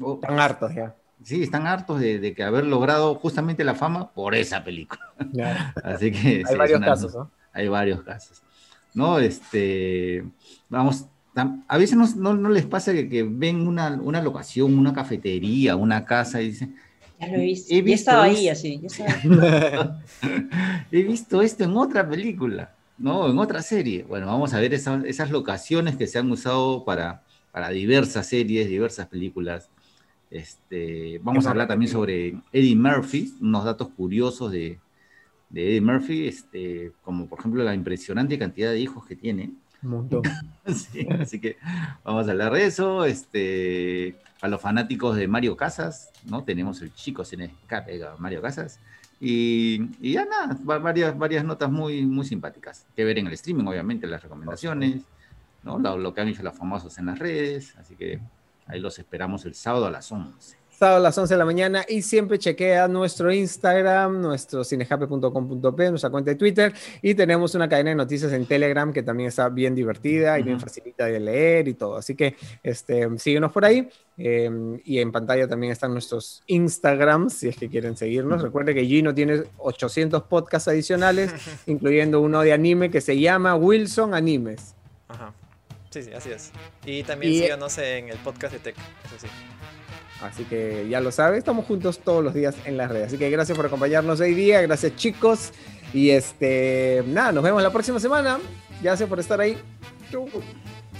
[0.01, 0.95] oh, Están hartos ya.
[1.23, 5.01] sí, están hartos de, de que haber logrado justamente la fama por esa película.
[5.31, 5.73] Ya.
[5.83, 7.31] Así que sí, Hay es varios una- casos, ¿no?
[7.53, 8.41] hay varios casos.
[8.93, 9.19] ¿No?
[9.19, 10.23] Este,
[10.67, 11.05] vamos,
[11.35, 14.93] tam- a veces no, no- no les pasa que, que ven una, una locación, una
[14.93, 16.75] cafetería, una casa y dicen,
[17.19, 17.73] Ya lo he visto.
[17.73, 18.79] He visto estaba ahí así.
[18.81, 20.01] ya estaba-
[20.91, 23.29] he visto esto en otra película, ¿no?
[23.29, 24.03] En otra serie.
[24.03, 28.67] Bueno, vamos a ver esa- esas locaciones que se han usado para, para diversas series,
[28.69, 29.69] diversas películas.
[30.31, 34.79] Este, vamos a hablar también sobre Eddie Murphy, unos datos curiosos de,
[35.49, 39.51] de Eddie Murphy, este, como por ejemplo la impresionante cantidad de hijos que tiene.
[39.83, 40.23] Un montón.
[40.67, 41.57] Sí, así que
[42.03, 43.05] vamos a hablar de eso.
[43.05, 46.43] Este, a los fanáticos de Mario Casas, ¿no?
[46.43, 48.79] Tenemos el chico sin escape de Mario Casas.
[49.21, 52.85] Y, y ya nada, va- varias, varias notas muy, muy simpáticas.
[52.95, 55.01] Que ver en el streaming, obviamente, las recomendaciones,
[55.63, 55.77] ¿no?
[55.79, 57.75] Lo, lo que han hecho los famosos en las redes.
[57.77, 58.19] Así que
[58.67, 60.57] ahí los esperamos el sábado a las 11.
[60.79, 66.09] Sábado a las 11 de la mañana y siempre chequea nuestro Instagram, nuestro cinejape.com.p, nuestra
[66.09, 69.75] cuenta de Twitter y tenemos una cadena de noticias en Telegram que también está bien
[69.75, 71.97] divertida y bien facilita de leer y todo.
[71.97, 74.49] Así que este, síguenos por ahí eh,
[74.85, 78.41] y en pantalla también están nuestros Instagrams si es que quieren seguirnos.
[78.41, 81.33] Recuerde que Gino tiene 800 podcasts adicionales,
[81.65, 84.75] incluyendo uno de anime que se llama Wilson Animes.
[85.09, 85.33] Ajá.
[85.89, 86.51] Sí, sí, así es.
[86.85, 89.27] Y también Y- síganos en el podcast de Tech, eso sí.
[90.21, 93.07] Así que ya lo sabes, estamos juntos todos los días en las redes.
[93.07, 95.51] Así que gracias por acompañarnos hoy día, gracias chicos.
[95.93, 98.39] Y este, nada, nos vemos la próxima semana.
[98.81, 99.57] Gracias por estar ahí.
[100.11, 100.27] Chau.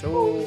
[0.01, 0.45] Chau.